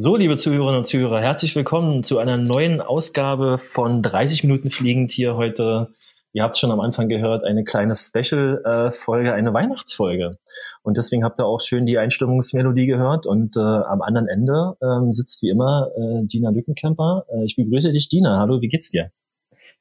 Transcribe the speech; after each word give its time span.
So, 0.00 0.16
liebe 0.16 0.36
Zuhörerinnen 0.36 0.78
und 0.78 0.84
Zuhörer, 0.84 1.20
herzlich 1.20 1.56
willkommen 1.56 2.04
zu 2.04 2.18
einer 2.18 2.36
neuen 2.36 2.80
Ausgabe 2.80 3.58
von 3.58 4.00
30 4.00 4.44
Minuten 4.44 4.70
Fliegend 4.70 5.10
hier 5.10 5.34
heute. 5.34 5.92
Ihr 6.32 6.44
habt 6.44 6.54
es 6.54 6.60
schon 6.60 6.70
am 6.70 6.78
Anfang 6.78 7.08
gehört, 7.08 7.42
eine 7.44 7.64
kleine 7.64 7.96
Special-Folge, 7.96 9.32
eine 9.32 9.52
Weihnachtsfolge. 9.54 10.38
Und 10.84 10.98
deswegen 10.98 11.24
habt 11.24 11.40
ihr 11.40 11.46
auch 11.46 11.60
schön 11.60 11.84
die 11.84 11.98
Einstimmungsmelodie 11.98 12.86
gehört. 12.86 13.26
Und 13.26 13.56
äh, 13.56 13.60
am 13.60 14.00
anderen 14.00 14.28
Ende 14.28 14.76
ähm, 14.80 15.12
sitzt 15.12 15.42
wie 15.42 15.48
immer 15.48 15.90
äh, 15.96 16.24
Dina 16.28 16.50
Lückenkämper. 16.50 17.26
Äh, 17.34 17.44
ich 17.44 17.56
begrüße 17.56 17.90
dich, 17.90 18.08
Dina. 18.08 18.38
Hallo, 18.38 18.60
wie 18.60 18.68
geht's 18.68 18.90
dir? 18.90 19.10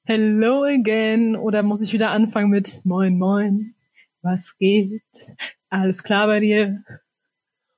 Hello 0.03 0.63
again. 0.63 1.35
Oder 1.35 1.61
muss 1.61 1.83
ich 1.83 1.93
wieder 1.93 2.09
anfangen 2.09 2.49
mit 2.49 2.81
Moin 2.85 3.19
Moin? 3.19 3.75
Was 4.23 4.57
geht? 4.57 5.03
Alles 5.69 6.01
klar 6.01 6.25
bei 6.25 6.39
dir? 6.39 6.83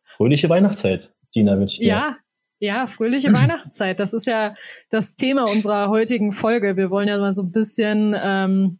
Fröhliche 0.06 0.48
Weihnachtszeit, 0.48 1.12
Dina, 1.36 1.60
wünsche 1.60 1.74
ich 1.74 1.80
dir. 1.80 1.88
Ja, 1.88 2.16
ja, 2.60 2.88
fröhliche 2.88 3.34
Weihnachtszeit. 3.34 4.00
Das 4.00 4.14
ist 4.14 4.28
ja 4.28 4.56
das 4.90 5.16
Thema 5.16 5.44
unserer 5.44 5.90
heutigen 5.90 6.32
Folge. 6.32 6.78
Wir 6.78 6.92
wollen 6.92 7.08
ja 7.08 7.18
mal 7.18 7.34
so 7.34 7.44
ein 7.44 7.52
bisschen, 7.52 8.16
ähm, 8.22 8.80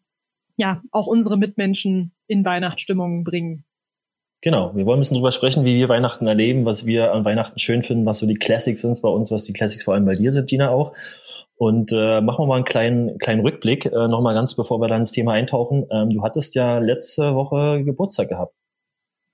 ja, 0.58 0.82
auch 0.92 1.08
unsere 1.08 1.38
Mitmenschen 1.38 2.12
in 2.28 2.46
Weihnachtsstimmung 2.46 3.24
bringen. 3.24 3.64
Genau, 4.42 4.74
wir 4.74 4.86
wollen 4.86 5.00
ein 5.00 5.02
bisschen 5.02 5.16
drüber 5.16 5.34
sprechen, 5.34 5.66
wie 5.66 5.76
wir 5.76 5.90
Weihnachten 5.90 6.26
erleben, 6.26 6.66
was 6.66 6.86
wir 6.86 7.14
an 7.14 7.26
Weihnachten 7.26 7.60
schön 7.60 7.84
finden, 7.84 8.06
was 8.06 8.20
so 8.20 8.28
die 8.28 8.36
Classics 8.36 8.82
sind 8.82 9.02
bei 9.02 9.10
uns, 9.10 9.32
was 9.32 9.44
die 9.44 9.52
Classics 9.52 9.84
vor 9.84 9.96
allem 9.96 10.06
bei 10.06 10.14
dir 10.14 10.32
sind, 10.32 10.50
Dina 10.50 10.70
auch. 10.70 10.94
Und 11.58 11.92
äh, 11.92 12.22
machen 12.22 12.44
wir 12.44 12.48
mal 12.48 12.56
einen 12.56 12.64
kleinen, 12.64 13.18
kleinen 13.18 13.42
Rückblick, 13.42 13.86
äh, 13.88 14.08
nochmal 14.08 14.34
ganz 14.34 14.56
bevor 14.56 14.80
wir 14.80 14.88
dann 14.88 15.02
ins 15.02 15.12
Thema 15.12 15.34
eintauchen. 15.34 15.86
Ähm, 15.92 16.10
du 16.10 16.24
hattest 16.24 16.56
ja 16.56 16.80
letzte 16.80 17.36
Woche 17.36 17.84
Geburtstag 17.84 18.30
gehabt. 18.30 18.54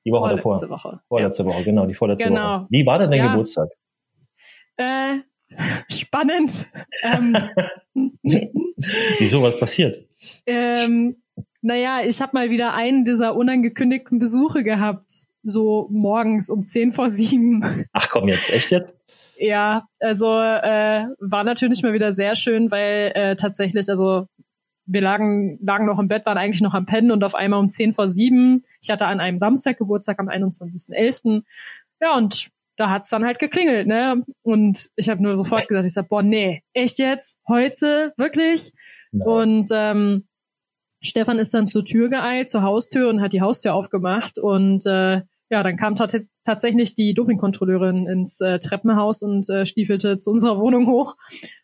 Die 0.06 0.12
Woche 0.12 0.38
Vorletzte 0.40 0.68
davor. 0.68 0.92
Woche. 0.92 1.00
Vorletzte 1.08 1.44
ja. 1.44 1.50
Woche, 1.50 1.64
genau, 1.64 1.86
die 1.86 1.94
vorletzte 1.94 2.30
Genau. 2.30 2.62
Woche. 2.62 2.68
Wie 2.70 2.86
war 2.88 2.98
denn 2.98 3.12
dein 3.12 3.20
Ja. 3.20 3.28
Geburtstag? 3.30 3.70
Äh, 4.78 5.20
spannend. 5.90 6.68
ähm, 7.04 7.36
Wieso, 9.20 9.42
was 9.42 9.60
passiert? 9.60 10.06
ähm, 10.46 11.18
naja, 11.62 12.02
ich 12.04 12.22
habe 12.22 12.32
mal 12.34 12.50
wieder 12.50 12.74
einen 12.74 13.06
dieser 13.06 13.36
unangekündigten 13.36 14.20
Besuche 14.20 14.64
gehabt. 14.64 15.26
So 15.44 15.88
morgens 15.92 16.50
um 16.50 16.66
zehn 16.66 16.92
vor 16.92 17.10
sieben. 17.10 17.64
Ach 17.94 18.10
komm 18.10 18.28
jetzt, 18.28 18.50
echt 18.50 18.72
jetzt? 18.72 18.96
Ja, 19.38 19.88
also 20.00 20.28
äh, 20.40 21.08
war 21.20 21.44
natürlich 21.44 21.84
mal 21.84 21.94
wieder 21.94 22.12
sehr 22.12 22.36
schön, 22.36 22.72
weil 22.72 23.12
äh, 23.16 23.36
tatsächlich, 23.36 23.90
also 23.90 24.28
wir 24.86 25.02
lagen, 25.02 25.60
lagen 25.62 25.86
noch 25.86 26.00
im 26.00 26.08
Bett, 26.08 26.26
waren 26.26 26.38
eigentlich 26.38 26.62
noch 26.62 26.74
am 26.74 26.86
Pennen 26.86 27.12
und 27.12 27.24
auf 27.24 27.36
einmal 27.36 27.60
um 27.60 27.70
zehn 27.70 27.94
vor 27.94 28.08
sieben. 28.08 28.64
Ich 28.82 28.90
hatte 28.92 29.08
an 29.08 29.20
einem 29.20 29.38
Samstag 29.38 29.78
Geburtstag 29.78 30.20
am 30.20 30.30
21.11. 30.30 31.44
Ja, 32.02 32.16
und 32.16 32.50
da 32.78 32.90
hat's 32.90 33.10
dann 33.10 33.26
halt 33.26 33.40
geklingelt, 33.40 33.88
ne? 33.88 34.24
Und 34.42 34.90
ich 34.96 35.10
habe 35.10 35.22
nur 35.22 35.34
sofort 35.34 35.68
gesagt, 35.68 35.86
ich 35.86 35.94
sag, 35.94 36.10
boah, 36.10 36.24
nee, 36.24 36.64
echt 36.74 37.00
jetzt? 37.00 37.38
Heute? 37.48 38.14
Wirklich? 38.18 38.72
Nein. 39.12 39.28
Und 39.28 39.70
ähm, 39.74 40.28
Stefan 41.02 41.40
ist 41.40 41.54
dann 41.54 41.68
zur 41.68 41.86
Tür 41.86 42.10
geeilt, 42.10 42.50
zur 42.50 42.64
Haustür 42.64 43.10
und 43.10 43.22
hat 43.22 43.34
die 43.34 43.42
Haustür 43.42 43.74
aufgemacht. 43.74 44.40
Und 44.40 44.86
äh, 44.86 45.22
ja, 45.50 45.62
dann 45.62 45.76
kam 45.76 45.96
tat 45.96 46.16
tatsächlich 46.44 46.96
die 46.96 47.14
Dopingkontrolleurin 47.14 48.08
ins 48.08 48.42
äh, 48.42 48.58
Treppenhaus 48.58 49.22
und 49.22 49.48
äh, 49.50 49.66
stiefelte 49.66 50.18
zu 50.18 50.32
unserer 50.32 50.58
Wohnung 50.60 50.88
hoch. 50.88 51.16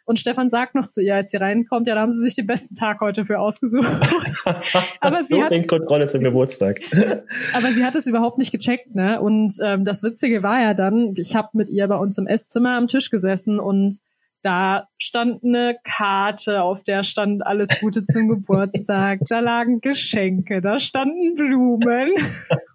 Und 0.05 0.19
Stefan 0.19 0.49
sagt 0.49 0.75
noch 0.75 0.87
zu 0.87 1.01
ihr, 1.01 1.15
als 1.15 1.31
sie 1.31 1.37
reinkommt, 1.37 1.87
ja, 1.87 1.95
da 1.95 2.01
haben 2.01 2.11
sie 2.11 2.21
sich 2.21 2.35
den 2.35 2.45
besten 2.45 2.75
Tag 2.75 2.99
heute 3.01 3.25
für 3.25 3.39
ausgesucht. 3.39 3.87
Aber 4.99 5.23
sie 5.23 5.41
Kontrolle 5.67 6.07
zum 6.07 6.21
Geburtstag. 6.21 6.81
Aber 7.53 7.67
sie 7.71 7.85
hat 7.85 7.95
es 7.95 8.07
überhaupt 8.07 8.37
nicht 8.37 8.51
gecheckt, 8.51 8.93
ne? 8.93 9.21
Und 9.21 9.53
ähm, 9.63 9.83
das 9.83 10.03
Witzige 10.03 10.43
war 10.43 10.61
ja 10.61 10.73
dann, 10.73 11.13
ich 11.15 11.35
habe 11.35 11.49
mit 11.53 11.69
ihr 11.69 11.87
bei 11.87 11.95
uns 11.95 12.17
im 12.17 12.27
Esszimmer 12.27 12.77
am 12.77 12.87
Tisch 12.87 13.09
gesessen 13.09 13.59
und 13.59 13.97
da 14.41 14.87
stand 14.97 15.43
eine 15.43 15.77
Karte, 15.83 16.63
auf 16.63 16.83
der 16.83 17.03
stand 17.03 17.45
alles 17.45 17.79
Gute 17.79 18.05
zum 18.05 18.27
Geburtstag. 18.27 19.19
Da 19.27 19.39
lagen 19.39 19.81
Geschenke, 19.81 20.61
da 20.61 20.79
standen 20.79 21.33
Blumen. 21.35 22.11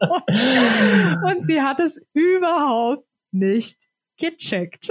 und 1.31 1.43
sie 1.43 1.61
hat 1.61 1.81
es 1.81 2.01
überhaupt 2.13 3.07
nicht 3.33 3.89
gecheckt. 4.19 4.91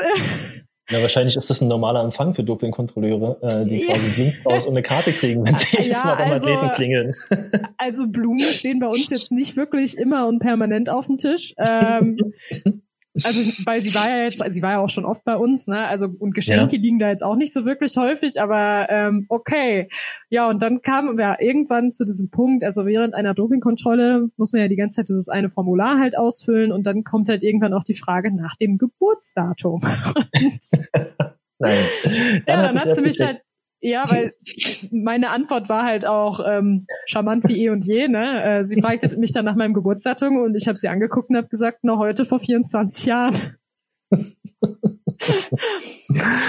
Ja, 0.89 1.01
wahrscheinlich 1.01 1.35
ist 1.35 1.49
das 1.49 1.61
ein 1.61 1.67
normaler 1.67 2.03
Empfang 2.03 2.35
für 2.35 2.43
Dopingkontrolleure, 2.43 3.39
äh, 3.41 3.65
die 3.65 3.85
quasi 3.85 4.21
Dienst 4.21 4.45
aus 4.45 4.67
und 4.67 4.73
eine 4.73 4.83
Karte 4.83 5.13
kriegen, 5.13 5.43
wenn 5.45 5.55
sie 5.55 5.77
jedes 5.77 5.97
Ja, 5.97 6.05
Mal 6.05 6.15
beim 6.17 6.31
also- 6.31 6.49
Athleten 6.49 6.73
klingeln. 6.75 7.13
Also 7.77 8.07
Blumen 8.07 8.37
stehen 8.37 8.79
bei 8.79 8.87
uns 8.87 9.09
jetzt 9.09 9.31
nicht 9.31 9.55
wirklich 9.55 9.97
immer 9.97 10.27
und 10.27 10.39
permanent 10.39 10.91
auf 10.91 11.07
dem 11.07 11.17
Tisch. 11.17 11.55
Ähm, 11.57 12.17
also 13.23 13.65
weil 13.65 13.81
sie 13.81 13.95
war 13.95 14.09
ja 14.09 14.23
jetzt, 14.23 14.41
also 14.41 14.53
sie 14.53 14.61
war 14.61 14.71
ja 14.71 14.79
auch 14.79 14.89
schon 14.89 15.05
oft 15.05 15.23
bei 15.23 15.35
uns, 15.35 15.67
ne? 15.67 15.87
Also 15.87 16.07
und 16.19 16.35
Geschenke 16.35 16.75
liegen 16.75 16.99
da 16.99 17.09
jetzt 17.09 17.23
auch 17.23 17.35
nicht 17.35 17.53
so 17.53 17.65
wirklich 17.65 17.95
häufig, 17.97 18.41
aber 18.41 18.87
ähm, 18.89 19.25
okay. 19.29 19.89
Ja, 20.29 20.49
und 20.49 20.61
dann 20.61 20.81
kamen 20.81 21.17
wir 21.17 21.37
irgendwann 21.39 21.91
zu 21.91 22.03
diesem 22.05 22.29
Punkt, 22.29 22.63
also 22.63 22.85
während 22.85 23.13
einer 23.13 23.33
Dopingkontrolle 23.33 24.27
muss 24.35 24.51
man 24.51 24.61
ja 24.61 24.67
die 24.67 24.75
ganze 24.75 24.97
Zeit 24.97 25.09
dieses 25.09 25.29
eine 25.29 25.49
Formular 25.49 25.99
halt 25.99 26.17
ausfüllen 26.17 26.71
und 26.71 26.85
dann 26.85 27.03
kommt 27.03 27.29
halt 27.29 27.43
irgendwann 27.43 27.73
auch 27.73 27.83
die 27.83 27.93
Frage 27.93 28.35
nach 28.35 28.55
dem 28.55 28.77
Geburtsdatum. 28.77 29.81
Nein. 31.57 31.83
ja, 32.03 32.41
dann 32.45 32.65
hat 32.65 32.75
erst 32.75 32.95
sie 32.95 33.01
mich 33.01 33.19
halt, 33.21 33.41
ja, 33.89 34.03
weil 34.09 34.33
meine 34.91 35.29
Antwort 35.29 35.69
war 35.69 35.83
halt 35.83 36.05
auch 36.05 36.39
ähm, 36.45 36.87
charmant 37.05 37.47
wie 37.47 37.65
eh 37.65 37.69
und 37.69 37.85
je. 37.85 38.07
Ne? 38.07 38.43
Äh, 38.43 38.63
sie 38.63 38.81
fragte 38.81 39.15
mich 39.17 39.31
dann 39.31 39.45
nach 39.45 39.55
meinem 39.55 39.73
Geburtsdatum 39.73 40.37
und 40.37 40.55
ich 40.55 40.67
habe 40.67 40.75
sie 40.77 40.87
angeguckt 40.87 41.29
und 41.29 41.37
habe 41.37 41.47
gesagt, 41.47 41.79
na 41.83 41.97
heute 41.97 42.25
vor 42.25 42.39
24 42.39 43.05
Jahren. 43.05 43.35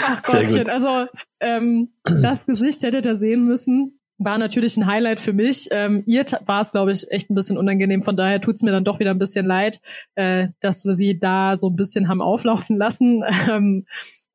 Ach 0.05 0.23
Gottchen, 0.23 0.71
also 0.71 1.07
ähm, 1.41 1.93
das 2.05 2.47
Gesicht 2.47 2.83
hättet 2.83 3.05
ihr 3.05 3.17
sehen 3.17 3.45
müssen. 3.45 4.01
War 4.19 4.39
natürlich 4.39 4.79
ein 4.79 4.87
Highlight 4.87 5.21
für 5.21 5.35
mich. 5.35 5.69
Ähm, 5.73 6.03
ihr 6.07 6.25
war 6.47 6.63
es, 6.63 6.73
glaube 6.73 6.93
ich, 6.93 7.11
echt 7.11 7.29
ein 7.29 7.35
bisschen 7.35 7.59
unangenehm. 7.59 8.01
Von 8.01 8.17
daher 8.17 8.41
tut's 8.41 8.63
mir 8.63 8.73
dann 8.73 8.85
doch 8.85 8.99
wieder 8.99 9.11
ein 9.11 9.19
bisschen 9.19 9.45
leid, 9.45 9.79
äh, 10.15 10.49
dass 10.61 10.87
wir 10.87 10.95
sie 10.95 11.19
da 11.19 11.59
so 11.59 11.69
ein 11.69 11.77
bisschen 11.77 12.09
haben 12.09 12.23
auflaufen 12.23 12.79
lassen. 12.79 13.23
Ähm, 13.49 13.85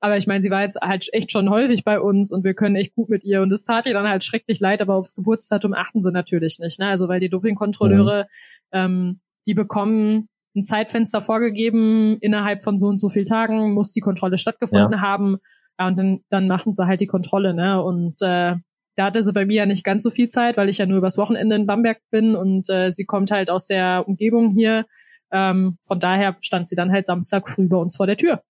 aber 0.02 0.18
ich 0.18 0.26
meine, 0.26 0.42
sie 0.42 0.50
war 0.50 0.64
jetzt 0.64 0.80
halt 0.82 1.08
echt 1.14 1.32
schon 1.32 1.50
häufig 1.52 1.84
bei 1.84 2.00
uns 2.00 2.32
und 2.32 2.44
wir 2.44 2.56
können 2.56 2.76
echt 2.76 2.96
gut 2.96 3.10
mit 3.10 3.24
ihr. 3.24 3.44
Und 3.44 3.52
es 3.54 3.64
tat 3.64 3.86
ihr 3.86 3.94
dann 3.94 4.08
halt 4.08 4.24
schrecklich 4.24 4.60
leid, 4.60 4.82
aber 4.82 4.96
aufs 4.96 5.14
Geburtsdatum 5.14 5.74
achten 5.74 6.02
sie 6.02 6.12
natürlich 6.12 6.58
nicht. 6.60 6.80
Ne? 6.80 6.88
Also 6.88 7.08
weil 7.08 7.20
die 7.20 7.30
Dopingkontrolleure, 7.30 8.28
ähm, 8.72 9.20
die 9.46 9.54
bekommen 9.54 10.28
ein 10.56 10.64
Zeitfenster 10.64 11.22
vorgegeben, 11.22 12.18
innerhalb 12.20 12.64
von 12.64 12.80
so 12.80 12.88
und 12.88 13.00
so 13.00 13.10
viel 13.10 13.26
Tagen 13.26 13.74
muss 13.74 13.92
die 13.92 14.02
Kontrolle 14.02 14.40
stattgefunden 14.40 15.02
haben. 15.02 15.38
Ja, 15.80 15.88
und 15.88 15.98
dann, 15.98 16.22
dann 16.30 16.48
machen 16.48 16.74
sie 16.74 16.88
halt 16.88 17.00
die 17.00 17.08
Kontrolle, 17.08 17.54
ne? 17.54 17.82
Und 17.82 18.22
äh, 18.22 18.56
da 18.96 19.06
hatte 19.06 19.24
sie 19.24 19.34
bei 19.34 19.46
mir 19.46 19.58
ja 19.58 19.66
nicht 19.68 19.84
ganz 19.84 20.04
so 20.04 20.10
viel 20.10 20.28
Zeit, 20.28 20.58
weil 20.58 20.68
ich 20.68 20.80
ja 20.80 20.88
nur 20.88 20.98
übers 20.98 21.18
Wochenende 21.18 21.56
in 21.56 21.68
Bamberg 21.68 22.02
bin 22.10 22.36
und 22.36 22.70
äh, 22.70 22.92
sie 22.92 23.06
kommt 23.06 23.32
halt 23.32 23.50
aus 23.50 23.66
der 23.68 24.08
Umgebung 24.08 24.52
hier. 24.52 24.86
Ähm, 25.32 25.78
von 25.82 26.00
daher 26.00 26.36
stand 26.42 26.68
sie 26.68 26.76
dann 26.76 26.92
halt 26.92 27.06
Samstag 27.06 27.48
früh 27.48 27.68
bei 27.68 27.78
uns 27.78 27.96
vor 27.96 28.08
der 28.08 28.18
Tür. 28.18 28.42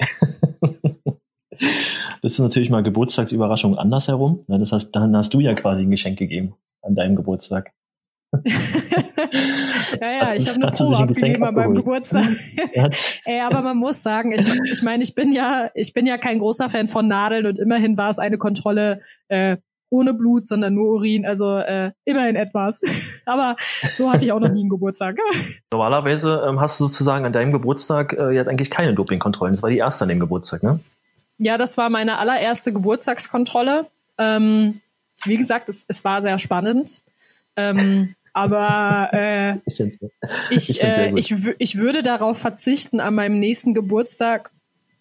Das 2.22 2.32
ist 2.32 2.38
natürlich 2.40 2.70
mal 2.70 2.82
Geburtstagsüberraschung 2.82 3.78
andersherum. 3.78 4.44
Das 4.48 4.72
heißt, 4.72 4.96
dann 4.96 5.16
hast 5.16 5.32
du 5.32 5.38
ja 5.38 5.54
quasi 5.54 5.84
ein 5.84 5.92
Geschenk 5.92 6.18
gegeben 6.18 6.54
an 6.82 6.96
deinem 6.96 7.14
Geburtstag. 7.14 7.70
ja, 8.44 10.10
ja, 10.10 10.34
ich 10.34 10.48
habe 10.48 10.60
eine 10.60 10.72
Geschenk 10.72 10.98
abgegeben 10.98 11.44
an 11.44 11.54
meinem? 11.54 11.74
Geburtstag. 11.74 12.24
Ey, 13.24 13.40
aber 13.40 13.62
man 13.62 13.76
muss 13.76 14.02
sagen, 14.02 14.32
ich, 14.32 14.44
ich 14.72 14.82
meine, 14.82 15.04
ich 15.04 15.14
bin 15.14 15.32
ja, 15.32 15.70
ich 15.74 15.92
bin 15.92 16.04
ja 16.06 16.16
kein 16.16 16.40
großer 16.40 16.68
Fan 16.68 16.88
von 16.88 17.06
Nadeln 17.06 17.46
und 17.46 17.58
immerhin 17.58 17.96
war 17.96 18.10
es 18.10 18.18
eine 18.18 18.38
Kontrolle 18.38 19.00
äh, 19.28 19.58
ohne 19.90 20.14
Blut, 20.14 20.46
sondern 20.46 20.74
nur 20.74 20.94
Urin, 20.94 21.26
also 21.26 21.58
äh, 21.58 21.92
immerhin 22.04 22.36
etwas. 22.36 22.82
aber 23.26 23.56
so 23.60 24.12
hatte 24.12 24.24
ich 24.24 24.32
auch 24.32 24.40
noch 24.40 24.50
nie 24.50 24.60
einen 24.60 24.70
Geburtstag. 24.70 25.16
Normalerweise 25.72 26.44
ähm, 26.48 26.60
hast 26.60 26.80
du 26.80 26.84
sozusagen 26.84 27.24
an 27.24 27.32
deinem 27.32 27.52
Geburtstag 27.52 28.12
äh, 28.12 28.32
ja 28.32 28.42
eigentlich 28.42 28.70
keine 28.70 28.94
Dopingkontrollen. 28.94 29.54
Das 29.54 29.62
war 29.62 29.70
die 29.70 29.78
erste 29.78 30.04
an 30.04 30.08
dem 30.08 30.20
Geburtstag, 30.20 30.62
ne? 30.62 30.80
Ja, 31.38 31.58
das 31.58 31.76
war 31.76 31.90
meine 31.90 32.18
allererste 32.18 32.72
Geburtstagskontrolle. 32.72 33.86
Ähm, 34.18 34.80
wie 35.24 35.36
gesagt, 35.36 35.68
es, 35.68 35.84
es 35.86 36.04
war 36.04 36.22
sehr 36.22 36.38
spannend. 36.38 37.02
Ähm, 37.56 38.14
aber 38.32 39.10
äh, 39.12 39.58
Ich 39.66 39.80
ich, 39.80 40.68
Ich 40.68 40.78
find's 40.80 40.96
sehr 40.96 41.12
äh, 41.12 41.18
ich, 41.18 41.32
ich 41.58 41.78
würde 41.78 42.02
darauf 42.02 42.38
verzichten, 42.38 43.00
an 43.00 43.14
meinem 43.14 43.38
nächsten 43.38 43.74
Geburtstag, 43.74 44.50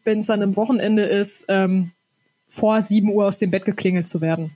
wenn 0.04 0.22
es 0.22 0.28
dann 0.28 0.42
am 0.42 0.56
Wochenende 0.56 1.04
ist, 1.04 1.46
ähm, 1.48 1.92
vor 2.48 2.82
7 2.82 3.10
Uhr 3.10 3.26
aus 3.26 3.40
dem 3.40 3.52
Bett 3.52 3.66
geklingelt 3.66 4.08
zu 4.08 4.22
werden. 4.22 4.56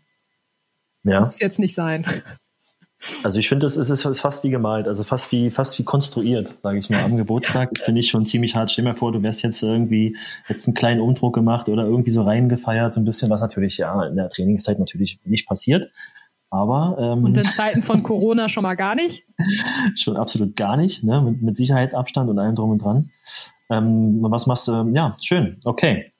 Ja. 1.03 1.21
Muss 1.21 1.39
jetzt 1.39 1.59
nicht 1.59 1.75
sein. 1.75 2.05
Also 3.23 3.39
ich 3.39 3.47
finde, 3.47 3.65
es 3.65 3.77
ist, 3.77 3.89
ist 3.89 4.19
fast 4.19 4.43
wie 4.43 4.49
gemalt, 4.49 4.85
also 4.85 5.05
fast 5.05 5.31
wie 5.31 5.49
fast 5.51 5.79
wie 5.79 5.85
konstruiert, 5.85 6.55
sage 6.61 6.79
ich 6.79 6.89
mal. 6.89 7.01
Am 7.01 7.15
Geburtstag 7.15 7.77
finde 7.77 7.99
ich 8.01 8.09
schon 8.09 8.25
ziemlich 8.25 8.57
hart. 8.57 8.71
Stell 8.71 8.83
dir 8.83 8.91
mal 8.91 8.95
vor, 8.97 9.13
du 9.13 9.23
wärst 9.23 9.41
jetzt 9.41 9.63
irgendwie 9.63 10.17
jetzt 10.49 10.67
einen 10.67 10.73
kleinen 10.73 10.99
Umdruck 10.99 11.33
gemacht 11.33 11.69
oder 11.69 11.85
irgendwie 11.85 12.11
so 12.11 12.23
reingefeiert, 12.23 12.93
so 12.93 12.99
ein 12.99 13.05
bisschen, 13.05 13.29
was 13.29 13.39
natürlich 13.39 13.77
ja 13.77 14.03
in 14.05 14.17
der 14.17 14.27
Trainingszeit 14.27 14.79
natürlich 14.79 15.21
nicht 15.23 15.47
passiert. 15.47 15.89
Aber 16.49 16.97
ähm, 16.99 17.23
und 17.23 17.37
in 17.37 17.43
Zeiten 17.45 17.81
von 17.81 18.03
Corona 18.03 18.49
schon 18.49 18.63
mal 18.63 18.75
gar 18.75 18.95
nicht. 18.95 19.23
schon 19.95 20.17
absolut 20.17 20.57
gar 20.57 20.75
nicht, 20.75 21.01
ne? 21.01 21.21
Mit, 21.21 21.41
mit 21.41 21.57
Sicherheitsabstand 21.57 22.29
und 22.29 22.37
allem 22.37 22.55
drum 22.55 22.71
und 22.71 22.83
dran. 22.83 23.11
Ähm, 23.69 24.17
was 24.23 24.45
machst 24.45 24.67
du? 24.67 24.89
Ja, 24.93 25.15
schön. 25.21 25.57
Okay. 25.63 26.11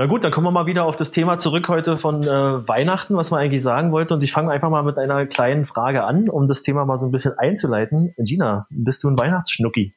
Na 0.00 0.06
gut, 0.06 0.22
dann 0.22 0.30
kommen 0.30 0.46
wir 0.46 0.52
mal 0.52 0.66
wieder 0.66 0.84
auf 0.84 0.94
das 0.94 1.10
Thema 1.10 1.38
zurück 1.38 1.68
heute 1.68 1.96
von 1.96 2.22
äh, 2.22 2.68
Weihnachten, 2.68 3.16
was 3.16 3.32
man 3.32 3.40
eigentlich 3.40 3.64
sagen 3.64 3.90
wollte. 3.90 4.14
Und 4.14 4.22
ich 4.22 4.30
fange 4.30 4.52
einfach 4.52 4.70
mal 4.70 4.84
mit 4.84 4.96
einer 4.96 5.26
kleinen 5.26 5.64
Frage 5.64 6.04
an, 6.04 6.28
um 6.30 6.46
das 6.46 6.62
Thema 6.62 6.84
mal 6.84 6.96
so 6.96 7.06
ein 7.06 7.10
bisschen 7.10 7.36
einzuleiten. 7.36 8.14
Gina, 8.16 8.64
bist 8.70 9.02
du 9.02 9.08
ein 9.08 9.18
Weihnachtsschnucki? 9.18 9.96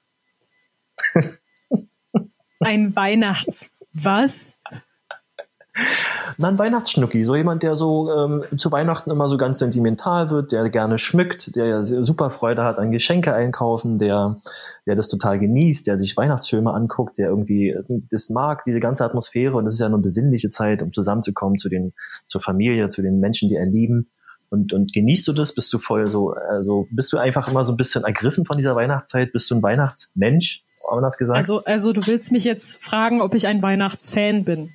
ein 2.62 2.96
Weihnachts 2.96 3.70
was? 3.94 4.58
Na, 6.38 6.50
ein 6.50 6.60
Weihnachtsschnucki, 6.60 7.24
so 7.24 7.36
jemand, 7.36 7.64
der 7.64 7.76
so 7.76 8.12
ähm, 8.12 8.44
zu 8.58 8.72
Weihnachten 8.72 9.12
immer 9.12 9.28
so 9.28 9.38
ganz 9.38 9.60
sentimental 9.60 10.30
wird, 10.30 10.52
der 10.52 10.70
gerne 10.70 10.98
schmückt, 10.98 11.56
der 11.56 11.84
super 11.84 12.30
Freude 12.30 12.64
hat 12.64 12.78
an 12.78 12.92
Geschenke 12.92 13.34
einkaufen, 13.34 13.98
der, 13.98 14.38
der 14.86 14.96
das 14.96 15.10
total 15.10 15.40
genießt, 15.40 15.88
der 15.88 15.98
sich 15.98 16.16
Weihnachtsfilme 16.18 16.74
anguckt, 16.74 17.18
der 17.18 17.30
irgendwie 17.30 17.76
das 18.10 18.30
mag, 18.30 18.64
diese 18.64 18.80
ganze 18.80 19.06
Atmosphäre. 19.06 19.56
Und 19.56 19.66
das 19.66 19.74
ist 19.74 19.80
ja 19.80 19.90
nur 19.90 19.98
eine 19.98 20.04
besinnliche 20.04 20.50
Zeit, 20.50 20.82
um 20.82 20.92
zusammenzukommen 20.92 21.58
zu 21.58 21.70
den, 21.70 21.94
zur 22.26 22.42
Familie, 22.42 22.90
zu 22.90 23.02
den 23.02 23.20
Menschen, 23.20 23.50
die 23.50 23.58
einen 23.58 23.72
lieben. 23.72 24.08
Und, 24.50 24.74
und 24.74 24.92
genießt 24.94 25.28
du 25.28 25.34
das? 25.34 25.56
Bist 25.56 25.72
du 25.74 25.80
voll 25.80 26.08
so, 26.08 26.32
also 26.32 26.88
bist 26.92 27.14
du 27.14 27.18
einfach 27.18 27.48
immer 27.48 27.64
so 27.64 27.72
ein 27.74 27.78
bisschen 27.78 28.04
ergriffen 28.04 28.46
von 28.46 28.58
dieser 28.58 28.76
Weihnachtszeit? 28.76 29.32
Bist 29.32 29.50
du 29.50 29.56
ein 29.56 29.64
Weihnachtsmensch? 29.64 30.64
Haben 30.90 30.98
wir 30.98 31.02
das 31.02 31.18
gesagt? 31.18 31.38
Also, 31.38 31.64
also 31.64 31.94
du 31.94 32.06
willst 32.06 32.32
mich 32.32 32.44
jetzt 32.44 32.84
fragen, 32.84 33.22
ob 33.22 33.34
ich 33.34 33.48
ein 33.48 33.62
Weihnachtsfan 33.62 34.44
bin. 34.44 34.74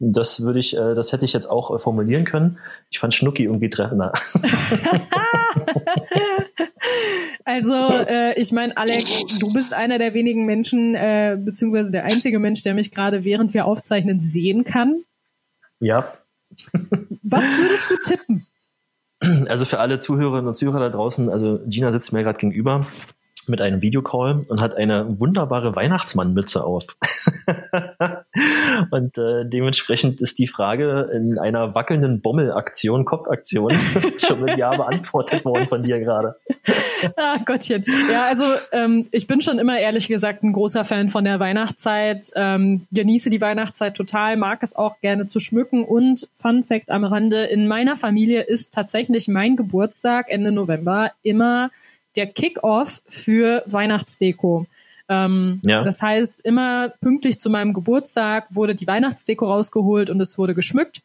Das 0.00 0.42
würde 0.42 0.60
ich, 0.60 0.76
äh, 0.76 0.94
das 0.94 1.12
hätte 1.12 1.24
ich 1.24 1.32
jetzt 1.32 1.50
auch 1.50 1.74
äh, 1.74 1.78
formulieren 1.78 2.24
können. 2.24 2.58
Ich 2.90 3.00
fand 3.00 3.14
Schnucki 3.14 3.44
irgendwie 3.44 3.68
treffender. 3.68 4.12
also, 7.44 7.74
äh, 8.06 8.38
ich 8.38 8.52
meine, 8.52 8.76
Alex, 8.76 9.26
du 9.40 9.52
bist 9.52 9.74
einer 9.74 9.98
der 9.98 10.14
wenigen 10.14 10.46
Menschen, 10.46 10.94
äh, 10.94 11.36
beziehungsweise 11.40 11.90
der 11.90 12.04
einzige 12.04 12.38
Mensch, 12.38 12.62
der 12.62 12.74
mich 12.74 12.92
gerade 12.92 13.24
während 13.24 13.54
wir 13.54 13.64
aufzeichnen 13.64 14.20
sehen 14.20 14.62
kann. 14.62 15.02
Ja. 15.80 16.12
Was 17.22 17.44
würdest 17.56 17.90
du 17.90 17.96
tippen? 17.96 18.46
Also 19.48 19.64
für 19.64 19.80
alle 19.80 19.98
Zuhörerinnen 19.98 20.46
und 20.46 20.54
Zuhörer 20.54 20.78
da 20.78 20.90
draußen, 20.90 21.28
also 21.28 21.58
Gina 21.66 21.90
sitzt 21.90 22.12
mir 22.12 22.22
gerade 22.22 22.38
gegenüber 22.38 22.86
mit 23.48 23.60
einem 23.60 23.82
Videocall 23.82 24.42
und 24.48 24.62
hat 24.62 24.74
eine 24.74 25.18
wunderbare 25.18 25.74
Weihnachtsmannmütze 25.74 26.64
auf. 26.64 26.84
und 28.90 29.18
äh, 29.18 29.44
dementsprechend 29.44 30.20
ist 30.20 30.38
die 30.38 30.46
Frage 30.46 31.10
in 31.12 31.38
einer 31.38 31.74
wackelnden 31.74 32.20
Bommelaktion, 32.20 33.04
Kopfaktion, 33.04 33.72
schon 34.18 34.42
mit 34.42 34.58
Ja 34.58 34.76
beantwortet 34.76 35.44
worden 35.44 35.66
von 35.66 35.82
dir 35.82 35.98
gerade. 35.98 36.36
Ah, 37.16 37.36
Gottchen. 37.44 37.84
Ja, 37.86 38.26
also 38.28 38.44
ähm, 38.72 39.06
ich 39.12 39.28
bin 39.28 39.40
schon 39.40 39.60
immer 39.60 39.78
ehrlich 39.78 40.08
gesagt 40.08 40.42
ein 40.42 40.52
großer 40.52 40.82
Fan 40.82 41.08
von 41.08 41.24
der 41.24 41.38
Weihnachtszeit. 41.38 42.30
Ähm, 42.34 42.88
genieße 42.90 43.30
die 43.30 43.40
Weihnachtszeit 43.40 43.96
total, 43.96 44.36
mag 44.36 44.64
es 44.64 44.74
auch 44.74 45.00
gerne 45.00 45.28
zu 45.28 45.38
schmücken. 45.38 45.84
Und 45.84 46.26
Fun 46.32 46.64
Fact 46.64 46.90
am 46.90 47.04
Rande, 47.04 47.44
in 47.44 47.68
meiner 47.68 47.94
Familie 47.94 48.42
ist 48.42 48.72
tatsächlich 48.72 49.28
mein 49.28 49.54
Geburtstag 49.54 50.28
Ende 50.28 50.50
November 50.50 51.12
immer 51.22 51.70
der 52.18 52.26
Kick-off 52.26 53.00
für 53.06 53.62
Weihnachtsdeko. 53.66 54.66
Ähm, 55.08 55.62
ja. 55.64 55.82
Das 55.82 56.02
heißt, 56.02 56.42
immer 56.42 56.90
pünktlich 57.00 57.38
zu 57.38 57.48
meinem 57.48 57.72
Geburtstag 57.72 58.54
wurde 58.54 58.74
die 58.74 58.86
Weihnachtsdeko 58.86 59.46
rausgeholt 59.46 60.10
und 60.10 60.20
es 60.20 60.36
wurde 60.36 60.54
geschmückt. 60.54 61.00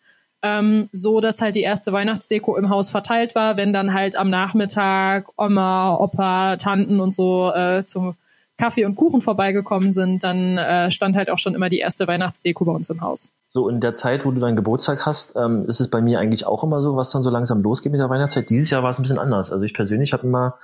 Ähm, 0.46 0.90
so 0.92 1.22
dass 1.22 1.40
halt 1.40 1.56
die 1.56 1.62
erste 1.62 1.94
Weihnachtsdeko 1.94 2.58
im 2.58 2.70
Haus 2.70 2.90
verteilt 2.90 3.34
war, 3.34 3.56
wenn 3.56 3.72
dann 3.72 3.94
halt 3.94 4.18
am 4.18 4.30
Nachmittag 4.30 5.30
Oma, 5.38 5.96
Opa, 5.96 6.58
Tanten 6.58 7.00
und 7.00 7.16
so 7.16 7.54
äh, 7.54 7.86
zum 7.86 8.16
Kaffee 8.58 8.86
und 8.86 8.96
Kuchen 8.96 9.22
vorbeigekommen 9.22 9.94
sind, 9.94 10.24
dann 10.24 10.58
äh, 10.58 10.92
stand 10.92 11.16
halt 11.16 11.30
auch 11.30 11.38
schon 11.38 11.56
immer 11.56 11.70
die 11.70 11.80
erste 11.80 12.08
Weihnachtsdeko 12.08 12.66
bei 12.66 12.72
uns 12.74 12.90
im 12.90 13.02
Haus. 13.02 13.30
So 13.48 13.70
in 13.70 13.80
der 13.80 13.94
Zeit, 13.94 14.26
wo 14.26 14.32
du 14.32 14.42
deinen 14.42 14.56
Geburtstag 14.56 15.06
hast, 15.06 15.36
ähm, 15.38 15.66
ist 15.68 15.80
es 15.80 15.90
bei 15.90 16.02
mir 16.02 16.20
eigentlich 16.20 16.46
auch 16.46 16.64
immer 16.64 16.82
so, 16.82 16.96
was 16.96 17.12
dann 17.12 17.24
so 17.24 17.30
langsam 17.30 17.62
losgeht 17.62 17.92
mit 17.92 18.02
der 18.02 18.10
Weihnachtszeit. 18.10 18.50
Dieses 18.50 18.70
Jahr 18.70 18.84
war 18.84 18.90
es 18.90 19.00
ein 19.00 19.04
bisschen 19.04 19.20
anders. 19.20 19.52
Also 19.52 19.64
ich 19.64 19.74
persönlich 19.74 20.12
habe 20.12 20.28
immer 20.28 20.56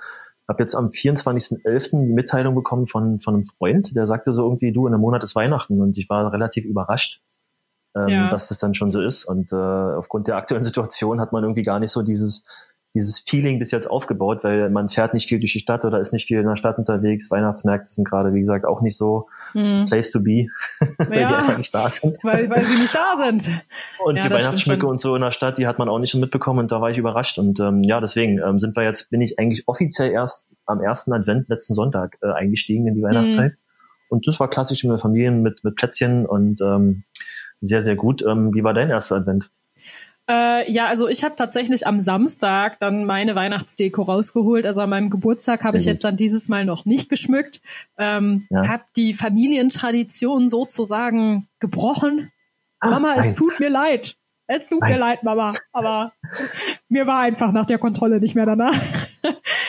habe 0.50 0.62
jetzt 0.62 0.74
am 0.74 0.88
24.11. 0.88 2.06
die 2.06 2.12
Mitteilung 2.12 2.54
bekommen 2.54 2.86
von, 2.86 3.20
von 3.20 3.34
einem 3.34 3.44
Freund, 3.44 3.94
der 3.96 4.04
sagte 4.04 4.32
so 4.32 4.42
irgendwie, 4.42 4.72
du, 4.72 4.86
in 4.86 4.92
einem 4.92 5.00
Monat 5.00 5.22
ist 5.22 5.36
Weihnachten 5.36 5.80
und 5.80 5.96
ich 5.96 6.10
war 6.10 6.32
relativ 6.32 6.64
überrascht, 6.64 7.22
ähm, 7.94 8.08
ja. 8.08 8.28
dass 8.28 8.48
das 8.48 8.58
dann 8.58 8.74
schon 8.74 8.90
so 8.90 9.00
ist. 9.00 9.24
Und 9.24 9.52
äh, 9.52 9.56
aufgrund 9.56 10.26
der 10.26 10.36
aktuellen 10.36 10.64
Situation 10.64 11.20
hat 11.20 11.32
man 11.32 11.44
irgendwie 11.44 11.62
gar 11.62 11.78
nicht 11.78 11.92
so 11.92 12.02
dieses 12.02 12.44
dieses 12.94 13.20
Feeling 13.20 13.58
bis 13.58 13.70
jetzt 13.70 13.88
aufgebaut, 13.88 14.42
weil 14.42 14.68
man 14.70 14.88
fährt 14.88 15.14
nicht 15.14 15.28
viel 15.28 15.38
durch 15.38 15.52
die 15.52 15.60
Stadt 15.60 15.84
oder 15.84 16.00
ist 16.00 16.12
nicht 16.12 16.26
viel 16.26 16.40
in 16.40 16.46
der 16.46 16.56
Stadt 16.56 16.76
unterwegs. 16.76 17.30
Weihnachtsmärkte 17.30 17.88
sind 17.88 18.08
gerade, 18.08 18.34
wie 18.34 18.40
gesagt, 18.40 18.66
auch 18.66 18.80
nicht 18.80 18.96
so 18.96 19.28
mhm. 19.54 19.84
place 19.86 20.10
to 20.10 20.20
be, 20.20 20.48
weil 20.98 21.20
ja, 21.20 21.28
die 21.28 21.34
einfach 21.34 21.58
nicht 21.58 21.74
da 21.74 21.88
sind. 21.88 22.16
Weil, 22.22 22.50
weil 22.50 22.62
sie 22.62 22.80
nicht 22.80 22.94
da 22.94 23.16
sind. 23.16 23.50
Und 24.04 24.16
ja, 24.16 24.22
die 24.22 24.30
Weihnachtsschmücke 24.30 24.86
und 24.86 25.00
so 25.00 25.14
in 25.14 25.22
der 25.22 25.30
Stadt, 25.30 25.58
die 25.58 25.66
hat 25.66 25.78
man 25.78 25.88
auch 25.88 25.98
nicht 25.98 26.10
so 26.10 26.18
mitbekommen 26.18 26.60
und 26.60 26.72
da 26.72 26.80
war 26.80 26.90
ich 26.90 26.98
überrascht. 26.98 27.38
Und 27.38 27.60
ähm, 27.60 27.82
ja, 27.84 28.00
deswegen 28.00 28.38
ähm, 28.38 28.58
sind 28.58 28.76
wir 28.76 28.82
jetzt, 28.82 29.10
bin 29.10 29.20
ich 29.20 29.38
eigentlich 29.38 29.68
offiziell 29.68 30.10
erst 30.10 30.50
am 30.66 30.80
ersten 30.80 31.12
Advent 31.12 31.48
letzten 31.48 31.74
Sonntag 31.74 32.18
äh, 32.22 32.32
eingestiegen 32.32 32.88
in 32.88 32.94
die 32.94 33.02
Weihnachtszeit. 33.02 33.52
Mhm. 33.52 33.56
Und 34.08 34.26
das 34.26 34.40
war 34.40 34.50
klassisch 34.50 34.82
mit 34.82 35.00
Familien 35.00 35.42
mit, 35.42 35.62
mit 35.62 35.76
Plätzchen 35.76 36.26
und 36.26 36.60
ähm, 36.60 37.04
sehr, 37.60 37.82
sehr 37.82 37.94
gut. 37.94 38.24
Ähm, 38.26 38.52
wie 38.52 38.64
war 38.64 38.74
dein 38.74 38.90
erster 38.90 39.16
Advent? 39.16 39.50
Äh, 40.30 40.70
ja, 40.70 40.86
also 40.86 41.08
ich 41.08 41.24
habe 41.24 41.34
tatsächlich 41.34 41.88
am 41.88 41.98
Samstag 41.98 42.78
dann 42.78 43.04
meine 43.04 43.34
Weihnachtsdeko 43.34 44.02
rausgeholt. 44.02 44.64
Also 44.64 44.80
an 44.80 44.90
meinem 44.90 45.10
Geburtstag 45.10 45.64
habe 45.64 45.76
ich 45.76 45.84
jetzt 45.84 46.04
dann 46.04 46.16
dieses 46.16 46.48
Mal 46.48 46.64
noch 46.64 46.84
nicht 46.84 47.08
geschmückt. 47.08 47.60
Ähm, 47.98 48.46
ja. 48.50 48.68
Habe 48.68 48.84
die 48.94 49.12
Familientradition 49.12 50.48
sozusagen 50.48 51.48
gebrochen. 51.58 52.30
Ah, 52.78 52.90
Mama, 52.90 53.08
nein. 53.08 53.18
es 53.18 53.34
tut 53.34 53.58
mir 53.58 53.70
leid. 53.70 54.14
Es 54.52 54.66
tut 54.66 54.80
Nein. 54.80 54.94
mir 54.94 54.98
leid, 54.98 55.22
Mama, 55.22 55.52
aber 55.72 56.10
mir 56.88 57.06
war 57.06 57.20
einfach 57.20 57.52
nach 57.52 57.66
der 57.66 57.78
Kontrolle 57.78 58.18
nicht 58.18 58.34
mehr 58.34 58.46
danach. 58.46 58.74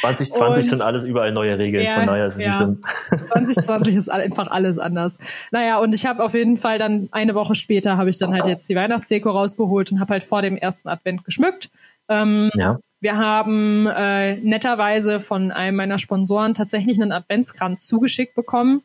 2020 0.02 0.42
und, 0.42 0.64
sind 0.64 0.82
alles 0.82 1.04
überall 1.04 1.32
neue 1.32 1.60
Regeln, 1.60 1.86
ja, 1.86 1.98
von 1.98 2.08
daher 2.08 2.26
ist 2.26 2.38
es 2.38 2.42
ja, 2.42 2.66
nicht 2.66 2.84
2020 2.84 3.96
ist 3.96 4.10
einfach 4.10 4.50
alles 4.50 4.80
anders. 4.80 5.20
Naja, 5.52 5.78
und 5.78 5.94
ich 5.94 6.08
habe 6.08 6.24
auf 6.24 6.34
jeden 6.34 6.58
Fall 6.58 6.80
dann 6.80 7.10
eine 7.12 7.36
Woche 7.36 7.54
später 7.54 7.98
habe 7.98 8.10
ich 8.10 8.18
dann 8.18 8.34
halt 8.34 8.48
jetzt 8.48 8.68
die 8.70 8.76
Weihnachtsdeko 8.76 9.30
rausgeholt 9.30 9.92
und 9.92 10.00
habe 10.00 10.14
halt 10.14 10.24
vor 10.24 10.42
dem 10.42 10.58
ersten 10.58 10.90
Advent 10.90 11.26
geschmückt. 11.26 11.70
Ähm, 12.10 12.50
ja. 12.56 12.80
Wir 13.02 13.18
haben 13.18 13.86
äh, 13.86 14.38
netterweise 14.38 15.20
von 15.20 15.52
einem 15.52 15.78
meiner 15.78 16.00
Sponsoren 16.00 16.56
tatsächlich 16.56 17.00
einen 17.00 17.12
Adventskranz 17.12 17.86
zugeschickt 17.86 18.34
bekommen. 18.34 18.82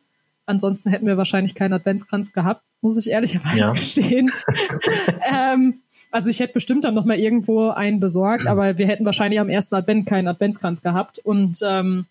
Ansonsten 0.49 0.89
hätten 0.89 1.05
wir 1.05 1.17
wahrscheinlich 1.17 1.55
keinen 1.55 1.73
Adventskranz 1.73 2.31
gehabt, 2.31 2.63
muss 2.81 2.97
ich 2.97 3.11
ehrlicherweise 3.11 3.59
ja. 3.59 3.71
gestehen. 3.71 4.31
ähm, 5.29 5.81
also 6.11 6.29
ich 6.29 6.39
hätte 6.39 6.53
bestimmt 6.53 6.83
dann 6.83 6.93
noch 6.93 7.05
mal 7.05 7.17
irgendwo 7.17 7.69
einen 7.69 7.99
besorgt, 7.99 8.47
aber 8.47 8.77
wir 8.77 8.87
hätten 8.87 9.05
wahrscheinlich 9.05 9.39
am 9.39 9.49
ersten 9.49 9.75
Advent 9.75 10.07
keinen 10.07 10.27
Adventskranz 10.27 10.81
gehabt. 10.81 11.19
Und 11.19 11.59
ähm, 11.63 12.05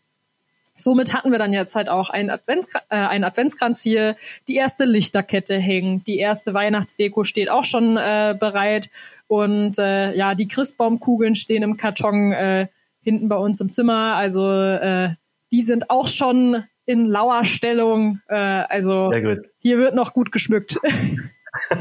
somit 0.75 1.15
hatten 1.15 1.31
wir 1.31 1.39
dann 1.39 1.53
jetzt 1.53 1.75
halt 1.75 1.89
auch 1.89 2.11
einen, 2.11 2.31
Adventskranz, 2.31 2.85
äh, 2.91 2.97
einen 2.97 3.25
Adventskranz 3.25 3.83
hier. 3.83 4.17
Die 4.49 4.57
erste 4.57 4.85
Lichterkette 4.85 5.59
hängt, 5.59 6.07
die 6.07 6.19
erste 6.19 6.55
Weihnachtsdeko 6.55 7.25
steht 7.25 7.51
auch 7.51 7.65
schon 7.65 7.97
äh, 7.97 8.37
bereit. 8.39 8.91
Und 9.29 9.79
äh, 9.79 10.15
ja, 10.15 10.35
die 10.35 10.49
Christbaumkugeln 10.49 11.35
stehen 11.35 11.63
im 11.63 11.77
Karton 11.77 12.33
äh, 12.33 12.69
hinten 13.03 13.29
bei 13.29 13.37
uns 13.37 13.61
im 13.61 13.73
Zimmer. 13.73 14.15
Also 14.15 14.51
äh, 14.53 15.15
die 15.51 15.63
sind 15.63 15.91
auch 15.91 16.09
schon 16.09 16.65
in 16.85 17.07
lauer 17.07 17.45
Stellung. 17.45 18.21
Äh, 18.29 18.37
also 18.37 19.11
hier 19.59 19.79
wird 19.79 19.95
noch 19.95 20.13
gut 20.13 20.31
geschmückt. 20.33 20.79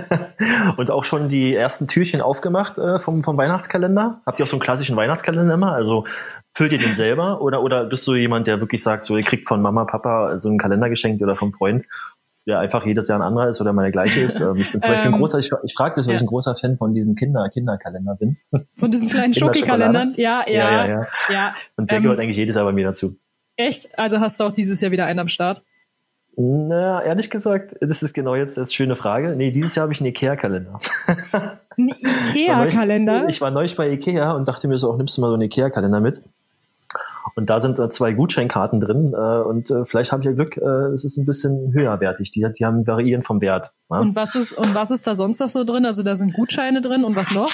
und 0.78 0.92
auch 0.92 1.04
schon 1.04 1.30
die 1.30 1.56
ersten 1.56 1.88
Türchen 1.88 2.22
aufgemacht 2.22 2.78
äh, 2.78 3.00
vom, 3.00 3.24
vom 3.24 3.38
Weihnachtskalender? 3.38 4.22
Habt 4.26 4.40
ihr 4.40 4.46
auch 4.46 4.50
so 4.50 4.56
einen 4.56 4.62
klassischen 4.62 4.96
Weihnachtskalender 4.96 5.54
immer? 5.54 5.74
Also 5.74 6.06
füllt 6.54 6.72
ihr 6.72 6.78
den 6.78 6.96
selber 6.96 7.42
oder, 7.42 7.62
oder 7.62 7.86
bist 7.86 8.08
du 8.08 8.16
jemand, 8.16 8.48
der 8.48 8.60
wirklich 8.60 8.82
sagt, 8.82 9.06
so 9.06 9.18
ihr 9.18 9.24
kriegt 9.24 9.48
von 9.48 9.62
Mama, 9.62 9.86
Papa 9.86 10.40
so 10.40 10.50
einen 10.50 10.58
Kalender 10.58 10.90
geschenkt 10.90 11.22
oder 11.22 11.36
vom 11.36 11.52
Freund, 11.54 11.86
der 12.48 12.60
einfach 12.60 12.86
jedes 12.86 13.08
Jahr 13.08 13.20
ein 13.20 13.24
anderer 13.24 13.50
ist 13.50 13.60
oder 13.62 13.74
mal 13.74 13.84
der 13.84 13.92
gleiche 13.92 14.22
ist? 14.22 14.40
Ähm, 14.40 14.56
ich 14.56 14.72
bin 14.72 14.82
Beispiel 14.82 15.08
ein 15.08 15.14
ähm, 15.14 15.20
großer, 15.20 15.40
ich, 15.40 15.52
ich 15.64 15.74
frage 15.74 15.96
das, 15.96 16.08
weil 16.08 16.14
ja. 16.14 16.18
ich 16.18 16.24
ein 16.24 16.28
großer 16.28 16.56
Fan 16.56 16.78
von 16.78 16.94
diesem 16.94 17.16
Kinder, 17.16 17.48
Kinderkalender 17.50 18.16
bin. 18.16 18.38
Von 18.76 18.92
diesen 18.92 19.10
kleinen 19.10 19.34
Schokikalendern? 19.36 20.14
Ja, 20.18 20.44
ja, 20.48 20.54
ja, 20.54 20.88
ja, 20.88 21.08
ja. 21.30 21.56
Und 21.76 21.92
der 21.92 21.98
ähm, 21.98 22.04
gehört 22.04 22.20
eigentlich 22.20 22.38
jedes 22.38 22.56
Jahr 22.56 22.66
bei 22.66 22.72
mir 22.72 22.86
dazu. 22.86 23.18
Echt? 23.58 23.98
Also 23.98 24.20
hast 24.20 24.40
du 24.40 24.44
auch 24.46 24.52
dieses 24.52 24.82
Jahr 24.82 24.92
wieder 24.92 25.06
einen 25.06 25.20
am 25.20 25.28
Start? 25.28 25.64
Na, 26.38 27.02
ehrlich 27.02 27.30
gesagt, 27.30 27.76
das 27.80 28.04
ist 28.04 28.14
genau 28.14 28.36
jetzt 28.36 28.58
eine 28.58 28.68
schöne 28.68 28.96
Frage. 28.96 29.36
Nee, 29.36 29.52
dieses 29.52 29.76
Jahr 29.76 29.84
habe 29.84 29.94
ich 29.94 30.02
einen 30.02 30.08
Ikea-Kalender. 30.08 30.78
Ein 31.78 31.90
Ikea-Kalender? 32.34 33.28
Ich 33.30 33.40
war 33.40 33.52
neulich 33.52 33.76
bei 33.76 33.90
Ikea 33.90 34.34
und 34.34 34.48
dachte 34.48 34.68
mir 34.68 34.78
so, 34.78 34.92
auch 34.92 34.98
nimmst 34.98 35.18
du 35.18 35.22
mal 35.22 35.30
so 35.30 35.36
einen 35.36 35.44
Ikea-Kalender 35.44 36.02
mit. 36.02 36.22
Und 37.36 37.50
da 37.50 37.60
sind 37.60 37.80
äh, 37.80 37.90
zwei 37.90 38.14
Gutscheinkarten 38.14 38.80
drin 38.80 39.14
äh, 39.14 39.18
und 39.18 39.70
äh, 39.70 39.84
vielleicht 39.84 40.12
habe 40.12 40.22
ich 40.22 40.26
ja 40.26 40.32
Glück, 40.32 40.56
äh, 40.58 40.94
es 40.94 41.04
ist 41.04 41.18
ein 41.18 41.26
bisschen 41.26 41.74
höherwertig. 41.74 42.32
Die, 42.32 42.46
die 42.58 42.66
haben 42.66 42.88
variieren 42.88 43.24
vom 43.24 43.42
Wert. 43.42 43.72
Ja? 43.92 44.00
Und 44.00 44.16
was 44.16 44.36
ist 44.36 44.54
und 44.54 44.74
was 44.74 44.92
ist 44.92 45.06
da 45.08 45.16
sonst 45.16 45.40
noch 45.40 45.50
so 45.50 45.64
drin? 45.66 45.86
Also 45.86 46.04
da 46.04 46.16
sind 46.16 46.34
Gutscheine 46.34 46.82
drin 46.82 47.04
und 47.04 47.16
was 47.16 47.32
noch? 47.32 47.52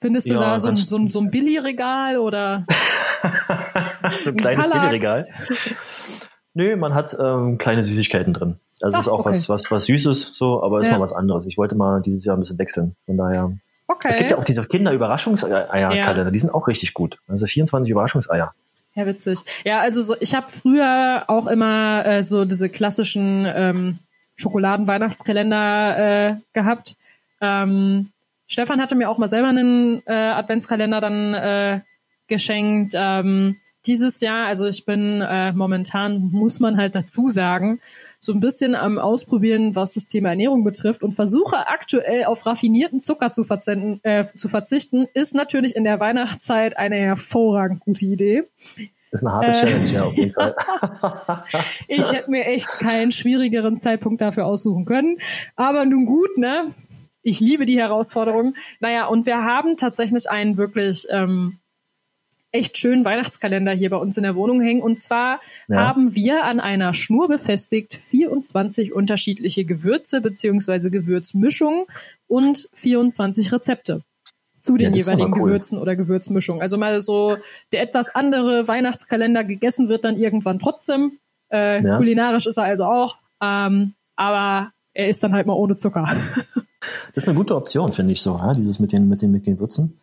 Findest 0.00 0.28
du 0.28 0.34
Ja, 0.34 0.40
da 0.40 0.60
so 0.60 0.68
ein, 0.68 0.76
so 0.76 0.96
ein, 0.96 1.08
so 1.08 1.20
ein 1.20 1.30
Billy-Regal 1.30 2.18
oder 2.18 2.66
so 4.22 4.30
ein 4.30 4.36
kleines? 4.36 4.68
Billigregal. 4.68 5.24
Nö, 6.58 6.74
man 6.74 6.92
hat 6.92 7.16
ähm, 7.20 7.56
kleine 7.56 7.84
Süßigkeiten 7.84 8.32
drin. 8.32 8.58
Also 8.82 8.96
Ach, 8.96 9.00
ist 9.00 9.08
auch 9.08 9.20
okay. 9.20 9.30
was, 9.30 9.48
was, 9.48 9.70
was 9.70 9.84
Süßes, 9.84 10.32
so, 10.34 10.60
aber 10.60 10.80
ist 10.80 10.88
Ja. 10.88 10.94
mal 10.94 11.00
was 11.00 11.12
anderes. 11.12 11.46
Ich 11.46 11.56
wollte 11.56 11.76
mal 11.76 12.02
dieses 12.02 12.24
Jahr 12.24 12.36
ein 12.36 12.40
bisschen 12.40 12.58
wechseln. 12.58 12.96
Von 13.06 13.16
daher. 13.16 13.52
Okay. 13.86 14.08
Es 14.10 14.16
gibt 14.16 14.32
ja 14.32 14.36
auch 14.38 14.44
diese 14.44 14.66
Kinder-Überraschungseier-Kalender, 14.66 16.32
die 16.32 16.38
sind 16.40 16.50
auch 16.50 16.66
richtig 16.66 16.94
gut. 16.94 17.18
Also 17.28 17.46
24 17.46 17.88
Überraschungseier. 17.92 18.52
Ja, 18.96 19.06
witzig. 19.06 19.38
Ja, 19.64 19.78
also 19.78 20.00
so, 20.02 20.16
ich 20.18 20.34
habe 20.34 20.48
früher 20.50 21.26
auch 21.28 21.46
immer 21.46 22.04
äh, 22.04 22.24
so 22.24 22.44
diese 22.44 22.68
klassischen 22.68 23.46
ähm, 23.46 24.00
Schokoladen-Weihnachtskalender 24.34 26.30
äh, 26.30 26.34
gehabt. 26.54 26.96
Ähm, 27.40 28.10
Stefan 28.48 28.80
hatte 28.80 28.96
mir 28.96 29.08
auch 29.10 29.18
mal 29.18 29.28
selber 29.28 29.46
einen 29.46 30.02
äh, 30.06 30.12
Adventskalender 30.12 31.00
dann 31.00 31.34
äh, 31.34 31.80
geschenkt. 32.26 32.94
Ähm, 32.96 33.58
dieses 33.88 34.20
Jahr, 34.20 34.46
also 34.46 34.66
ich 34.66 34.84
bin 34.84 35.20
äh, 35.20 35.52
momentan, 35.52 36.30
muss 36.30 36.60
man 36.60 36.76
halt 36.76 36.94
dazu 36.94 37.28
sagen, 37.28 37.80
so 38.20 38.32
ein 38.32 38.40
bisschen 38.40 38.74
am 38.74 38.98
Ausprobieren, 38.98 39.74
was 39.74 39.94
das 39.94 40.06
Thema 40.06 40.30
Ernährung 40.30 40.64
betrifft 40.64 41.02
und 41.02 41.12
versuche 41.12 41.68
aktuell 41.68 42.24
auf 42.24 42.44
raffinierten 42.46 43.02
Zucker 43.02 43.32
zu, 43.32 43.44
verzenden, 43.44 44.00
äh, 44.02 44.22
zu 44.22 44.48
verzichten, 44.48 45.06
ist 45.14 45.34
natürlich 45.34 45.74
in 45.74 45.84
der 45.84 46.00
Weihnachtszeit 46.00 46.76
eine 46.76 46.96
hervorragend 46.96 47.80
gute 47.80 48.04
Idee. 48.04 48.44
Ist 49.10 49.24
eine 49.24 49.34
harte 49.34 49.50
Äh. 49.50 49.54
Challenge, 49.54 49.88
ja, 49.88 50.04
auf 50.04 50.16
jeden 50.16 50.32
Fall. 50.32 50.54
Ich 51.88 52.12
hätte 52.12 52.30
mir 52.30 52.44
echt 52.44 52.68
keinen 52.80 53.10
schwierigeren 53.10 53.78
Zeitpunkt 53.78 54.20
dafür 54.20 54.44
aussuchen 54.44 54.84
können. 54.84 55.18
Aber 55.56 55.84
nun 55.86 56.04
gut, 56.04 56.36
ne? 56.36 56.74
Ich 57.22 57.40
liebe 57.40 57.64
die 57.64 57.78
Herausforderung. 57.78 58.54
Naja, 58.80 59.06
und 59.06 59.26
wir 59.26 59.44
haben 59.44 59.76
tatsächlich 59.76 60.30
einen 60.30 60.56
wirklich 60.56 61.06
ähm, 61.10 61.58
echt 62.52 62.78
schönen 62.78 63.04
Weihnachtskalender 63.04 63.72
hier 63.72 63.90
bei 63.90 63.96
uns 63.96 64.16
in 64.16 64.22
der 64.22 64.34
Wohnung 64.34 64.60
hängen. 64.60 64.82
Und 64.82 65.00
zwar 65.00 65.40
Ja. 65.68 65.76
haben 65.86 66.14
wir 66.14 66.44
an 66.44 66.60
einer 66.60 66.94
Schnur 66.94 67.28
befestigt 67.28 67.94
24 67.94 68.92
unterschiedliche 68.92 69.64
Gewürze 69.64 70.20
beziehungsweise 70.20 70.90
Gewürzmischungen 70.90 71.84
und 72.26 72.68
24 72.72 73.52
Rezepte 73.52 74.02
zu 74.60 74.76
den 74.76 74.92
ist 74.92 75.06
jeweiligen 75.06 75.32
cool. 75.34 75.50
Gewürzen 75.50 75.78
oder 75.78 75.94
Gewürzmischungen. 75.94 76.60
Also 76.60 76.78
mal 76.78 77.00
so 77.00 77.36
der 77.72 77.82
etwas 77.82 78.14
andere 78.14 78.66
Weihnachtskalender 78.66 79.44
gegessen 79.44 79.88
wird 79.88 80.04
dann 80.04 80.16
irgendwann 80.16 80.58
trotzdem. 80.58 81.12
Äh, 81.50 81.82
Ja. 81.82 81.96
Kulinarisch 81.96 82.46
ist 82.46 82.56
er 82.58 82.64
also 82.64 82.84
auch, 82.84 83.18
ähm, 83.42 83.94
aber 84.16 84.72
er 84.94 85.08
ist 85.08 85.22
dann 85.22 85.32
halt 85.32 85.46
mal 85.46 85.54
ohne 85.54 85.76
Zucker. 85.76 86.04
Das 87.14 87.24
ist 87.24 87.28
eine 87.28 87.36
gute 87.36 87.56
Option, 87.56 87.92
finde 87.92 88.12
ich 88.12 88.22
so, 88.22 88.36
ja? 88.36 88.52
dieses 88.52 88.78
mit 88.78 88.92
den, 88.92 89.08
mit 89.08 89.20
den, 89.20 89.32
mit 89.32 89.46
den 89.46 89.58
Würzen. 89.58 89.98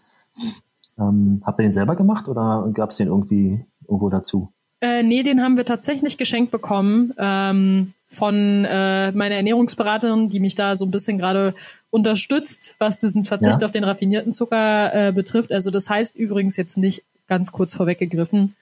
Ähm, 0.97 1.41
habt 1.45 1.59
ihr 1.59 1.63
den 1.63 1.71
selber 1.71 1.95
gemacht 1.95 2.29
oder 2.29 2.69
gab 2.73 2.89
es 2.89 2.97
den 2.97 3.07
irgendwie 3.07 3.59
irgendwo 3.87 4.09
dazu? 4.09 4.47
Äh, 4.81 5.03
nee, 5.03 5.23
den 5.23 5.41
haben 5.41 5.57
wir 5.57 5.65
tatsächlich 5.65 6.17
geschenkt 6.17 6.51
bekommen 6.51 7.13
ähm, 7.17 7.93
von 8.07 8.65
äh, 8.65 9.11
meiner 9.13 9.35
Ernährungsberaterin, 9.35 10.29
die 10.29 10.39
mich 10.39 10.55
da 10.55 10.75
so 10.75 10.85
ein 10.85 10.91
bisschen 10.91 11.17
gerade 11.17 11.55
unterstützt, 11.89 12.75
was 12.77 12.99
diesen 12.99 13.23
Verzicht 13.23 13.61
Ja. 13.61 13.65
auf 13.65 13.71
den 13.71 13.83
raffinierten 13.83 14.33
Zucker 14.33 14.93
äh, 14.93 15.11
betrifft. 15.11 15.51
Also 15.51 15.71
das 15.71 15.89
heißt 15.89 16.15
übrigens 16.15 16.57
jetzt 16.57 16.77
nicht 16.77 17.03
ganz 17.27 17.51
kurz 17.51 17.73
vorweggegriffen, 17.73 18.55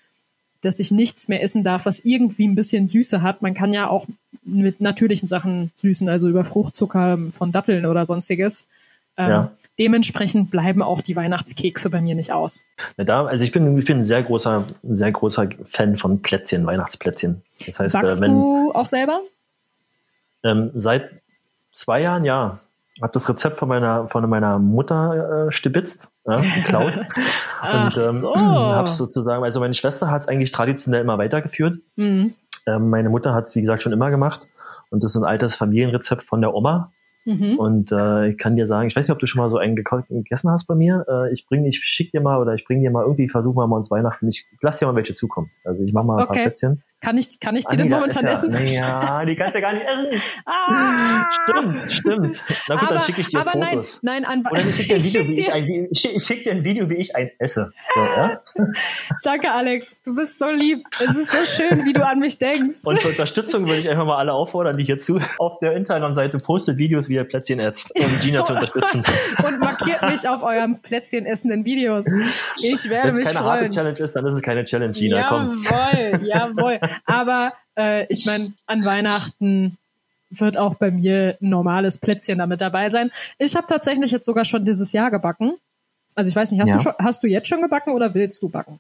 dass 0.62 0.80
ich 0.80 0.92
nichts 0.92 1.28
mehr 1.28 1.44
essen 1.44 1.64
darf, 1.64 1.86
was 1.86 2.00
irgendwie 2.00 2.48
ein 2.48 2.56
bisschen 2.56 2.88
Süße 2.88 3.22
hat. 3.22 3.42
Man 3.42 3.54
kann 3.54 3.74
ja 3.74 3.90
auch 3.90 4.08
mit 4.46 4.80
natürlichen 4.82 5.28
Sachen 5.28 5.72
süßen, 5.76 6.08
also 6.08 6.30
über 6.30 6.46
Fruchtzucker 6.46 7.18
von 7.30 7.52
Datteln 7.52 7.86
oder 7.86 8.06
sonstiges. 8.06 8.66
Ähm, 9.18 9.30
Ja. 9.30 9.52
Dementsprechend 9.80 10.52
bleiben 10.52 10.82
auch 10.82 11.02
die 11.02 11.16
Weihnachtskekse 11.16 11.90
bei 11.90 12.02
mir 12.02 12.16
nicht 12.16 12.32
aus. 12.32 12.62
Da, 12.98 13.26
also 13.26 13.44
ich 13.44 13.52
bin, 13.52 13.78
ich 13.78 13.86
bin 13.86 14.00
ein 14.00 14.04
sehr 14.04 14.22
großer, 14.22 14.68
sehr 14.84 15.12
großer 15.12 15.50
Fan 15.70 15.98
von 15.98 16.22
Plätzchen, 16.22 16.66
Weihnachtsplätzchen. 16.66 17.42
Das 17.66 17.80
heißt, 17.80 17.94
Backst 18.00 18.22
äh, 18.22 18.26
wenn 18.26 18.32
du 18.34 18.72
auch 18.74 18.86
selber? 18.86 19.22
ähm, 20.44 20.72
seit 20.76 21.10
zwei 21.72 22.02
Jahren, 22.02 22.26
ja, 22.26 22.60
habe 23.02 23.12
das 23.12 23.28
Rezept 23.28 23.58
von 23.58 23.68
meiner, 23.68 24.08
von 24.10 24.30
meiner 24.30 24.60
Mutter 24.60 25.48
äh, 25.48 25.52
stibitzt, 25.52 26.08
ja, 26.26 26.36
geklaut. 26.36 26.98
Und 26.98 27.98
ähm, 27.98 28.14
so. 28.14 28.34
hab's 28.36 28.98
sozusagen, 28.98 29.44
also 29.44 29.60
meine 29.60 29.74
Schwester 29.74 30.12
hat 30.12 30.22
es 30.24 30.28
eigentlich 30.28 30.52
traditionell 30.52 31.02
immer 31.02 31.18
weitergeführt. 31.18 31.80
Mhm. 31.96 32.36
Ähm, 32.68 32.90
meine 32.90 33.10
Mutter 33.10 33.34
hat 33.34 33.46
es, 33.46 33.56
wie 33.56 33.62
gesagt, 33.62 33.82
schon 33.82 33.94
immer 33.94 34.12
gemacht. 34.12 34.48
Und 34.90 35.04
das 35.04 35.16
ist 35.16 35.22
ein 35.22 35.28
altes 35.28 35.56
Familienrezept 35.56 36.24
von 36.24 36.42
der 36.42 36.54
Oma. 36.54 36.92
Mhm. 37.26 37.58
Und 37.58 37.92
äh, 37.92 38.30
ich 38.30 38.38
kann 38.38 38.56
dir 38.56 38.68
sagen, 38.68 38.88
ich 38.88 38.96
weiß 38.96 39.08
nicht, 39.08 39.14
ob 39.14 39.20
du 39.20 39.28
schon 39.28 39.42
mal 39.42 39.50
so 39.50 39.58
einen 39.58 39.76
gegessen 39.76 40.52
hast 40.52 40.66
bei 40.66 40.76
mir. 40.76 41.06
Äh, 41.08 41.34
ich 41.34 41.46
bring, 41.48 41.66
ich 41.66 41.78
schick 41.78 42.12
dir 42.12 42.22
mal 42.22 42.40
oder 42.40 42.54
ich 42.54 42.66
bring 42.66 42.82
dir 42.82 42.92
mal 42.92 43.04
irgendwie, 43.04 43.30
versuchen 43.30 43.56
wir 43.58 43.68
mal 43.68 43.78
uns 43.78 43.92
Weihnachten. 43.92 44.28
Ich 44.28 44.48
lass 44.62 44.80
dir 44.80 44.88
mal 44.88 44.96
welche 44.96 45.16
zukommen. 45.16 45.52
Also 45.64 45.84
ich 45.84 45.94
mach 45.94 46.04
mal 46.04 46.18
ein 46.18 46.24
Okay. 46.24 46.34
paar 46.34 46.44
Plätzchen. 46.44 46.84
Kann 47.04 47.18
ich, 47.18 47.38
kann 47.42 47.54
ich 47.58 47.66
die 47.66 47.76
denn 47.76 47.90
momentan 47.90 48.24
ja, 48.24 48.32
essen? 48.32 48.50
Nee, 48.50 48.76
ja, 48.76 49.26
die 49.26 49.36
kannst 49.36 49.56
du 49.56 49.62
gar 49.62 49.74
nicht 49.74 49.86
essen. 49.86 50.22
Ah! 50.46 51.30
Stimmt, 51.44 51.92
stimmt. 51.92 52.44
Na 52.70 52.76
gut, 52.76 52.84
aber, 52.84 52.94
dann 52.94 53.02
schicke 53.04 53.20
ich 53.20 53.28
dir 53.28 53.42
aber 53.42 53.52
Fotos. 53.52 54.00
nein, 54.02 54.24
nein, 54.24 54.44
an 54.46 54.50
Oder 54.50 54.62
ich 54.62 54.76
schicke 54.76 54.88
dir, 54.88 54.96
ein 54.96 55.02
ich 55.02 55.14
Video, 55.14 55.22
schick 55.22 55.28
wie 55.28 55.40
ich, 55.42 55.46
dir, 55.48 55.54
ein, 55.54 55.88
ich 55.92 56.24
schick- 56.24 56.44
dir 56.46 56.52
ein 56.54 56.64
Video, 56.64 56.90
wie 56.90 56.96
ich 56.96 57.14
ein 57.14 57.30
esse. 57.40 57.74
So, 57.94 58.00
ja? 58.00 58.40
danke 59.24 59.52
Alex, 59.52 60.02
du 60.02 60.16
bist 60.16 60.40
so 60.40 60.50
lieb. 60.50 60.86
Es 61.00 61.18
ist 61.18 61.32
so 61.32 61.44
schön, 61.44 61.84
wie 61.84 61.92
du 61.92 62.06
an 62.06 62.20
mich 62.20 62.38
denkst. 62.38 62.78
Und 62.86 63.02
zur 63.02 63.12
Unterstützung 63.12 63.68
würde 63.68 63.80
ich 63.80 63.90
einfach 63.90 64.06
mal 64.06 64.18
alle 64.18 64.32
auffordern, 64.32 64.78
die 64.78 64.86
hierzu 64.86 65.20
auf 65.40 65.58
der 65.60 65.74
Instagram-Seite 65.74 66.38
postet 66.38 66.78
Videos, 66.78 67.10
wie 67.10 67.16
ihr 67.16 67.26
Plätzchen 67.26 67.60
esst, 67.60 67.92
um 68.00 68.20
Gina 68.22 68.46
zu 68.46 68.54
unterstützen. 68.54 69.04
Und 69.46 69.60
markiert 69.60 70.02
mich 70.04 70.26
auf 70.30 70.42
eurem 70.44 70.82
Plätzchen 70.82 71.26
essenden 71.26 71.66
Videos. 71.66 72.08
Ich 72.62 72.86
Wenn 72.86 72.92
werde 72.92 73.12
es 73.12 73.18
mich 73.18 73.28
keine 73.28 73.40
harte 73.40 73.60
freuen. 73.60 73.72
Challenge 73.74 74.00
ist, 74.00 74.16
dann 74.16 74.26
ist 74.26 74.34
es 74.34 74.42
keine 74.42 74.64
Challenge, 74.64 74.94
Gina. 74.94 75.28
Komm. 75.28 75.48
Jawohl, 75.48 76.28
jawohl. 76.28 76.80
Aber 77.06 77.54
äh, 77.78 78.06
ich 78.10 78.26
meine, 78.26 78.54
an 78.68 78.84
Weihnachten 78.86 79.78
wird 80.30 80.58
auch 80.58 80.76
bei 80.76 80.90
mir 80.92 81.38
ein 81.42 81.50
normales 81.50 81.98
Plätzchen 82.00 82.40
damit 82.40 82.62
dabei 82.62 82.90
sein. 82.90 83.12
Ich 83.38 83.56
habe 83.56 83.68
tatsächlich 83.68 84.12
jetzt 84.12 84.26
sogar 84.26 84.46
schon 84.46 84.66
dieses 84.66 84.92
Jahr 84.92 85.12
gebacken. 85.12 85.54
Also 86.16 86.30
ich 86.30 86.36
weiß 86.36 86.52
nicht, 86.52 86.60
hast, 86.62 86.70
Ja. 86.70 86.78
du, 86.78 86.82
schon, 86.84 86.94
hast 87.00 87.24
du 87.24 87.28
jetzt 87.28 87.48
schon 87.48 87.62
gebacken 87.62 87.92
oder 87.94 88.14
willst 88.16 88.42
du 88.42 88.50
backen? 88.50 88.80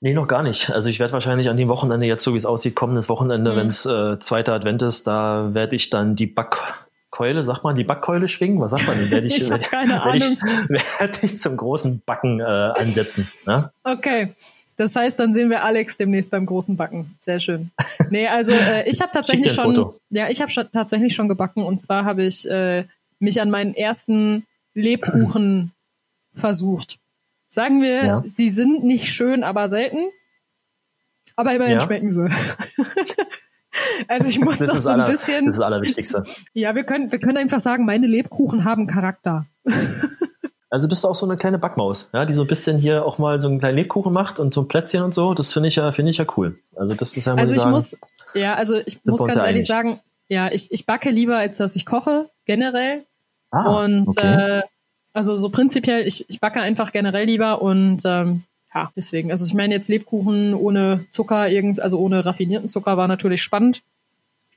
Nee, 0.00 0.14
noch 0.14 0.26
gar 0.26 0.42
nicht. 0.42 0.70
Also 0.70 0.88
ich 0.88 0.98
werde 0.98 1.12
wahrscheinlich 1.12 1.48
an 1.48 1.56
dem 1.56 1.68
Wochenende, 1.68 2.06
jetzt 2.06 2.24
so 2.24 2.32
wie 2.32 2.36
es 2.36 2.46
aussieht, 2.46 2.74
kommendes 2.74 3.08
Wochenende, 3.08 3.52
Mhm. 3.52 3.56
wenn 3.56 3.66
es 3.68 3.86
äh, 3.86 4.18
zweiter 4.18 4.52
Advent 4.54 4.82
ist, 4.82 5.06
da 5.06 5.54
werde 5.54 5.76
ich 5.76 5.90
dann 5.90 6.16
die 6.16 6.26
Backkeule, 6.26 7.44
sagt 7.44 7.62
man, 7.62 7.76
die 7.76 7.84
Backkeule 7.84 8.26
schwingen? 8.26 8.60
Was 8.60 8.72
sagt 8.72 8.86
man 8.88 8.96
denn? 8.98 9.10
Werde 9.12 9.26
ich, 9.28 9.36
Ich 9.38 9.50
werd- 9.50 9.62
keine 9.70 9.92
werd 10.04 10.16
ich, 10.16 10.42
werde 11.00 11.18
ich 11.22 11.38
zum 11.38 11.56
großen 11.56 12.02
Backen 12.04 12.40
äh, 12.40 12.42
ansetzen. 12.44 13.28
Ne? 13.46 13.70
Okay. 13.84 14.32
Das 14.76 14.96
heißt, 14.96 15.18
dann 15.20 15.34
sehen 15.34 15.50
wir 15.50 15.62
Alex 15.64 15.96
demnächst 15.98 16.30
beim 16.30 16.46
großen 16.46 16.76
Backen. 16.76 17.10
Sehr 17.20 17.38
schön. 17.38 17.70
Nee, 18.10 18.26
also 18.28 18.52
äh, 18.52 18.88
ich 18.88 19.00
habe 19.00 19.10
tatsächlich 19.14 19.52
schon, 19.52 19.92
ja, 20.10 20.28
ich 20.30 20.40
habe 20.40 20.50
schon 20.50 20.68
tatsächlich 20.72 21.14
schon 21.14 21.28
gebacken 21.28 21.62
und 21.62 21.80
zwar 21.80 22.04
habe 22.04 22.24
ich 22.24 22.48
äh, 22.48 22.84
mich 23.18 23.40
an 23.40 23.50
meinen 23.50 23.74
ersten 23.74 24.46
Lebkuchen 24.74 25.72
versucht. 26.34 26.98
Sagen 27.48 27.82
wir, 27.82 28.04
Ja. 28.04 28.22
sie 28.26 28.48
sind 28.48 28.82
nicht 28.84 29.12
schön, 29.12 29.44
aber 29.44 29.68
selten. 29.68 30.06
Aber 31.36 31.54
immerhin 31.54 31.74
Ja. 31.74 31.80
schmecken 31.80 32.10
sie. 32.10 32.22
also 34.08 34.28
ich 34.28 34.40
muss 34.40 34.58
Das 34.58 34.72
ist, 34.72 34.82
so 34.84 34.88
ein 34.90 35.00
aller, 35.00 35.10
bisschen, 35.10 35.44
das 35.46 35.54
ist 35.54 35.58
das 35.58 35.66
Allerwichtigste. 35.66 36.22
ja, 36.54 36.74
wir 36.74 36.84
können, 36.84 37.12
wir 37.12 37.18
können 37.18 37.36
einfach 37.36 37.60
sagen, 37.60 37.84
meine 37.84 38.06
Lebkuchen 38.06 38.64
haben 38.64 38.86
Charakter. 38.86 39.46
Also 40.72 40.88
bist 40.88 41.04
du 41.04 41.08
auch 41.08 41.14
so 41.14 41.26
eine 41.26 41.36
kleine 41.36 41.58
Backmaus, 41.58 42.08
ja, 42.14 42.24
die 42.24 42.32
so 42.32 42.40
ein 42.40 42.46
bisschen 42.46 42.78
hier 42.78 43.04
auch 43.04 43.18
mal 43.18 43.42
so 43.42 43.48
einen 43.48 43.58
kleinen 43.58 43.76
Lebkuchen 43.76 44.10
macht 44.10 44.38
und 44.38 44.54
so 44.54 44.62
ein 44.62 44.68
Plätzchen 44.68 45.02
und 45.02 45.12
so. 45.12 45.34
Das 45.34 45.52
finde 45.52 45.68
ich 45.68 45.76
ja, 45.76 45.92
finde 45.92 46.12
ich 46.12 46.16
ja 46.16 46.24
cool. 46.38 46.58
Also 46.74 46.94
das 46.94 47.14
ist 47.14 47.26
ja, 47.26 47.32
muss 47.32 47.40
Also 47.40 47.52
ich 47.52 47.60
sagen, 47.60 47.72
muss, 47.72 47.98
ja, 48.32 48.54
also 48.54 48.78
ich 48.86 48.98
muss 49.06 49.20
ganz 49.20 49.36
ehrlich 49.36 49.48
einig. 49.48 49.66
sagen, 49.66 50.00
ja, 50.28 50.50
ich, 50.50 50.72
ich 50.72 50.86
backe 50.86 51.10
lieber, 51.10 51.36
als 51.36 51.58
dass 51.58 51.76
ich 51.76 51.84
koche, 51.84 52.30
generell. 52.46 53.04
ah, 53.50 53.84
und 53.84 54.08
okay. 54.08 54.60
äh, 54.60 54.62
also 55.12 55.36
so 55.36 55.50
prinzipiell, 55.50 56.06
ich, 56.06 56.24
ich 56.30 56.40
backe 56.40 56.62
einfach 56.62 56.90
generell 56.90 57.26
lieber 57.26 57.60
und 57.60 58.00
ähm, 58.06 58.44
ja, 58.74 58.90
deswegen. 58.96 59.30
Also 59.30 59.44
ich 59.44 59.52
meine 59.52 59.74
jetzt 59.74 59.90
Lebkuchen 59.90 60.54
ohne 60.54 61.04
Zucker, 61.10 61.50
irgend, 61.50 61.80
also 61.80 61.98
ohne 61.98 62.24
raffinierten 62.24 62.70
Zucker 62.70 62.96
war 62.96 63.08
natürlich 63.08 63.42
spannend. 63.42 63.82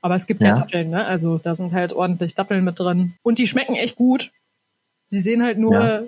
Aber 0.00 0.14
es 0.14 0.26
gibt 0.26 0.42
ja. 0.42 0.48
Ja. 0.48 0.54
Datteln, 0.54 0.88
ne? 0.88 1.04
Also 1.04 1.36
da 1.36 1.54
sind 1.54 1.74
halt 1.74 1.92
ordentlich 1.92 2.34
Datteln 2.34 2.64
mit 2.64 2.80
drin. 2.80 3.12
Und 3.22 3.38
die 3.38 3.46
schmecken 3.46 3.74
echt 3.74 3.96
gut. 3.96 4.30
Sie 5.06 5.20
sehen 5.20 5.42
halt 5.42 5.58
nur, 5.58 5.72
Ja. 5.74 6.02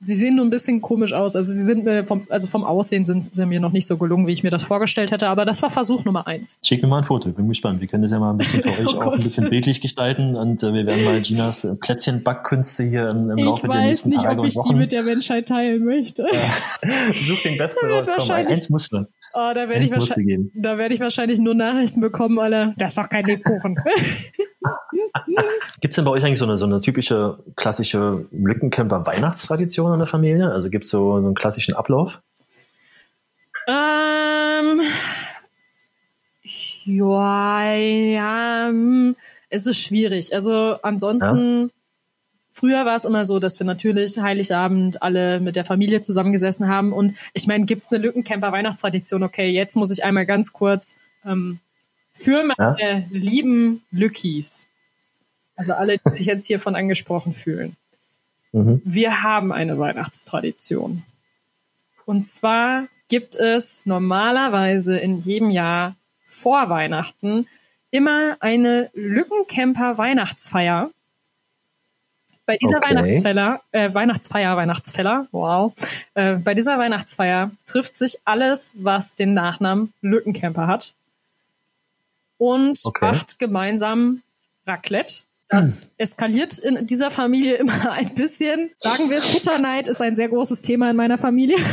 sie 0.00 0.14
sehen 0.14 0.36
nur 0.36 0.44
ein 0.44 0.50
bisschen 0.50 0.80
komisch 0.82 1.12
aus. 1.12 1.36
Also 1.36 1.52
sie 1.52 1.62
sind 1.62 1.84
mir 1.84 2.04
vom, 2.04 2.26
also 2.28 2.46
vom 2.46 2.64
Aussehen 2.64 3.04
sind 3.04 3.34
sie 3.34 3.46
mir 3.46 3.60
noch 3.60 3.72
nicht 3.72 3.86
so 3.86 3.96
gelungen, 3.96 4.26
wie 4.26 4.32
ich 4.32 4.42
mir 4.42 4.50
das 4.50 4.62
vorgestellt 4.64 5.10
hätte. 5.12 5.28
Aber 5.28 5.44
das 5.44 5.62
war 5.62 5.70
Versuch 5.70 6.04
Nummer 6.04 6.26
eins. 6.26 6.58
Schick 6.64 6.82
mir 6.82 6.88
mal 6.88 6.98
ein 6.98 7.04
Foto, 7.04 7.30
bin 7.30 7.48
gespannt. 7.48 7.80
Wir 7.80 7.88
können 7.88 8.02
das 8.02 8.12
ja 8.12 8.18
mal 8.18 8.30
ein 8.32 8.36
bisschen 8.36 8.62
für 8.62 8.68
euch 8.86 8.94
Oh 8.94 8.98
auch 8.98 9.04
Gott. 9.04 9.14
ein 9.14 9.22
bisschen 9.22 9.48
bildlich 9.48 9.80
gestalten 9.80 10.34
und 10.36 10.62
äh, 10.62 10.72
wir 10.74 10.86
werden 10.86 11.04
mal 11.04 11.20
Ginas 11.22 11.64
äh, 11.64 11.74
Plätzchen-Backkünste 11.76 12.84
hier 12.84 13.08
im, 13.10 13.30
im 13.30 13.38
Laufe 13.38 13.68
der 13.68 13.80
nächsten 13.80 14.10
Tage 14.10 14.40
und 14.42 14.54
Wochen. 14.56 14.88
der 14.88 15.02
Menschheit 15.04 15.48
teilen 15.48 15.84
möchte. 15.84 16.26
Such 17.12 17.42
den 17.44 17.56
besten 17.58 17.86
raus. 17.86 18.06
Komm, 18.18 18.30
eins 18.32 18.68
musste. 18.68 19.06
Oh, 19.34 19.52
da 19.54 19.68
werde 19.68 19.84
ich, 19.84 19.92
wahrscheinlich- 19.92 20.50
da 20.54 20.78
werde 20.78 20.94
ich 20.94 21.00
wahrscheinlich 21.00 21.38
nur 21.38 21.54
Nachrichten 21.54 22.00
bekommen, 22.00 22.38
alle. 22.38 22.74
Das 22.78 22.90
ist 22.92 22.98
doch 22.98 23.08
kein 23.08 23.24
Lebkuchen. 23.24 23.76
Gibt 25.80 25.92
es 25.92 25.96
denn 25.96 26.04
bei 26.04 26.10
euch 26.10 26.24
eigentlich 26.24 26.38
so 26.38 26.44
eine, 26.44 26.56
so 26.56 26.66
eine 26.66 26.80
typische 26.80 27.38
klassische 27.56 28.26
Lückencamper-Weihnachtstradition 28.32 29.92
in 29.92 29.98
der 29.98 30.06
Familie? 30.06 30.52
Also 30.52 30.70
gibt 30.70 30.84
es 30.84 30.90
so, 30.90 31.20
so 31.20 31.26
einen 31.26 31.34
klassischen 31.34 31.74
Ablauf? 31.74 32.20
Ähm, 33.68 34.80
ja, 36.84 37.74
ja, 37.74 38.66
hm, 38.68 39.16
es 39.50 39.66
ist 39.66 39.78
schwierig. 39.78 40.32
Also 40.32 40.76
ansonsten, 40.82 41.62
ja. 41.62 41.68
früher 42.52 42.86
war 42.86 42.96
es 42.96 43.04
immer 43.04 43.24
so, 43.24 43.38
dass 43.38 43.58
wir 43.58 43.66
natürlich 43.66 44.18
Heiligabend 44.18 45.02
alle 45.02 45.40
mit 45.40 45.56
der 45.56 45.64
Familie 45.64 46.00
zusammengesessen 46.00 46.68
haben. 46.68 46.92
Und 46.92 47.14
ich 47.34 47.46
meine, 47.46 47.64
gibt's 47.64 47.92
eine 47.92 48.02
Lückencamper-Weihnachtstradition? 48.02 49.22
Okay, 49.22 49.50
jetzt 49.50 49.76
muss 49.76 49.90
ich 49.90 50.04
einmal 50.04 50.26
ganz 50.26 50.52
kurz 50.52 50.94
ähm, 51.24 51.58
für 52.12 52.44
meine 52.44 52.76
ja? 52.80 53.02
lieben 53.10 53.82
Lückis, 53.90 54.66
also 55.56 55.72
alle, 55.72 55.96
die 55.98 56.14
sich 56.14 56.26
jetzt 56.26 56.46
hiervon 56.46 56.76
angesprochen 56.76 57.32
fühlen. 57.32 57.76
Mhm. 58.52 58.80
Wir 58.84 59.22
haben 59.22 59.52
eine 59.52 59.78
Weihnachtstradition. 59.78 61.02
Und 62.04 62.24
zwar 62.24 62.86
gibt 63.08 63.34
es 63.34 63.86
normalerweise 63.86 64.98
in 64.98 65.16
jedem 65.16 65.50
Jahr 65.50 65.96
vor 66.24 66.68
Weihnachten 66.68 67.46
immer 67.90 68.36
eine 68.40 68.90
Lückencamper 68.94 69.98
Weihnachtsfeier. 69.98 70.90
Bei 72.44 72.56
dieser 72.56 72.76
okay. 72.76 72.90
Weihnachtsfeier, 72.90 73.60
äh, 73.72 73.92
Weihnachtsfeier, 73.92 74.56
Weihnachtsfeier, 74.56 75.26
wow. 75.32 75.72
Äh, 76.14 76.36
bei 76.36 76.54
dieser 76.54 76.78
Weihnachtsfeier 76.78 77.50
trifft 77.66 77.96
sich 77.96 78.20
alles, 78.24 78.74
was 78.76 79.14
den 79.14 79.32
Nachnamen 79.34 79.92
Lückencamper 80.00 80.66
hat 80.68 80.94
und 82.38 82.80
okay. 82.84 83.06
macht 83.06 83.38
gemeinsam 83.38 84.22
Raclette. 84.66 85.24
Das 85.48 85.94
eskaliert 85.96 86.58
in 86.58 86.86
dieser 86.86 87.10
Familie 87.10 87.54
immer 87.56 87.92
ein 87.92 88.14
bisschen. 88.14 88.70
Sagen 88.76 89.10
wir, 89.10 89.20
Futterneid 89.20 89.88
ist 89.88 90.00
ein 90.00 90.16
sehr 90.16 90.28
großes 90.28 90.62
Thema 90.62 90.90
in 90.90 90.96
meiner 90.96 91.18
Familie. 91.18 91.56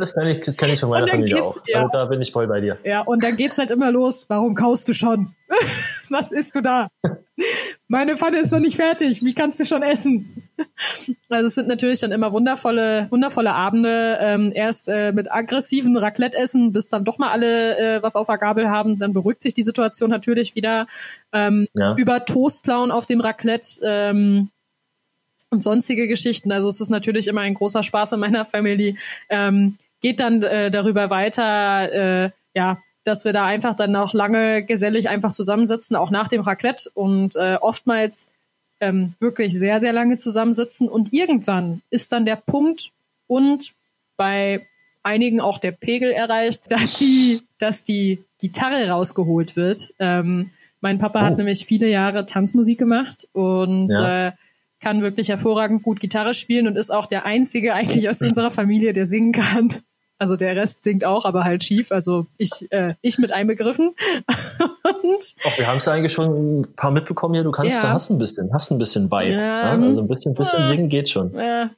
Das 0.00 0.14
kann 0.14 0.26
ich, 0.26 0.40
das 0.40 0.56
kann 0.56 0.70
ich 0.70 0.80
von 0.80 0.88
meiner 0.88 1.06
Familie 1.06 1.44
auch. 1.44 1.56
Ja. 1.66 1.80
Also 1.80 1.90
da 1.92 2.06
bin 2.06 2.22
ich 2.22 2.32
voll 2.32 2.46
bei 2.46 2.60
dir. 2.60 2.78
Ja, 2.82 3.02
und 3.02 3.22
dann 3.22 3.36
geht's 3.36 3.58
halt 3.58 3.70
immer 3.70 3.92
los. 3.92 4.24
Warum 4.28 4.54
kaust 4.54 4.88
du 4.88 4.94
schon? 4.94 5.34
Was 6.08 6.32
isst 6.32 6.54
du 6.54 6.62
da? 6.62 6.88
Meine 7.88 8.16
Pfanne 8.16 8.38
ist 8.38 8.52
noch 8.52 8.60
nicht 8.60 8.76
fertig. 8.76 9.22
Wie 9.22 9.34
kannst 9.34 9.60
du 9.60 9.66
schon 9.66 9.82
essen? 9.82 10.48
Also 11.28 11.46
es 11.46 11.54
sind 11.54 11.68
natürlich 11.68 12.00
dann 12.00 12.10
immer 12.10 12.32
wundervolle, 12.32 13.06
wundervolle 13.10 13.52
Abende. 13.52 14.16
Ähm, 14.20 14.50
erst 14.54 14.88
äh, 14.88 15.12
mit 15.12 15.30
aggressiven 15.30 15.98
Raclette-Essen, 15.98 16.72
bis 16.72 16.88
dann 16.88 17.04
doch 17.04 17.18
mal 17.18 17.30
alle 17.30 17.76
äh, 17.76 18.02
was 18.02 18.16
auf 18.16 18.28
der 18.28 18.38
Gabel 18.38 18.70
haben. 18.70 18.98
Dann 18.98 19.12
beruhigt 19.12 19.42
sich 19.42 19.52
die 19.52 19.62
Situation 19.62 20.08
natürlich 20.08 20.54
wieder. 20.54 20.86
Ähm, 21.32 21.66
ja. 21.76 21.94
Über 21.98 22.24
Toastclown 22.24 22.90
auf 22.90 23.04
dem 23.04 23.20
Raclette. 23.20 23.80
Ähm, 23.82 24.48
und 25.52 25.62
sonstige 25.62 26.08
Geschichten. 26.08 26.50
Also 26.50 26.68
es 26.68 26.80
ist 26.80 26.88
natürlich 26.88 27.28
immer 27.28 27.42
ein 27.42 27.54
großer 27.54 27.82
Spaß 27.82 28.12
in 28.12 28.20
meiner 28.20 28.44
Family. 28.44 28.96
Ähm, 29.28 29.76
geht 30.00 30.18
dann 30.18 30.42
äh, 30.42 30.70
darüber 30.70 31.10
weiter, 31.10 31.92
äh, 32.24 32.30
ja, 32.54 32.78
dass 33.04 33.24
wir 33.24 33.32
da 33.32 33.44
einfach 33.44 33.74
dann 33.74 33.94
auch 33.94 34.14
lange 34.14 34.64
gesellig 34.64 35.08
einfach 35.08 35.32
zusammensitzen, 35.32 35.96
auch 35.96 36.10
nach 36.10 36.28
dem 36.28 36.40
Raclette 36.40 36.90
und 36.94 37.36
äh, 37.36 37.56
oftmals 37.60 38.28
ähm, 38.80 39.14
wirklich 39.20 39.56
sehr, 39.56 39.78
sehr 39.78 39.92
lange 39.92 40.16
zusammensitzen. 40.16 40.88
Und 40.88 41.12
irgendwann 41.12 41.82
ist 41.90 42.12
dann 42.12 42.24
der 42.24 42.36
Punkt 42.36 42.90
und 43.26 43.74
bei 44.16 44.66
einigen 45.02 45.40
auch 45.40 45.58
der 45.58 45.72
Pegel 45.72 46.12
erreicht, 46.12 46.62
dass 46.68 46.96
die, 46.96 47.42
dass 47.58 47.82
die 47.82 48.24
Gitarre 48.40 48.88
rausgeholt 48.88 49.56
wird. 49.56 49.94
Ähm, 49.98 50.50
mein 50.80 50.98
Papa 50.98 51.20
oh. 51.20 51.22
hat 51.22 51.36
nämlich 51.36 51.66
viele 51.66 51.88
Jahre 51.88 52.26
Tanzmusik 52.26 52.78
gemacht 52.78 53.28
und 53.32 53.90
ja. 53.92 54.28
äh, 54.28 54.32
kann 54.82 55.00
wirklich 55.00 55.30
hervorragend 55.30 55.82
gut 55.82 56.00
Gitarre 56.00 56.34
spielen 56.34 56.66
und 56.66 56.76
ist 56.76 56.90
auch 56.90 57.06
der 57.06 57.24
einzige 57.24 57.72
eigentlich 57.74 58.08
aus 58.10 58.20
unserer 58.20 58.50
Familie, 58.50 58.92
der 58.92 59.06
singen 59.06 59.32
kann. 59.32 59.74
Also 60.18 60.36
der 60.36 60.54
Rest 60.54 60.84
singt 60.84 61.04
auch, 61.04 61.24
aber 61.24 61.42
halt 61.42 61.64
schief. 61.64 61.90
Also 61.90 62.26
ich, 62.36 62.70
äh, 62.70 62.94
ich 63.00 63.18
mit 63.18 63.32
einbegriffen. 63.32 63.88
und 65.02 65.34
Ach, 65.44 65.58
wir 65.58 65.66
haben 65.66 65.78
es 65.78 65.88
eigentlich 65.88 66.12
schon 66.12 66.60
ein 66.60 66.74
paar 66.76 66.92
mitbekommen 66.92 67.34
hier. 67.34 67.42
Du 67.42 67.50
kannst, 67.50 67.82
ja. 67.82 67.90
hast 67.90 68.10
ein 68.10 68.18
bisschen, 68.18 68.52
hast 68.52 68.70
ein 68.70 68.78
bisschen 68.78 69.10
Vibe. 69.10 69.32
Ja, 69.32 69.76
ne? 69.76 69.86
Also 69.86 70.02
ein 70.02 70.06
bisschen, 70.08 70.34
bisschen 70.34 70.64
singen 70.66 70.88
geht 70.88 71.08
schon. 71.08 71.34
Ja, 71.34 71.70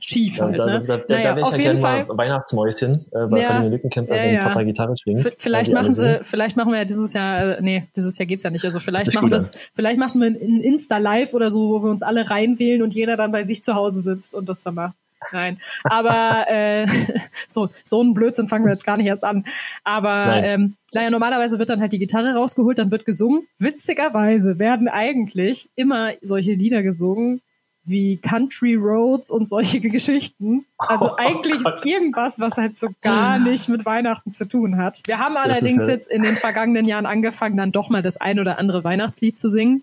schief 0.00 0.40
halt. 0.40 0.58
Da, 0.58 0.66
ne? 0.66 0.84
da, 0.86 0.96
da, 0.98 1.04
naja, 1.08 1.30
da 1.30 1.36
wäre 1.36 1.48
ich 1.48 1.52
ja 1.52 1.58
gerne 1.58 1.78
Fall. 1.78 2.04
mal 2.06 2.18
Weihnachtsmäuschen 2.18 3.06
äh, 3.12 3.26
bei 3.26 3.40
ja, 3.40 3.48
Familie 3.48 3.70
Lückenkämper, 3.70 4.16
ja, 4.16 4.24
ja. 4.24 4.48
Papa 4.48 4.62
Gitarre 4.62 4.94
schwingen. 4.96 5.24
Vielleicht 5.36 5.72
machen 5.72 5.92
sie, 5.92 6.20
vielleicht 6.22 6.56
machen 6.56 6.72
wir 6.72 6.78
ja 6.78 6.84
dieses 6.84 7.12
Jahr, 7.12 7.58
äh, 7.58 7.62
nee, 7.62 7.88
dieses 7.96 8.18
Jahr 8.18 8.26
geht's 8.26 8.44
ja 8.44 8.50
nicht. 8.50 8.64
Also 8.64 8.80
vielleicht 8.80 9.14
machen 9.14 9.26
wir 9.26 9.30
das, 9.30 9.50
vielleicht 9.74 9.98
machen 9.98 10.20
wir 10.20 10.28
ein 10.28 10.60
Insta 10.60 10.98
Live 10.98 11.34
oder 11.34 11.50
so, 11.50 11.70
wo 11.70 11.82
wir 11.82 11.90
uns 11.90 12.02
alle 12.02 12.30
reinwählen 12.30 12.82
und 12.82 12.94
jeder 12.94 13.16
dann 13.16 13.32
bei 13.32 13.42
sich 13.42 13.62
zu 13.62 13.74
Hause 13.74 14.00
sitzt 14.00 14.34
und 14.34 14.48
das 14.48 14.62
dann 14.62 14.74
macht. 14.74 14.96
Nein, 15.32 15.58
aber 15.84 16.46
äh, 16.50 16.86
so 17.48 17.68
so 17.84 18.02
ein 18.02 18.14
Blödsinn 18.14 18.48
fangen 18.48 18.64
wir 18.64 18.72
jetzt 18.72 18.86
gar 18.86 18.96
nicht 18.96 19.06
erst 19.06 19.24
an. 19.24 19.44
Aber 19.84 20.36
ähm, 20.42 20.76
naja, 20.92 21.10
normalerweise 21.10 21.58
wird 21.58 21.70
dann 21.70 21.80
halt 21.80 21.92
die 21.92 21.98
Gitarre 21.98 22.34
rausgeholt, 22.34 22.78
dann 22.78 22.90
wird 22.90 23.04
gesungen. 23.04 23.46
Witzigerweise 23.58 24.58
werden 24.58 24.88
eigentlich 24.88 25.68
immer 25.76 26.12
solche 26.22 26.54
Lieder 26.54 26.82
gesungen, 26.82 27.42
wie 27.84 28.16
Country 28.18 28.74
Roads 28.74 29.30
und 29.30 29.48
solche 29.48 29.80
Geschichten. 29.90 30.64
Also 30.78 31.12
oh, 31.12 31.16
eigentlich 31.16 31.62
Gott. 31.64 31.84
irgendwas, 31.84 32.40
was 32.40 32.56
halt 32.56 32.76
so 32.76 32.88
gar 33.00 33.38
nicht 33.40 33.68
mit 33.68 33.84
Weihnachten 33.86 34.32
zu 34.32 34.46
tun 34.46 34.76
hat. 34.76 35.00
Wir 35.06 35.18
haben 35.18 35.36
allerdings 35.36 35.86
ja 35.86 35.94
jetzt 35.94 36.10
in 36.10 36.22
den 36.22 36.36
vergangenen 36.36 36.86
Jahren 36.86 37.06
angefangen, 37.06 37.56
dann 37.56 37.72
doch 37.72 37.90
mal 37.90 38.02
das 38.02 38.16
ein 38.16 38.38
oder 38.38 38.58
andere 38.58 38.84
Weihnachtslied 38.84 39.36
zu 39.36 39.48
singen. 39.48 39.82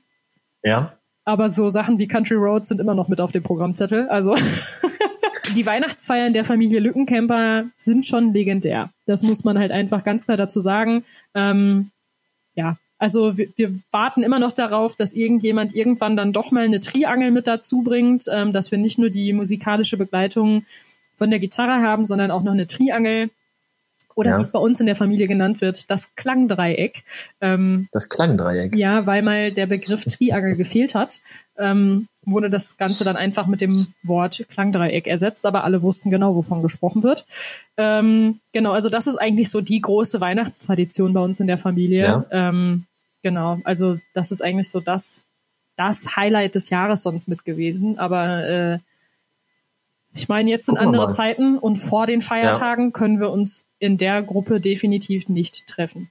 Ja. 0.64 0.98
Aber 1.26 1.50
so 1.50 1.70
Sachen 1.70 2.00
wie 2.00 2.08
Country 2.08 2.36
Roads 2.36 2.70
sind 2.70 2.80
immer 2.80 2.96
noch 2.96 3.10
mit 3.10 3.20
auf 3.20 3.32
dem 3.32 3.44
Programmzettel. 3.44 4.08
Also 4.08 4.36
die 5.56 5.66
Weihnachtsfeiern 5.66 6.34
der 6.34 6.46
Familie 6.46 6.80
Lückencamper 6.80 7.66
sind 7.76 8.06
schon 8.06 8.34
legendär. 8.34 8.90
Das 9.06 9.24
muss 9.24 9.44
man 9.44 9.60
halt 9.60 9.72
einfach 9.72 10.04
ganz 10.04 10.26
klar 10.26 10.38
dazu 10.38 10.62
sagen. 10.62 11.04
Ähm, 11.34 11.92
ja, 12.54 12.78
also 12.98 13.38
wir, 13.38 13.50
wir 13.56 13.72
warten 13.92 14.24
immer 14.24 14.40
noch 14.40 14.52
darauf, 14.52 14.96
dass 14.96 15.14
irgendjemand 15.14 15.76
irgendwann 15.76 16.16
dann 16.16 16.34
doch 16.34 16.52
mal 16.52 16.64
eine 16.64 16.80
Triangel 16.80 17.32
mit 17.32 17.48
dazu 17.48 17.82
bringt, 17.82 18.26
ähm, 18.32 18.54
dass 18.54 18.72
wir 18.72 18.78
nicht 18.78 18.98
nur 18.98 19.10
die 19.10 19.34
musikalische 19.34 19.98
Begleitung 19.98 20.66
von 21.16 21.30
der 21.30 21.40
Gitarre 21.40 21.82
haben, 21.82 22.06
sondern 22.06 22.32
auch 22.32 22.44
noch 22.44 22.54
eine 22.54 22.68
Triangel 22.68 23.30
oder 24.18 24.32
ja. 24.32 24.38
wie 24.38 24.42
es 24.42 24.50
bei 24.50 24.58
uns 24.58 24.80
in 24.80 24.88
der 24.88 24.96
Familie 24.96 25.28
genannt 25.28 25.62
wird, 25.62 25.92
das 25.92 26.16
Klangdreieck. 26.16 27.04
Ähm, 27.40 27.88
das 27.92 28.10
Klangdreieck. 28.10 28.76
Ja, 28.76 29.06
weil 29.06 29.22
mal 29.22 29.52
der 29.52 29.68
Begriff 29.68 30.06
Triangel 30.06 30.56
gefehlt 30.58 30.96
hat, 30.96 31.20
ähm, 31.56 32.08
wurde 32.26 32.50
das 32.50 32.78
Ganze 32.78 33.04
dann 33.04 33.16
einfach 33.16 33.46
mit 33.46 33.62
dem 33.62 33.94
Wort 34.02 34.44
Klangdreieck 34.50 35.06
ersetzt, 35.06 35.46
aber 35.46 35.64
alle 35.64 35.84
wussten 35.84 36.10
genau, 36.10 36.36
wovon 36.36 36.64
gesprochen 36.64 37.04
wird. 37.04 37.28
Ähm, 37.78 38.40
genau, 38.54 38.72
also 38.72 38.90
das 38.90 39.06
ist 39.06 39.18
eigentlich 39.18 39.52
so 39.52 39.62
die 39.62 39.82
große 39.82 40.20
Weihnachtstradition 40.20 41.14
bei 41.14 41.22
uns 41.22 41.40
in 41.40 41.46
der 41.46 41.60
Familie. 41.60 42.04
Ja. 42.04 42.26
Ähm, 42.32 42.86
genau, 43.22 43.60
also 43.66 44.00
das 44.16 44.32
ist 44.32 44.42
eigentlich 44.42 44.72
so 44.72 44.80
das, 44.80 45.26
das 45.76 46.16
Highlight 46.16 46.56
des 46.56 46.72
Jahres 46.72 47.04
sonst 47.04 47.28
mit 47.28 47.46
gewesen, 47.46 48.00
aber 48.00 48.48
äh, 48.48 48.80
ich 50.18 50.30
meine, 50.30 50.50
jetzt 50.50 50.66
sind 50.66 50.78
andere 50.78 51.10
Zeiten 51.10 51.58
und 51.58 51.78
vor 51.78 52.08
den 52.08 52.22
Feiertagen 52.22 52.86
ja. 52.86 52.92
können 52.92 53.20
wir 53.20 53.32
uns 53.32 53.66
in 53.80 53.98
der 53.98 54.24
Gruppe 54.24 54.60
definitiv 54.60 55.30
nicht 55.30 55.68
treffen. 55.68 56.10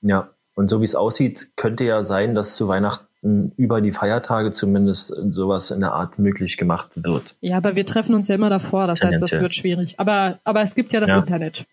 Ja, 0.00 0.30
und 0.54 0.70
so 0.70 0.80
wie 0.80 0.84
es 0.84 0.94
aussieht, 0.94 1.50
könnte 1.56 1.84
ja 1.84 2.02
sein, 2.02 2.34
dass 2.34 2.56
zu 2.56 2.68
Weihnachten 2.68 3.52
über 3.56 3.80
die 3.80 3.92
Feiertage 3.92 4.50
zumindest 4.50 5.14
sowas 5.30 5.70
in 5.70 5.80
der 5.80 5.92
Art 5.92 6.18
möglich 6.18 6.56
gemacht 6.56 7.02
wird. 7.02 7.36
Ja, 7.40 7.56
aber 7.56 7.76
wir 7.76 7.84
treffen 7.84 8.14
uns 8.14 8.28
ja 8.28 8.34
immer 8.34 8.50
davor, 8.50 8.86
das 8.86 9.02
heißt, 9.02 9.20
das 9.20 9.40
wird 9.40 9.54
schwierig. 9.54 10.00
Aber, 10.00 10.38
aber 10.44 10.62
es 10.62 10.74
gibt 10.74 10.92
ja 10.92 11.00
das 11.00 11.10
ja. 11.10 11.18
Internet. 11.18 11.66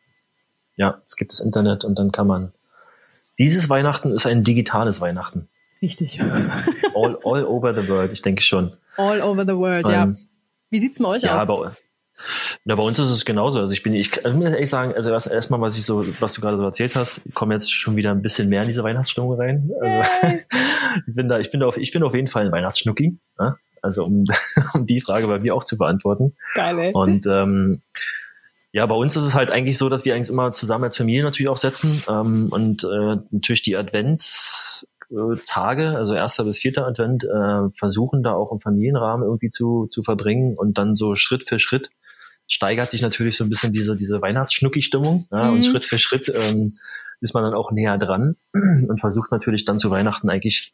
Ja, 0.77 1.01
es 1.07 1.15
gibt 1.15 1.31
das 1.31 1.39
Internet 1.39 1.85
und 1.85 1.97
dann 1.97 2.11
kann 2.11 2.27
man. 2.27 2.51
Dieses 3.39 3.69
Weihnachten 3.69 4.11
ist 4.11 4.25
ein 4.25 4.43
digitales 4.43 5.01
Weihnachten. 5.01 5.47
Richtig. 5.81 6.19
all, 6.95 7.17
all 7.23 7.45
over 7.45 7.79
the 7.79 7.87
world, 7.89 8.11
ich 8.11 8.21
denke 8.21 8.41
schon. 8.41 8.71
All 8.97 9.21
over 9.21 9.43
the 9.43 9.55
world, 9.55 9.87
um, 9.87 9.93
ja. 9.93 10.11
Wie 10.75 10.79
sieht's 10.79 10.99
bei 10.99 11.07
euch 11.07 11.21
ja, 11.21 11.35
aus? 11.35 11.47
Bei, 11.47 11.71
na, 12.65 12.75
bei 12.75 12.83
uns 12.83 12.99
ist 12.99 13.11
es 13.11 13.23
genauso. 13.23 13.61
Also 13.61 13.71
ich 13.71 13.81
bin, 13.81 13.93
ich, 13.93 14.13
also 14.25 14.37
ich 14.37 14.43
muss 14.43 14.53
ehrlich 14.53 14.69
sagen, 14.69 14.93
also 14.93 15.09
erst 15.09 15.31
erstmal, 15.31 15.61
was 15.61 15.77
ich 15.77 15.85
so, 15.85 16.05
was 16.19 16.33
du 16.33 16.41
gerade 16.41 16.57
so 16.57 16.63
erzählt 16.63 16.97
hast, 16.97 17.21
komme 17.33 17.53
jetzt 17.53 17.71
schon 17.71 17.95
wieder 17.95 18.11
ein 18.11 18.21
bisschen 18.21 18.49
mehr 18.49 18.63
in 18.63 18.67
diese 18.67 18.83
Weihnachtsstimmung 18.83 19.39
rein. 19.39 19.71
Also, 19.79 20.11
ich 21.07 21.15
bin 21.15 21.29
da, 21.29 21.39
ich 21.39 21.49
bin 21.49 21.63
auf, 21.63 21.77
ich 21.77 21.93
bin 21.93 22.03
auf 22.03 22.13
jeden 22.13 22.27
Fall 22.27 22.47
ein 22.47 22.51
Weihnachtsschnucki. 22.51 23.17
Ne? 23.39 23.55
Also 23.81 24.03
um, 24.03 24.25
um 24.73 24.85
die 24.85 24.99
Frage 24.99 25.27
bei 25.27 25.39
mir 25.39 25.55
auch 25.55 25.63
zu 25.63 25.77
beantworten. 25.77 26.35
Geil, 26.55 26.77
ey. 26.77 26.91
Und 26.91 27.25
ähm, 27.25 27.81
ja, 28.73 28.85
bei 28.85 28.95
uns 28.95 29.15
ist 29.15 29.23
es 29.23 29.33
halt 29.33 29.49
eigentlich 29.49 29.77
so, 29.77 29.87
dass 29.87 30.03
wir 30.03 30.13
eigentlich 30.13 30.29
immer 30.29 30.51
zusammen 30.51 30.83
als 30.83 30.97
Familie 30.97 31.23
natürlich 31.23 31.47
auch 31.47 31.55
setzen 31.55 32.03
ähm, 32.09 32.49
und 32.51 32.83
äh, 32.83 33.15
natürlich 33.31 33.61
die 33.61 33.77
Advents 33.77 34.89
Tage, 35.45 35.95
also 35.95 36.15
erster 36.15 36.43
bis 36.43 36.59
vierter 36.59 36.85
Advent, 36.87 37.23
äh, 37.23 37.69
versuchen 37.77 38.23
da 38.23 38.33
auch 38.33 38.51
im 38.51 38.59
Familienrahmen 38.59 39.25
irgendwie 39.25 39.51
zu, 39.51 39.87
zu 39.87 40.01
verbringen 40.01 40.55
und 40.55 40.77
dann 40.77 40.95
so 40.95 41.15
Schritt 41.15 41.47
für 41.47 41.59
Schritt 41.59 41.89
steigert 42.47 42.91
sich 42.91 43.01
natürlich 43.01 43.37
so 43.37 43.43
ein 43.43 43.49
bisschen 43.49 43.73
diese, 43.73 43.95
diese 43.95 44.21
Weihnachtsschnucki-Stimmung. 44.21 45.25
Ja, 45.31 45.45
mhm. 45.45 45.55
Und 45.55 45.65
Schritt 45.65 45.85
für 45.85 45.97
Schritt 45.97 46.29
ähm, 46.29 46.69
ist 47.21 47.33
man 47.33 47.43
dann 47.43 47.53
auch 47.53 47.71
näher 47.71 47.97
dran 47.97 48.35
und 48.53 48.99
versucht 48.99 49.31
natürlich 49.31 49.65
dann 49.65 49.79
zu 49.79 49.89
Weihnachten 49.89 50.29
eigentlich 50.29 50.73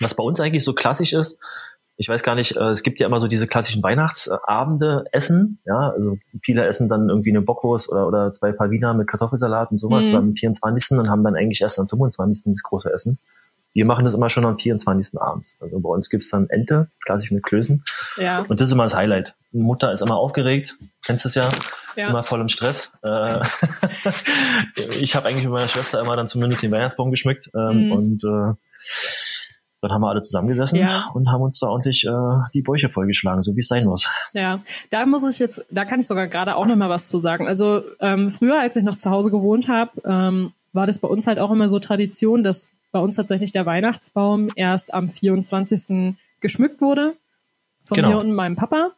Was 0.00 0.14
bei 0.14 0.24
uns 0.24 0.40
eigentlich 0.40 0.64
so 0.64 0.72
klassisch 0.72 1.12
ist, 1.12 1.38
ich 1.96 2.08
weiß 2.08 2.22
gar 2.22 2.34
nicht, 2.34 2.56
äh, 2.56 2.70
es 2.70 2.82
gibt 2.82 3.00
ja 3.00 3.06
immer 3.06 3.20
so 3.20 3.28
diese 3.28 3.46
klassischen 3.46 3.82
Weihnachtsabende 3.82 5.04
essen, 5.12 5.60
ja, 5.64 5.90
also 5.90 6.18
viele 6.42 6.66
essen 6.66 6.88
dann 6.88 7.08
irgendwie 7.08 7.30
eine 7.30 7.42
Bockwurst 7.42 7.90
oder, 7.90 8.08
oder 8.08 8.32
zwei 8.32 8.52
Wiener 8.70 8.94
mit 8.94 9.08
Kartoffelsalat 9.08 9.70
und 9.70 9.78
sowas 9.78 10.10
mhm. 10.10 10.16
am 10.16 10.34
24. 10.34 10.98
und 10.98 11.10
haben 11.10 11.22
dann 11.22 11.36
eigentlich 11.36 11.60
erst 11.60 11.78
am 11.78 11.88
25. 11.88 12.52
das 12.54 12.62
große 12.62 12.92
Essen. 12.92 13.18
Wir 13.74 13.86
machen 13.86 14.04
das 14.04 14.14
immer 14.14 14.28
schon 14.28 14.44
am 14.44 14.58
24. 14.58 15.20
abends. 15.20 15.56
Also 15.60 15.80
bei 15.80 15.88
uns 15.88 16.10
gibt's 16.10 16.30
dann 16.30 16.48
Ente, 16.50 16.88
klassisch 17.04 17.30
mit 17.30 17.42
Klößen. 17.42 17.82
Ja. 18.18 18.40
Und 18.40 18.60
das 18.60 18.68
ist 18.68 18.72
immer 18.72 18.82
das 18.84 18.94
Highlight. 18.94 19.34
Mutter 19.52 19.92
ist 19.92 20.02
immer 20.02 20.16
aufgeregt, 20.16 20.76
kennst 21.04 21.26
es 21.26 21.34
ja, 21.34 21.48
ja. 21.96 22.08
immer 22.08 22.22
voll 22.22 22.40
im 22.40 22.48
Stress. 22.48 22.98
Äh, 23.02 23.40
ich 25.00 25.14
habe 25.14 25.28
eigentlich 25.28 25.44
mit 25.44 25.52
meiner 25.52 25.68
Schwester 25.68 26.00
immer 26.00 26.16
dann 26.16 26.26
zumindest 26.26 26.62
den 26.62 26.70
Weihnachtsbaum 26.70 27.10
geschmückt 27.10 27.50
ähm, 27.54 27.86
mhm. 27.86 27.92
und 27.92 28.24
äh, 28.24 28.54
dann 29.82 29.90
haben 29.90 30.02
wir 30.02 30.10
alle 30.10 30.22
zusammengesessen 30.22 30.78
ja. 30.78 31.10
und 31.12 31.30
haben 31.32 31.42
uns 31.42 31.58
da 31.58 31.66
ordentlich 31.66 32.06
äh, 32.06 32.10
die 32.54 32.62
Bäuche 32.62 32.88
vollgeschlagen, 32.88 33.42
so 33.42 33.56
wie 33.56 33.60
es 33.60 33.68
sein 33.68 33.84
muss. 33.84 34.08
Ja, 34.32 34.60
da 34.90 35.06
muss 35.06 35.28
ich 35.28 35.40
jetzt, 35.40 35.66
da 35.70 35.84
kann 35.84 35.98
ich 35.98 36.06
sogar 36.06 36.28
gerade 36.28 36.54
auch 36.54 36.66
noch 36.66 36.76
mal 36.76 36.88
was 36.88 37.08
zu 37.08 37.18
sagen. 37.18 37.48
Also 37.48 37.82
ähm, 37.98 38.28
früher, 38.28 38.60
als 38.60 38.76
ich 38.76 38.84
noch 38.84 38.94
zu 38.94 39.10
Hause 39.10 39.32
gewohnt 39.32 39.68
habe, 39.68 39.90
ähm, 40.04 40.52
war 40.72 40.86
das 40.86 40.98
bei 40.98 41.08
uns 41.08 41.26
halt 41.26 41.40
auch 41.40 41.50
immer 41.50 41.68
so 41.68 41.80
Tradition, 41.80 42.44
dass 42.44 42.68
bei 42.92 43.00
uns 43.00 43.16
tatsächlich 43.16 43.52
der 43.52 43.66
Weihnachtsbaum 43.66 44.48
erst 44.54 44.94
am 44.94 45.08
24. 45.08 46.14
geschmückt 46.40 46.80
wurde 46.80 47.14
von 47.86 47.96
genau. 47.96 48.10
mir 48.10 48.18
und 48.18 48.32
meinem 48.32 48.56
Papa. 48.56 48.92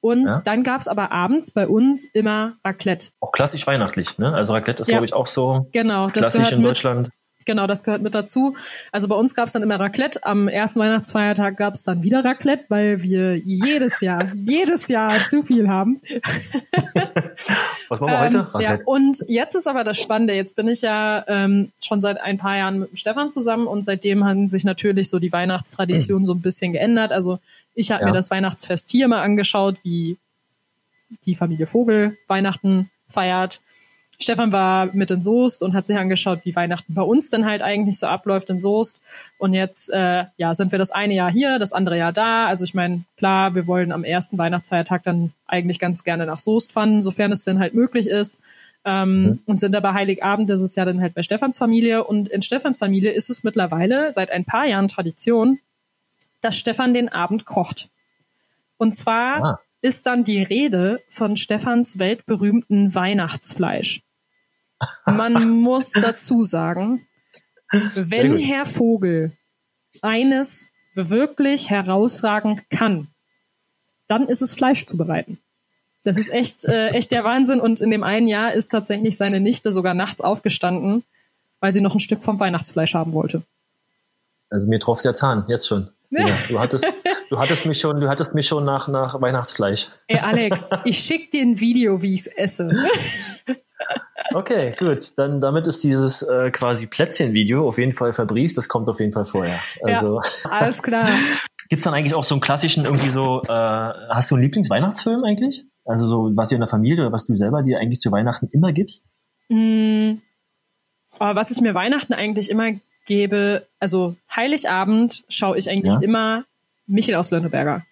Und 0.00 0.28
ja. 0.28 0.42
dann 0.44 0.62
gab's 0.62 0.88
aber 0.88 1.10
abends 1.10 1.50
bei 1.50 1.66
uns 1.66 2.04
immer 2.04 2.56
Raclette. 2.64 3.10
Auch 3.20 3.32
klassisch 3.32 3.66
weihnachtlich, 3.66 4.18
ne? 4.18 4.32
Also 4.34 4.52
Raclette 4.52 4.82
ist, 4.82 4.88
ja. 4.88 4.94
glaube 4.94 5.06
ich, 5.06 5.14
auch 5.14 5.26
so 5.26 5.68
genau, 5.72 6.08
klassisch 6.08 6.52
in 6.52 6.62
Deutschland. 6.62 7.10
Genau, 7.46 7.68
das 7.68 7.84
gehört 7.84 8.02
mit 8.02 8.14
dazu. 8.14 8.56
Also 8.90 9.06
bei 9.06 9.14
uns 9.14 9.34
gab 9.34 9.46
es 9.46 9.52
dann 9.52 9.62
immer 9.62 9.78
Raclette. 9.78 10.24
Am 10.24 10.48
ersten 10.48 10.80
Weihnachtsfeiertag 10.80 11.56
gab 11.56 11.74
es 11.74 11.84
dann 11.84 12.02
wieder 12.02 12.24
Raclette, 12.24 12.64
weil 12.68 13.02
wir 13.02 13.36
jedes 13.38 14.00
Jahr, 14.00 14.32
jedes 14.34 14.88
Jahr 14.88 15.16
zu 15.24 15.42
viel 15.42 15.68
haben. 15.68 16.00
Was 17.88 18.00
machen 18.00 18.10
wir 18.10 18.20
heute? 18.20 18.38
Raclette. 18.52 18.64
Ja, 18.64 18.78
und 18.84 19.24
jetzt 19.28 19.54
ist 19.54 19.68
aber 19.68 19.84
das 19.84 19.96
Spannende. 19.96 20.34
Jetzt 20.34 20.56
bin 20.56 20.66
ich 20.66 20.82
ja 20.82 21.24
ähm, 21.28 21.70
schon 21.80 22.00
seit 22.00 22.20
ein 22.20 22.36
paar 22.36 22.56
Jahren 22.56 22.80
mit 22.80 22.98
Stefan 22.98 23.28
zusammen 23.28 23.68
und 23.68 23.84
seitdem 23.84 24.24
haben 24.24 24.48
sich 24.48 24.64
natürlich 24.64 25.08
so 25.08 25.20
die 25.20 25.32
Weihnachtstraditionen 25.32 26.26
so 26.26 26.34
ein 26.34 26.42
bisschen 26.42 26.72
geändert. 26.72 27.12
Also 27.12 27.38
ich 27.74 27.92
habe 27.92 28.02
ja. 28.02 28.08
mir 28.08 28.12
das 28.12 28.30
Weihnachtsfest 28.30 28.90
hier 28.90 29.06
mal 29.06 29.22
angeschaut, 29.22 29.78
wie 29.84 30.18
die 31.24 31.36
Familie 31.36 31.68
Vogel 31.68 32.18
Weihnachten 32.26 32.90
feiert. 33.08 33.60
Stefan 34.18 34.52
war 34.52 34.86
mit 34.94 35.10
in 35.10 35.22
Soest 35.22 35.62
und 35.62 35.74
hat 35.74 35.86
sich 35.86 35.96
angeschaut, 35.96 36.40
wie 36.44 36.56
Weihnachten 36.56 36.94
bei 36.94 37.02
uns 37.02 37.28
denn 37.28 37.44
halt 37.44 37.62
eigentlich 37.62 37.98
so 37.98 38.06
abläuft 38.06 38.48
in 38.48 38.58
Soest. 38.58 39.00
Und 39.38 39.52
jetzt 39.52 39.90
äh, 39.90 40.24
ja, 40.36 40.54
sind 40.54 40.72
wir 40.72 40.78
das 40.78 40.90
eine 40.90 41.14
Jahr 41.14 41.30
hier, 41.30 41.58
das 41.58 41.72
andere 41.72 41.98
Jahr 41.98 42.12
da. 42.12 42.46
Also 42.46 42.64
ich 42.64 42.74
meine, 42.74 43.04
klar, 43.16 43.54
wir 43.54 43.66
wollen 43.66 43.92
am 43.92 44.04
ersten 44.04 44.38
Weihnachtsfeiertag 44.38 45.02
dann 45.02 45.32
eigentlich 45.46 45.78
ganz 45.78 46.02
gerne 46.02 46.24
nach 46.24 46.38
Soest 46.38 46.72
fahren, 46.72 47.02
sofern 47.02 47.32
es 47.32 47.44
denn 47.44 47.58
halt 47.58 47.74
möglich 47.74 48.06
ist. 48.06 48.40
Ähm, 48.86 49.22
mhm. 49.22 49.40
Und 49.46 49.60
sind 49.60 49.74
aber 49.74 49.92
Heiligabend, 49.94 50.48
das 50.48 50.62
ist 50.62 50.76
ja 50.76 50.84
dann 50.84 51.00
halt 51.00 51.14
bei 51.14 51.22
Stefans 51.22 51.58
Familie. 51.58 52.04
Und 52.04 52.28
in 52.28 52.40
Stefans 52.40 52.78
Familie 52.78 53.10
ist 53.10 53.28
es 53.28 53.44
mittlerweile 53.44 54.12
seit 54.12 54.30
ein 54.30 54.44
paar 54.44 54.66
Jahren 54.66 54.88
Tradition, 54.88 55.58
dass 56.40 56.56
Stefan 56.56 56.94
den 56.94 57.08
Abend 57.08 57.44
kocht. 57.44 57.88
Und 58.78 58.94
zwar 58.94 59.44
ah. 59.44 59.60
ist 59.82 60.06
dann 60.06 60.24
die 60.24 60.42
Rede 60.42 61.02
von 61.08 61.36
Stefans 61.36 61.98
weltberühmten 61.98 62.94
Weihnachtsfleisch. 62.94 64.02
Man 65.06 65.48
muss 65.48 65.92
dazu 65.92 66.44
sagen, 66.44 67.06
wenn 67.94 68.36
Herr 68.38 68.66
Vogel 68.66 69.32
eines 70.02 70.68
wirklich 70.94 71.70
herausragend 71.70 72.68
kann, 72.70 73.08
dann 74.08 74.28
ist 74.28 74.42
es 74.42 74.54
Fleisch 74.54 74.84
zu 74.84 74.96
bereiten. 74.96 75.38
Das 76.04 76.16
ist 76.16 76.32
echt, 76.32 76.64
äh, 76.64 76.90
echt 76.90 77.10
der 77.10 77.24
Wahnsinn. 77.24 77.60
Und 77.60 77.80
in 77.80 77.90
dem 77.90 78.04
einen 78.04 78.28
Jahr 78.28 78.52
ist 78.52 78.68
tatsächlich 78.68 79.16
seine 79.16 79.40
Nichte 79.40 79.72
sogar 79.72 79.92
nachts 79.92 80.20
aufgestanden, 80.20 81.02
weil 81.60 81.72
sie 81.72 81.80
noch 81.80 81.94
ein 81.94 82.00
Stück 82.00 82.22
vom 82.22 82.38
Weihnachtsfleisch 82.38 82.94
haben 82.94 83.12
wollte. 83.12 83.42
Also 84.48 84.68
mir 84.68 84.78
tropft 84.78 85.04
der 85.04 85.14
Zahn, 85.14 85.44
jetzt 85.48 85.66
schon. 85.66 85.90
Ja, 86.10 86.26
du 86.48 86.60
hattest, 86.60 86.92
du 87.30 87.38
hattest 87.38 87.66
mich 87.66 87.80
schon, 87.80 88.00
du 88.00 88.08
hattest 88.08 88.34
mich 88.34 88.46
schon 88.46 88.64
nach, 88.64 88.86
nach 88.86 89.20
Weihnachtsfleisch. 89.20 89.88
Ey, 90.06 90.20
Alex, 90.20 90.70
ich 90.84 91.00
schick 91.00 91.32
dir 91.32 91.42
ein 91.42 91.58
Video, 91.58 92.00
wie 92.00 92.14
ich's 92.14 92.28
esse. 92.28 92.70
Okay, 94.32 94.74
gut. 94.78 95.16
Dann 95.16 95.40
damit 95.40 95.66
ist 95.66 95.84
dieses 95.84 96.22
äh, 96.22 96.50
quasi 96.50 96.86
Plätzchen-Video 96.86 97.66
auf 97.66 97.78
jeden 97.78 97.92
Fall 97.92 98.12
verbrieft. 98.12 98.56
Das 98.56 98.68
kommt 98.68 98.88
auf 98.88 99.00
jeden 99.00 99.12
Fall 99.12 99.26
vorher. 99.26 99.58
Also 99.82 100.20
ja, 100.20 100.50
alles 100.50 100.82
klar. 100.82 101.06
Gibt's 101.68 101.84
dann 101.84 101.94
eigentlich 101.94 102.14
auch 102.14 102.24
so 102.24 102.34
einen 102.34 102.40
klassischen 102.40 102.84
irgendwie 102.84 103.08
so? 103.08 103.42
Äh, 103.42 103.48
hast 103.48 104.30
du 104.30 104.36
einen 104.36 104.42
Lieblingsweihnachtsfilm 104.42 105.24
eigentlich? 105.24 105.64
Also 105.84 106.06
so 106.06 106.30
was 106.34 106.50
ihr 106.50 106.56
in 106.56 106.60
der 106.60 106.68
Familie 106.68 107.04
oder 107.04 107.12
was 107.12 107.24
du 107.24 107.34
selber 107.34 107.62
dir 107.62 107.78
eigentlich 107.78 108.00
zu 108.00 108.10
Weihnachten 108.12 108.48
immer 108.52 108.72
gibst? 108.72 109.06
Mm, 109.48 110.14
aber 111.18 111.36
was 111.36 111.50
ich 111.50 111.60
mir 111.60 111.74
Weihnachten 111.74 112.12
eigentlich 112.12 112.50
immer 112.50 112.72
gebe, 113.06 113.66
also 113.78 114.16
Heiligabend 114.34 115.24
schaue 115.28 115.56
ich 115.56 115.70
eigentlich 115.70 115.94
ja. 115.94 116.00
immer 116.00 116.44
Michel 116.86 117.14
aus 117.14 117.30
Lönneberger. 117.30 117.84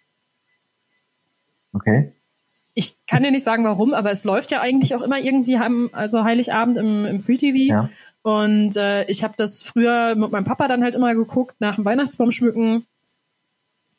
Okay 1.73 2.13
ich 2.75 2.97
kann 3.07 3.23
dir 3.23 3.31
nicht 3.31 3.45
sagen, 3.45 3.65
warum, 3.65 3.95
aber 3.95 4.11
es 4.11 4.25
läuft 4.25 4.51
ja 4.51 4.61
eigentlich 4.61 4.95
auch 4.95 5.03
immer 5.03 5.19
irgendwie, 5.19 5.57
also 5.93 6.25
Heiligabend 6.25 6.77
im, 6.77 7.05
im 7.07 7.21
Free 7.21 7.37
TV. 7.37 7.57
Ja. 7.73 7.91
Und 8.23 8.77
äh, 8.77 9.05
ich 9.05 9.23
habe 9.23 9.35
das 9.37 9.63
früher 9.63 10.15
mit 10.17 10.33
meinem 10.33 10.45
Papa 10.45 10.67
dann 10.67 10.83
halt 10.83 10.97
immer 10.97 11.15
geguckt, 11.15 11.55
nach 11.61 11.77
dem 11.77 11.85
Weihnachtsbaum 11.85 12.33
schmücken. 12.33 12.85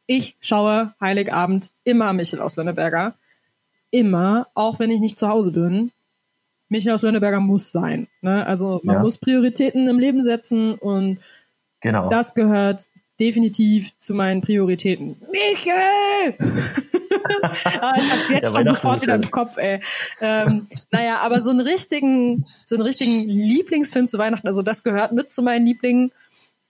Ich 0.07 0.35
schaue 0.41 0.93
Heiligabend 0.99 1.71
immer 1.83 2.11
Michel 2.11 2.41
aus 2.41 2.57
Lönneberger. 2.57 3.15
Immer, 3.91 4.47
auch 4.55 4.79
wenn 4.79 4.91
ich 4.91 4.99
nicht 4.99 5.17
zu 5.17 5.29
Hause 5.29 5.51
bin. 5.51 5.91
Michel 6.67 6.93
aus 6.93 7.03
Lönneberger 7.03 7.39
muss 7.39 7.71
sein. 7.71 8.07
Ne? 8.21 8.45
Also 8.45 8.81
man 8.83 8.97
ja. 8.97 9.01
muss 9.01 9.17
Prioritäten 9.17 9.87
im 9.87 9.99
Leben 9.99 10.21
setzen 10.21 10.73
und 10.73 11.19
genau. 11.79 12.09
das 12.09 12.33
gehört 12.33 12.87
definitiv 13.19 13.97
zu 13.99 14.13
meinen 14.13 14.41
Prioritäten. 14.41 15.15
Michel! 15.31 16.35
ah, 17.81 17.93
ich 17.97 18.11
hab's 18.11 18.29
jetzt 18.29 18.53
ja, 18.53 18.59
schon 18.59 18.67
sofort 18.67 19.01
wieder 19.01 19.15
im 19.15 19.31
Kopf, 19.31 19.57
ey. 19.57 19.81
Ähm, 20.21 20.67
naja, 20.91 21.19
aber 21.19 21.39
so 21.41 21.49
einen 21.49 21.61
richtigen, 21.61 22.45
so 22.63 22.75
einen 22.75 22.85
richtigen 22.85 23.27
Lieblingsfilm 23.27 24.07
zu 24.07 24.17
Weihnachten, 24.17 24.47
also 24.47 24.61
das 24.61 24.83
gehört 24.83 25.11
mit 25.11 25.31
zu 25.31 25.41
meinen 25.41 25.65
Lieblingen, 25.65 26.11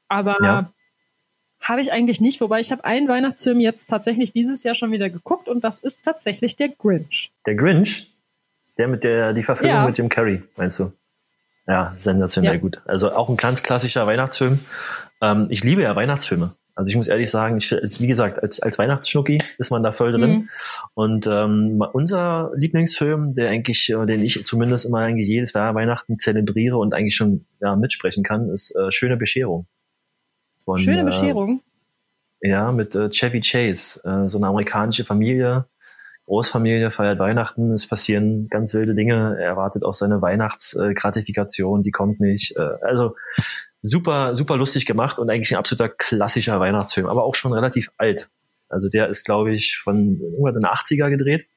aber 0.07 0.37
ja. 0.41 0.73
habe 1.61 1.81
ich 1.81 1.91
eigentlich 1.91 2.21
nicht, 2.21 2.41
wobei 2.41 2.59
ich 2.59 2.71
habe 2.71 2.85
einen 2.85 3.07
Weihnachtsfilm 3.07 3.59
jetzt 3.59 3.87
tatsächlich 3.87 4.31
dieses 4.31 4.63
Jahr 4.63 4.75
schon 4.75 4.91
wieder 4.91 5.09
geguckt 5.09 5.47
und 5.47 5.63
das 5.63 5.79
ist 5.79 6.03
tatsächlich 6.03 6.55
der 6.55 6.69
Grinch. 6.69 7.31
Der 7.45 7.55
Grinch? 7.55 8.07
Der 8.77 8.87
mit 8.87 9.03
der, 9.03 9.33
die 9.33 9.43
Verfilmung 9.43 9.77
ja. 9.77 9.85
mit 9.85 9.97
Jim 9.97 10.09
Carrey, 10.09 10.43
meinst 10.57 10.79
du? 10.79 10.91
Ja, 11.67 11.93
sensationell 11.95 12.55
ja. 12.55 12.59
gut. 12.59 12.81
Also 12.85 13.11
auch 13.11 13.29
ein 13.29 13.37
ganz 13.37 13.63
klassischer 13.63 14.05
Weihnachtsfilm. 14.05 14.59
Ähm, 15.21 15.47
ich 15.49 15.63
liebe 15.63 15.81
ja 15.81 15.95
Weihnachtsfilme. 15.95 16.53
Also 16.75 16.89
ich 16.89 16.97
muss 16.97 17.07
ehrlich 17.07 17.29
sagen, 17.29 17.55
ich, 17.55 17.71
wie 17.71 18.07
gesagt, 18.07 18.43
als, 18.43 18.59
als 18.59 18.77
Weihnachtsschnucki 18.77 19.37
ist 19.57 19.71
man 19.71 19.81
da 19.81 19.93
voll 19.93 20.11
drin. 20.11 20.29
Mhm. 20.29 20.49
Und 20.93 21.27
ähm, 21.27 21.81
unser 21.93 22.51
Lieblingsfilm, 22.55 23.33
der 23.33 23.49
eigentlich, 23.49 23.89
äh, 23.89 24.05
den 24.05 24.21
ich 24.21 24.43
zumindest 24.45 24.85
immer 24.85 24.99
eigentlich 24.99 25.29
jedes 25.29 25.53
Jahr 25.53 25.73
Weihnachten 25.73 26.19
zelebriere 26.19 26.77
und 26.77 26.93
eigentlich 26.93 27.15
schon 27.15 27.45
ja, 27.61 27.77
mitsprechen 27.77 28.23
kann, 28.23 28.49
ist 28.49 28.75
äh, 28.75 28.91
Schöne 28.91 29.15
Bescherung. 29.15 29.67
Von, 30.65 30.77
Schöne 30.77 31.05
Bescherung? 31.05 31.61
Äh, 32.41 32.49
ja, 32.49 32.71
mit 32.73 32.93
äh, 32.93 33.09
Chevy 33.09 33.39
Chase, 33.39 34.01
äh, 34.03 34.27
so 34.27 34.37
eine 34.37 34.47
amerikanische 34.47 35.05
Familie, 35.05 35.65
Großfamilie 36.25 36.89
feiert 36.89 37.19
Weihnachten, 37.19 37.71
es 37.71 37.87
passieren 37.87 38.47
ganz 38.49 38.73
wilde 38.73 38.95
Dinge, 38.95 39.37
er 39.39 39.45
erwartet 39.45 39.85
auch 39.85 39.93
seine 39.93 40.21
Weihnachtsgratifikation, 40.21 41.83
die 41.83 41.91
kommt 41.91 42.19
nicht. 42.19 42.57
Äh, 42.57 42.71
also 42.81 43.15
super, 43.85 44.35
super 44.35 44.57
lustig 44.57 44.85
gemacht 44.85 45.19
und 45.19 45.29
eigentlich 45.29 45.51
ein 45.51 45.57
absoluter 45.57 45.89
klassischer 45.89 46.59
Weihnachtsfilm, 46.59 47.07
aber 47.07 47.23
auch 47.23 47.35
schon 47.35 47.53
relativ 47.53 47.91
alt. 47.97 48.29
Also 48.67 48.89
der 48.89 49.09
ist, 49.09 49.25
glaube 49.25 49.53
ich, 49.53 49.77
von 49.77 50.19
irgendwann 50.19 50.55
in 50.55 50.61
den 50.61 50.65
80er 50.65 51.09
gedreht. 51.09 51.47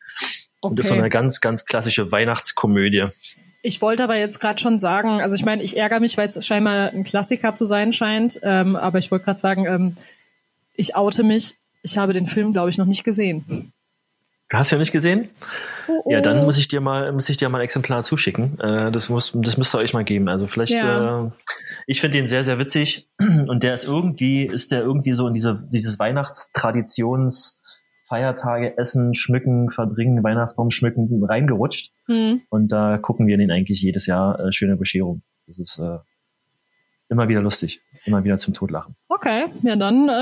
Okay. 0.60 0.70
Und 0.70 0.80
ist 0.80 0.88
so 0.88 0.94
eine 0.94 1.08
ganz, 1.08 1.40
ganz 1.40 1.64
klassische 1.64 2.12
Weihnachtskomödie. 2.12 3.06
Ich 3.62 3.80
wollte 3.80 4.04
aber 4.04 4.16
jetzt 4.16 4.40
gerade 4.40 4.60
schon 4.60 4.78
sagen, 4.78 5.20
also 5.20 5.34
ich 5.34 5.44
meine, 5.44 5.62
ich 5.62 5.76
ärgere 5.76 6.00
mich, 6.00 6.16
weil 6.18 6.28
es 6.28 6.46
scheinbar 6.46 6.90
ein 6.90 7.04
Klassiker 7.04 7.54
zu 7.54 7.64
sein 7.64 7.92
scheint, 7.92 8.38
ähm, 8.42 8.76
aber 8.76 8.98
ich 8.98 9.10
wollte 9.10 9.24
gerade 9.24 9.40
sagen, 9.40 9.66
ähm, 9.66 9.96
ich 10.74 10.94
oute 10.94 11.24
mich, 11.24 11.56
ich 11.82 11.98
habe 11.98 12.12
den 12.12 12.26
Film, 12.26 12.52
glaube 12.52 12.70
ich, 12.70 12.78
noch 12.78 12.86
nicht 12.86 13.04
gesehen. 13.04 13.72
Du 14.50 14.56
hast 14.56 14.70
ja 14.70 14.78
nicht 14.78 14.92
gesehen? 14.92 15.28
Oh, 15.88 16.02
oh. 16.04 16.10
Ja, 16.10 16.22
dann 16.22 16.44
muss 16.44 16.56
ich 16.56 16.68
dir 16.68 16.80
mal, 16.80 17.12
muss 17.12 17.28
ich 17.28 17.36
dir 17.36 17.50
mal 17.50 17.58
ein 17.58 17.64
Exemplar 17.64 18.02
zuschicken. 18.02 18.58
Äh, 18.60 18.90
das 18.90 19.10
muss, 19.10 19.32
das 19.34 19.58
müsst 19.58 19.74
ihr 19.74 19.78
euch 19.78 19.92
mal 19.92 20.04
geben. 20.04 20.28
Also 20.28 20.46
vielleicht, 20.46 20.72
ja. 20.72 21.26
äh, 21.26 21.30
ich 21.86 22.00
finde 22.00 22.16
den 22.16 22.26
sehr, 22.26 22.44
sehr 22.44 22.58
witzig 22.58 23.08
und 23.46 23.62
der 23.62 23.74
ist 23.74 23.84
irgendwie, 23.84 24.46
ist 24.46 24.72
der 24.72 24.80
irgendwie 24.80 25.12
so 25.12 25.28
in 25.28 25.34
diese, 25.34 25.62
dieses 25.70 25.98
Weihnachtstraditions 25.98 27.60
Feiertage, 28.04 28.78
Essen, 28.78 29.12
Schmücken, 29.12 29.68
Verbringen, 29.68 30.24
Weihnachtsbaum 30.24 30.70
schmücken 30.70 31.22
reingerutscht. 31.22 31.92
Mhm. 32.06 32.40
Und 32.48 32.72
da 32.72 32.96
gucken 32.96 33.26
wir 33.26 33.36
den 33.36 33.50
eigentlich 33.50 33.82
jedes 33.82 34.06
Jahr 34.06 34.40
äh, 34.40 34.50
schöne 34.50 34.76
Bescherung. 34.76 35.20
Das 35.46 35.58
ist 35.58 35.78
äh, 35.78 35.98
immer 37.10 37.28
wieder 37.28 37.42
lustig, 37.42 37.82
immer 38.06 38.24
wieder 38.24 38.38
zum 38.38 38.54
Totlachen. 38.54 38.96
Okay, 39.08 39.46
ja, 39.62 39.76
dann 39.76 40.08
äh, 40.08 40.12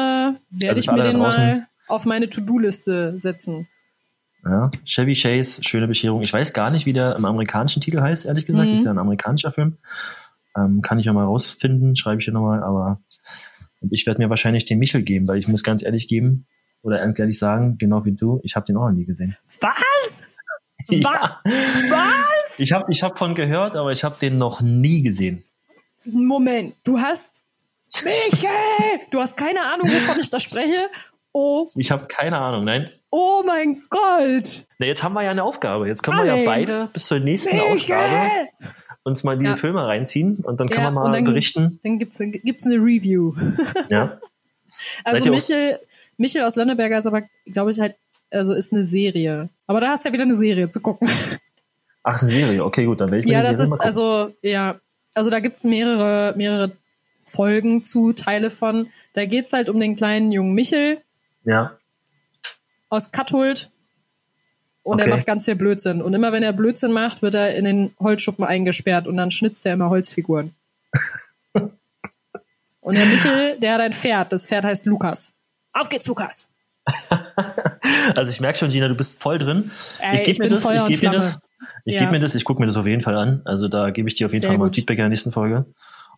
werde 0.51 0.69
Also 0.69 0.81
ich 0.81 0.91
mir 0.91 1.03
den 1.05 1.17
draußen- 1.17 1.39
mal 1.39 1.67
auf 1.87 2.05
meine 2.07 2.29
To-Do-Liste 2.29 3.17
setzen. 3.17 3.69
Ja, 4.49 4.71
Chevy 4.85 5.15
Chase, 5.15 5.65
schöne 5.65 5.89
Bescherung. 5.89 6.23
Ich 6.23 6.33
weiß 6.33 6.53
gar 6.53 6.71
nicht, 6.71 6.87
wie 6.87 6.93
der 6.93 7.17
im 7.17 7.25
amerikanischen 7.25 7.81
Titel 7.81 8.01
heißt, 8.01 8.27
ehrlich 8.27 8.47
gesagt. 8.47 8.69
Mhm. 8.69 8.75
Ist 8.75 8.85
ja 8.85 8.93
ein 8.93 8.99
amerikanischer 8.99 9.53
Film. 9.53 9.79
Ähm, 10.57 10.83
kann 10.83 10.99
ich 11.01 11.07
ja 11.07 11.13
mal 11.13 11.25
rausfinden, 11.25 11.97
schreibe 11.97 12.21
ich 12.21 12.25
hier 12.25 12.35
nochmal, 12.35 12.63
aber 12.63 13.01
ich 13.91 14.07
werde 14.07 14.23
mir 14.23 14.31
wahrscheinlich 14.31 14.65
den 14.65 14.79
Michel 14.79 15.03
geben, 15.03 15.27
weil 15.29 15.39
ich 15.39 15.49
muss 15.49 15.63
ganz 15.63 15.83
ehrlich 15.85 16.07
geben 16.09 16.47
oder 16.83 16.99
ganz 16.99 17.19
ehrlich 17.19 17.39
sagen, 17.39 17.77
genau 17.79 18.05
wie 18.05 18.13
du, 18.13 18.41
ich 18.45 18.55
habe 18.57 18.65
den 18.65 18.77
auch 18.77 18.87
noch 18.87 18.93
nie 18.93 19.05
gesehen. 19.05 19.37
Was? 19.61 20.37
Ja. 20.89 21.41
Was? 21.91 22.61
Ich 22.61 22.71
habe 22.71 22.85
ich 22.93 23.03
hab 23.03 23.19
von 23.19 23.35
gehört, 23.35 23.75
aber 23.75 23.91
ich 23.91 24.05
habe 24.05 24.17
den 24.21 24.39
noch 24.39 24.61
nie 24.61 25.03
gesehen. 25.03 25.43
Moment, 26.05 26.77
du 26.85 27.01
hast 27.01 27.43
Michael! 28.05 29.01
Du 29.11 29.19
hast 29.21 29.37
keine 29.37 29.63
Ahnung, 29.63 29.89
wovon 29.89 30.21
ich 30.21 30.31
da 30.31 30.39
spreche. 30.39 30.89
Oh, 31.33 31.69
Ich 31.77 31.91
habe 31.91 32.07
keine 32.07 32.39
Ahnung, 32.39 32.65
nein. 32.65 32.89
Oh 33.17 33.43
mein 33.47 33.77
Gott! 33.89 34.67
Na, 34.79 34.87
jetzt 34.87 35.03
haben 35.03 35.15
wir 35.15 35.23
ja 35.23 35.31
eine 35.31 35.43
Aufgabe. 35.43 35.89
Jetzt 35.89 36.03
können 36.03 36.19
wir 36.19 36.25
ja 36.27 36.33
Alex. 36.35 36.47
beide 36.47 36.89
bis 36.93 37.07
zur 37.07 37.19
nächsten 37.21 37.59
Ausgabe 37.61 38.03
Michael! 38.09 38.49
uns 39.05 39.25
mal 39.25 39.37
diese 39.39 39.51
Ja. 39.51 39.57
Filme 39.57 39.87
reinziehen 39.87 40.37
und 40.45 40.61
dann 40.61 40.69
können 40.69 40.83
Ja, 40.85 40.91
wir 40.91 40.95
mal 41.03 41.13
dann- 41.13 41.25
berichten. 41.25 41.79
Dann 41.83 41.99
gibt's, 41.99 42.19
gibt's 42.19 42.67
eine 42.67 42.77
Review. 42.77 43.35
Ja. 43.89 44.19
Also 45.05 45.31
Michel, 45.31 45.79
Michel 46.19 46.43
aus 46.43 46.57
Lönneberger 46.57 46.99
ist 46.99 47.07
aber, 47.07 47.23
glaube 47.47 47.71
ich, 47.71 47.81
halt, 47.81 47.97
also 48.31 48.53
ist 48.53 48.73
eine 48.75 48.85
Serie. 48.85 49.49
Aber 49.67 49.81
da 49.81 49.89
hast 49.89 50.05
du 50.05 50.09
ja 50.11 50.13
wieder 50.13 50.25
eine 50.25 50.35
Serie 50.35 50.69
zu 50.69 50.81
gucken. 50.81 51.09
Ach, 52.03 52.15
ist 52.15 52.23
eine 52.25 52.33
Serie. 52.33 52.63
Okay, 52.65 52.85
gut, 52.85 53.01
dann 53.01 53.09
werde 53.11 53.21
ich 53.21 53.27
mir 53.27 53.33
Ja, 53.33 53.43
das 53.43 53.57
Serie 53.57 53.73
ist, 53.73 53.81
also, 53.81 54.35
ja, 54.43 54.79
also 55.15 55.31
da 55.31 55.41
gibt's 55.41 55.65
mehrere, 55.65 56.35
mehrere 56.37 56.73
Folgen 57.25 57.85
zu, 57.85 58.13
Teile 58.13 58.51
von. 58.51 58.89
Da 59.15 59.25
geht's 59.25 59.53
halt 59.55 59.71
um 59.71 59.81
den 59.81 59.97
kleinen 59.97 60.31
jungen 60.31 60.53
Michel 60.53 60.99
Ja. 61.45 61.73
Aus 62.97 63.11
Kathult. 63.11 63.71
Und 64.83 65.01
er 65.01 65.07
Okay. 65.07 65.17
macht 65.17 65.27
ganz 65.27 65.45
viel 65.45 65.57
Blödsinn. 65.57 66.01
Und 66.01 66.15
immer 66.15 66.31
wenn 66.33 66.43
er 66.45 66.53
Blödsinn 66.53 66.93
macht, 66.93 67.21
wird 67.23 67.35
er 67.35 67.55
in 67.57 67.65
den 67.65 67.91
Holzschuppen 67.99 68.45
eingesperrt 68.45 69.07
und 69.09 69.17
dann 69.17 69.31
schnitzt 69.33 69.67
er 69.67 69.73
immer 69.75 69.91
Holzfiguren. 69.91 70.55
und 72.81 72.97
der 72.97 73.07
Michel, 73.07 73.59
der 73.59 73.75
hat 73.75 73.81
ein 73.81 73.93
Pferd. 73.93 74.33
Das 74.33 74.47
Pferd 74.47 74.65
heißt 74.65 74.87
Lukas. 74.87 75.33
Auf 75.73 75.89
geht's, 75.89 76.07
Lukas! 76.07 76.49
Also 78.17 78.31
ich 78.31 78.41
merke 78.41 78.59
schon, 78.59 78.69
Gina, 78.71 78.89
du 78.89 78.97
bist 78.97 79.21
voll 79.23 79.39
drin. 79.39 79.71
Ey, 80.01 80.15
ich 80.15 80.25
gebe 80.25 80.39
mir 80.39 80.45
bin 80.45 80.55
das, 80.55 80.63
Feuer 80.63 80.89
ich 80.89 81.01
gebe 81.01 81.11
mir 81.11 81.17
das, 81.17 81.41
ich 81.85 81.95
Ja. 81.95 82.01
gebe 82.01 82.13
mir 82.13 82.21
das, 82.21 82.35
ich 82.35 82.45
gucke 82.45 82.61
mir 82.61 82.67
das 82.67 82.77
auf 82.77 82.87
jeden 82.87 83.03
Fall 83.03 83.17
an. 83.17 83.43
Also 83.45 83.69
da 83.69 83.91
gebe 83.91 84.09
ich 84.09 84.15
dir 84.15 84.27
auf 84.27 84.33
jeden 84.33 84.41
Sehr 84.43 84.51
Fall 84.51 84.59
mal 84.59 84.67
gut. 84.67 84.77
Feedback 84.77 84.99
in 84.99 85.03
der 85.03 85.09
nächsten 85.09 85.33
Folge. 85.33 85.67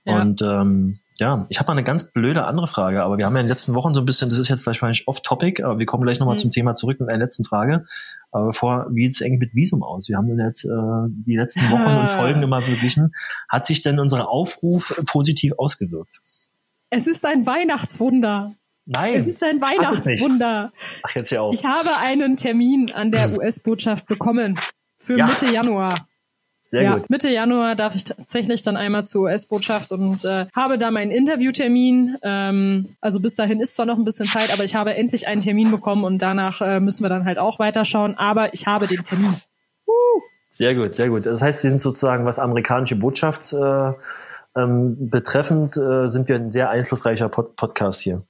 Ja. 0.04 0.20
Und 0.20 0.42
ähm, 0.42 0.98
ja, 1.20 1.46
ich 1.48 1.58
habe 1.58 1.68
mal 1.68 1.72
eine 1.72 1.82
ganz 1.82 2.12
blöde 2.12 2.44
andere 2.46 2.68
Frage, 2.68 3.02
aber 3.02 3.18
wir 3.18 3.26
haben 3.26 3.34
ja 3.34 3.40
in 3.40 3.46
den 3.46 3.50
letzten 3.50 3.74
Wochen 3.74 3.92
so 3.94 4.00
ein 4.00 4.06
bisschen, 4.06 4.28
das 4.28 4.38
ist 4.38 4.48
jetzt 4.48 4.66
wahrscheinlich 4.66 5.08
off-topic, 5.08 5.62
aber 5.64 5.78
wir 5.78 5.86
kommen 5.86 6.04
gleich 6.04 6.18
nochmal 6.20 6.34
Mhm. 6.36 6.38
zum 6.38 6.50
Thema 6.52 6.74
zurück 6.74 7.00
mit 7.00 7.08
einer 7.08 7.18
letzten 7.24 7.44
Frage. 7.44 7.84
Aber 8.30 8.46
bevor, 8.46 8.86
wie 8.90 9.08
sieht 9.10 9.16
es 9.20 9.22
eigentlich 9.26 9.40
mit 9.40 9.54
Visum 9.54 9.82
aus? 9.82 10.08
Wir 10.08 10.16
haben 10.16 10.28
jetzt 10.38 10.64
äh, 10.64 10.68
die 11.08 11.36
letzten 11.36 11.62
Wochen 11.70 11.82
und 11.82 12.10
Folgen 12.10 12.42
immer 12.44 12.60
verglichen. 12.62 13.12
Hat 13.48 13.66
sich 13.66 13.82
denn 13.82 13.98
unser 13.98 14.28
Aufruf 14.28 15.00
positiv 15.06 15.54
ausgewirkt? 15.58 16.20
Es 16.90 17.06
ist 17.06 17.26
ein 17.26 17.46
Weihnachtswunder. 17.46 18.52
Nein. 18.86 19.14
Es 19.16 19.26
ist 19.26 19.42
ein. 19.42 19.60
Weihnachtswunder. 19.60 20.72
Ach, 21.02 21.10
jetzt 21.14 21.30
ja 21.30 21.42
auch. 21.42 21.52
Ich 21.52 21.64
habe 21.64 21.90
einen 22.00 22.36
Termin 22.36 22.90
an 22.92 23.10
der 23.10 23.32
US-Botschaft 23.38 24.06
bekommen 24.06 24.58
für 24.96 25.18
Ja. 25.18 25.26
Mitte 25.26 25.46
Januar. 25.52 25.94
Sehr 26.68 26.82
ja, 26.82 26.96
gut. 26.96 27.08
Mitte 27.08 27.30
Januar 27.30 27.76
darf 27.76 27.94
ich 27.94 28.04
tatsächlich 28.04 28.60
dann 28.60 28.76
einmal 28.76 29.06
zur 29.06 29.22
US-Botschaft 29.22 29.90
und 29.90 30.22
äh, 30.26 30.44
habe 30.54 30.76
da 30.76 30.90
meinen 30.90 31.10
Interviewtermin. 31.10 32.18
Ähm, 32.22 32.94
also 33.00 33.20
bis 33.20 33.34
dahin 33.34 33.58
ist 33.60 33.74
zwar 33.74 33.86
noch 33.86 33.96
ein 33.96 34.04
bisschen 34.04 34.26
Zeit, 34.26 34.52
aber 34.52 34.64
ich 34.64 34.74
habe 34.74 34.92
endlich 34.94 35.26
einen 35.26 35.40
Termin 35.40 35.70
bekommen 35.70 36.04
und 36.04 36.20
danach 36.20 36.60
äh, 36.60 36.78
müssen 36.78 37.02
wir 37.02 37.08
dann 37.08 37.24
halt 37.24 37.38
auch 37.38 37.58
weiterschauen. 37.58 38.18
Aber 38.18 38.52
ich 38.52 38.66
habe 38.66 38.86
den 38.86 39.02
Termin. 39.02 39.34
Sehr 40.44 40.74
gut, 40.74 40.94
sehr 40.94 41.08
gut. 41.08 41.24
Das 41.24 41.40
heißt, 41.40 41.64
wir 41.64 41.70
sind 41.70 41.80
sozusagen, 41.80 42.26
was 42.26 42.38
amerikanische 42.38 42.96
Botschaft 42.96 43.54
äh, 43.54 43.92
ähm, 44.54 45.08
betreffend, 45.08 45.78
äh, 45.78 46.06
sind 46.06 46.28
wir 46.28 46.36
ein 46.36 46.50
sehr 46.50 46.68
einflussreicher 46.68 47.30
Pod 47.30 47.56
Podcast 47.56 48.02
hier. 48.02 48.20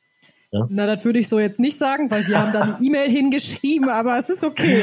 Na, 0.51 0.87
das 0.87 1.05
würde 1.05 1.19
ich 1.19 1.29
so 1.29 1.39
jetzt 1.39 1.61
nicht 1.61 1.77
sagen, 1.77 2.11
weil 2.11 2.27
wir 2.27 2.39
haben 2.41 2.53
da 2.53 2.63
eine 2.63 2.77
E-Mail 2.83 3.11
hingeschrieben, 3.11 3.91
aber 3.91 4.17
es 4.17 4.31
ist 4.31 4.43
okay. 4.45 4.83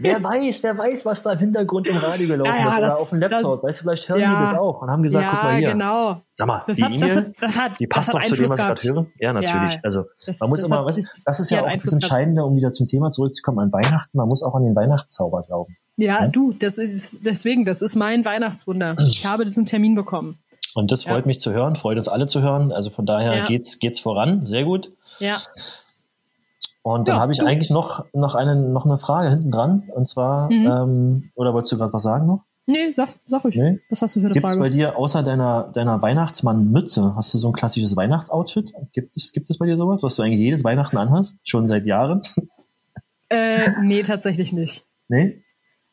wer 0.00 0.20
weiß, 0.22 0.64
wer 0.64 0.76
weiß, 0.76 1.06
was 1.06 1.22
da 1.22 1.32
im 1.32 1.38
Hintergrund 1.38 1.86
im 1.86 1.96
Radio 1.96 2.26
gelaufen 2.26 2.46
Ja, 2.52 2.56
ja, 2.58 2.66
ist 2.66 2.72
oder 2.72 2.80
das- 2.80 3.00
auf 3.00 3.10
dem 3.10 3.20
Laptop. 3.20 3.62
weißt 3.62 3.78
du, 3.80 3.82
vielleicht 3.84 4.08
hören 4.08 4.20
Ja. 4.20 4.40
die 4.46 4.50
das 4.52 4.60
auch 4.60 4.82
und 4.82 4.90
haben 4.90 5.02
gesagt, 5.04 5.28
guck 5.30 5.38
ja, 5.38 5.44
mal 5.44 5.56
hier. 5.56 5.70
genau. 5.70 6.20
Sag 6.34 6.46
mal, 6.48 6.62
Das 6.66 6.76
die 6.78 6.84
hat, 6.84 6.90
das 7.00 7.12
E-Mail, 7.16 7.34
das 7.40 7.58
die 7.78 7.86
passt 7.86 8.08
das 8.08 8.14
doch 8.14 8.24
zu 8.28 8.34
dem, 8.34 8.44
was 8.44 8.50
ich 8.50 8.56
gerade 8.56 8.88
höre. 8.88 9.06
Ja, 9.20 9.32
natürlich. 9.32 9.74
Ja, 9.74 9.80
also 9.84 10.04
Das, 10.26 10.40
man 10.40 10.50
muss 10.50 10.60
das 10.62 10.68
immer, 10.68 10.78
hat- 10.80 10.86
was, 10.86 11.22
das 11.24 11.40
ist 11.40 11.50
ja 11.50 11.60
auch 11.60 11.64
das 11.64 11.72
Einfluss 11.74 11.90
gehabt. 11.92 12.02
Entscheidende, 12.02 12.44
um 12.44 12.56
wieder 12.56 12.72
zum 12.72 12.88
Thema 12.88 13.10
zurückzukommen 13.10 13.60
an 13.60 13.72
Weihnachten. 13.72 14.18
Man 14.18 14.26
muss 14.26 14.42
auch 14.42 14.54
an 14.56 14.64
den 14.64 14.74
Weihnachtszauber 14.74 15.42
glauben. 15.42 15.76
Ja, 15.96 16.26
du, 16.26 16.52
das 16.52 16.78
ist 16.78 17.20
deswegen, 17.24 17.64
das 17.64 17.82
ist 17.82 17.94
mein 17.94 18.24
Weihnachtswunder. 18.24 18.96
Ich 18.98 19.24
habe 19.26 19.44
diesen 19.44 19.64
Termin 19.64 19.94
bekommen. 19.94 20.40
Und 20.74 20.90
das 20.90 21.04
Ja. 21.04 21.12
freut 21.12 21.24
mich 21.24 21.38
zu 21.38 21.52
hören, 21.52 21.76
freut 21.76 21.96
uns 21.98 22.08
alle 22.08 22.26
zu 22.26 22.42
hören. 22.42 22.72
Also 22.72 22.90
von 22.90 23.06
daher 23.06 23.36
Ja. 23.36 23.44
geht's, 23.44 23.78
geht's 23.78 24.00
voran. 24.00 24.44
Sehr 24.44 24.64
gut. 24.64 24.90
Ja. 25.18 25.38
Und 26.82 27.08
dann 27.08 27.16
Ja, 27.16 27.22
habe 27.22 27.32
ich 27.32 27.38
du- 27.38 27.46
eigentlich 27.46 27.70
noch, 27.70 28.04
noch, 28.12 28.34
eine, 28.34 28.56
noch 28.56 28.84
eine 28.84 28.98
Frage 28.98 29.30
hinten 29.30 29.50
dran. 29.50 29.84
Und 29.94 30.06
zwar, 30.06 30.50
Mhm. 30.52 30.66
ähm, 30.66 31.30
oder 31.34 31.54
wolltest 31.54 31.72
du 31.72 31.78
gerade 31.78 31.92
was 31.92 32.02
sagen 32.02 32.26
noch? 32.26 32.44
Nee, 32.66 32.92
sag, 32.92 33.08
sag 33.26 33.44
ruhig. 33.44 33.56
Nee. 33.56 33.80
Was 33.90 34.00
hast 34.02 34.16
du 34.16 34.20
für 34.20 34.26
eine 34.26 34.34
Gibt 34.34 34.46
es 34.46 34.52
bei 34.56 34.58
Frage? 34.64 34.70
dir 34.74 34.96
außer 34.98 35.22
deiner, 35.22 35.64
deiner 35.74 36.00
Weihnachtsmann-Mütze, 36.00 37.14
hast 37.14 37.32
du 37.34 37.38
so 37.38 37.48
ein 37.48 37.52
klassisches 37.52 37.94
Weihnachtsoutfit? 37.96 38.72
Gibt 38.92 39.16
es, 39.16 39.32
gibt 39.32 39.50
es 39.50 39.58
bei 39.58 39.66
dir 39.66 39.76
sowas, 39.76 40.02
was 40.02 40.16
du 40.16 40.22
eigentlich 40.22 40.40
jedes 40.40 40.64
Weihnachten 40.64 40.96
anhast? 40.96 41.38
Schon 41.44 41.68
seit 41.68 41.84
Jahren? 41.86 42.22
Äh, 43.28 43.70
nee, 43.82 44.02
tatsächlich 44.02 44.52
nicht. 44.52 44.84
nee? 45.08 45.42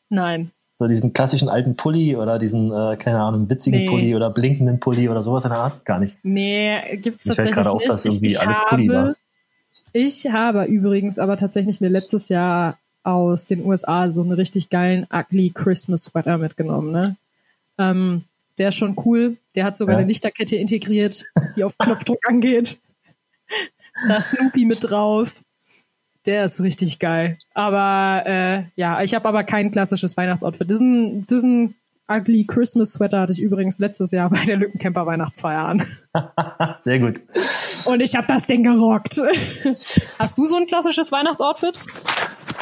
Nein. 0.08 0.50
So 0.74 0.86
diesen 0.86 1.12
klassischen 1.12 1.48
alten 1.48 1.76
Pulli 1.76 2.16
oder 2.16 2.38
diesen, 2.38 2.72
äh, 2.72 2.96
keine 2.96 3.20
Ahnung, 3.20 3.48
witzigen 3.50 3.80
Nee. 3.80 3.86
Pulli 3.86 4.14
oder 4.16 4.30
blinkenden 4.30 4.80
Pulli 4.80 5.08
oder 5.08 5.22
sowas 5.22 5.44
in 5.44 5.50
der 5.50 5.58
Art? 5.58 5.84
Gar 5.84 5.98
nicht. 6.00 6.16
Nee, 6.22 6.70
Mir 6.70 7.02
fällt 7.02 7.20
tatsächlich 7.22 7.52
gerade 7.54 7.70
auf, 7.70 7.78
nicht. 7.80 7.90
dass 7.92 8.04
irgendwie 8.04 8.26
ich, 8.26 8.32
ich 8.32 8.40
alles 8.40 8.58
Pulli 8.68 8.88
war. 8.88 9.02
habe, 9.08 9.14
ich 9.92 10.26
habe 10.26 10.64
übrigens 10.64 11.18
aber 11.18 11.36
tatsächlich 11.36 11.80
mir 11.80 11.88
letztes 11.88 12.28
Jahr 12.30 12.78
aus 13.04 13.46
den 13.46 13.64
USA 13.64 14.08
so 14.10 14.22
einen 14.22 14.32
richtig 14.32 14.70
geilen 14.70 15.06
Ugly 15.12 15.50
Christmas 15.54 16.04
Sweater 16.04 16.38
mitgenommen, 16.38 16.90
ne? 16.92 17.16
Ähm, 17.78 18.24
der 18.58 18.68
ist 18.68 18.76
schon 18.76 18.94
cool. 19.04 19.36
Der 19.54 19.64
hat 19.64 19.76
sogar 19.76 19.94
Ja. 19.94 19.98
eine 19.98 20.06
Lichterkette 20.08 20.56
integriert, 20.56 21.24
die 21.56 21.64
auf 21.64 21.76
Knopfdruck 21.78 22.18
angeht. 22.28 22.78
Da 24.08 24.16
ist 24.16 24.30
Snoopy 24.30 24.64
mit 24.64 24.78
drauf. 24.88 25.42
Der 26.26 26.44
ist 26.44 26.60
richtig 26.60 26.98
geil. 26.98 27.36
Aber 27.54 28.22
äh, 28.26 28.62
ja, 28.76 29.02
ich 29.02 29.14
habe 29.14 29.28
aber 29.28 29.42
kein 29.44 29.70
klassisches 29.70 30.16
Weihnachtsoutfit. 30.16 30.70
Diesen, 30.70 31.26
diesen 31.26 31.74
Ugly 32.08 32.46
Christmas 32.46 32.92
Sweater 32.92 33.20
hatte 33.20 33.32
ich 33.32 33.40
übrigens 33.42 33.78
letztes 33.78 34.10
Jahr 34.12 34.30
bei 34.30 34.44
der 34.46 34.56
Lückencamper 34.56 35.06
Weihnachtsfeier 35.06 35.60
an. 35.64 35.82
Sehr 36.78 36.98
gut. 37.00 37.20
Und 37.86 38.00
ich 38.02 38.14
habe 38.14 38.26
das 38.28 38.46
Ding 38.46 38.62
gerockt. 38.62 39.16
Hast 40.18 40.38
du 40.38 40.46
so 40.46 40.56
ein 40.56 40.66
klassisches 40.66 41.10
Weihnachtsoutfit? 41.10 41.78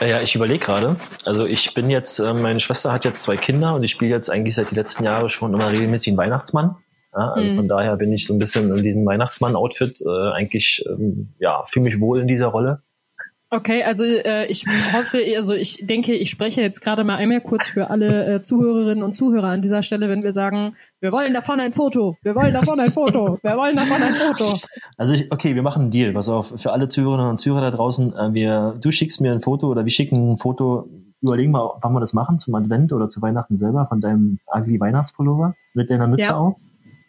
Äh, 0.00 0.08
Ja, 0.10 0.20
ich 0.22 0.34
überlege 0.34 0.64
gerade. 0.64 0.96
Also 1.26 1.44
ich 1.46 1.74
bin 1.74 1.90
jetzt, 1.90 2.18
äh, 2.18 2.32
meine 2.32 2.60
Schwester 2.60 2.92
hat 2.92 3.04
jetzt 3.04 3.22
zwei 3.22 3.36
Kinder 3.36 3.74
und 3.74 3.82
ich 3.82 3.90
spiele 3.90 4.10
jetzt 4.10 4.30
eigentlich 4.30 4.54
seit 4.54 4.70
den 4.70 4.76
letzten 4.76 5.04
Jahren 5.04 5.28
schon 5.28 5.52
immer 5.52 5.70
regelmäßig 5.70 6.08
einen 6.08 6.18
Weihnachtsmann. 6.18 6.76
Ja, 7.14 7.32
also 7.32 7.52
Mhm. 7.52 7.56
von 7.56 7.68
daher 7.68 7.96
bin 7.96 8.12
ich 8.12 8.26
so 8.26 8.32
ein 8.34 8.38
bisschen 8.38 8.74
in 8.74 8.82
diesem 8.82 9.04
Weihnachtsmann-Outfit 9.04 10.00
äh, 10.06 10.32
eigentlich, 10.32 10.84
ähm, 10.88 11.34
ja, 11.40 11.64
fühle 11.66 11.84
mich 11.86 12.00
wohl 12.00 12.20
in 12.20 12.28
dieser 12.28 12.46
Rolle. 12.46 12.82
Okay, 13.52 13.82
also 13.82 14.04
äh, 14.04 14.46
ich 14.46 14.64
hoffe, 14.92 15.18
also 15.36 15.52
ich 15.54 15.84
denke, 15.84 16.14
ich 16.14 16.30
spreche 16.30 16.62
jetzt 16.62 16.80
gerade 16.80 17.02
mal 17.02 17.16
einmal 17.16 17.40
kurz 17.40 17.66
für 17.66 17.90
alle 17.90 18.36
äh, 18.36 18.40
Zuhörerinnen 18.40 19.02
und 19.02 19.14
Zuhörer 19.14 19.48
an 19.48 19.60
dieser 19.60 19.82
Stelle, 19.82 20.08
wenn 20.08 20.22
wir 20.22 20.30
sagen, 20.30 20.76
wir 21.00 21.10
wollen 21.10 21.34
davon 21.34 21.58
ein 21.58 21.72
Foto, 21.72 22.16
wir 22.22 22.36
wollen 22.36 22.52
davon 22.52 22.78
ein 22.78 22.92
Foto, 22.92 23.38
wir 23.42 23.56
wollen 23.56 23.74
davon 23.74 24.00
ein 24.00 24.12
Foto. 24.12 24.56
Also 24.96 25.14
ich, 25.14 25.32
okay, 25.32 25.56
wir 25.56 25.62
machen 25.62 25.82
einen 25.82 25.90
Deal. 25.90 26.12
Pass 26.12 26.28
auf, 26.28 26.54
für 26.56 26.72
alle 26.72 26.86
Zuhörerinnen 26.86 27.28
und 27.28 27.38
Zuhörer 27.38 27.62
da 27.62 27.70
draußen, 27.72 28.14
äh, 28.14 28.32
wir, 28.34 28.76
du 28.80 28.92
schickst 28.92 29.20
mir 29.20 29.32
ein 29.32 29.40
Foto 29.40 29.66
oder 29.68 29.84
wir 29.84 29.90
schicken 29.90 30.32
ein 30.32 30.38
Foto, 30.38 30.88
überlegen 31.20 31.50
mal, 31.50 31.72
wann 31.80 31.92
wir 31.92 32.00
das 32.00 32.12
machen, 32.12 32.38
zum 32.38 32.54
Advent 32.54 32.92
oder 32.92 33.08
zu 33.08 33.20
Weihnachten 33.20 33.56
selber, 33.56 33.86
von 33.86 34.00
deinem 34.00 34.38
ugly 34.54 34.78
Weihnachtspullover 34.78 35.56
mit 35.74 35.90
deiner 35.90 36.06
Mütze 36.06 36.28
Ja. 36.28 36.36
auch. 36.36 36.56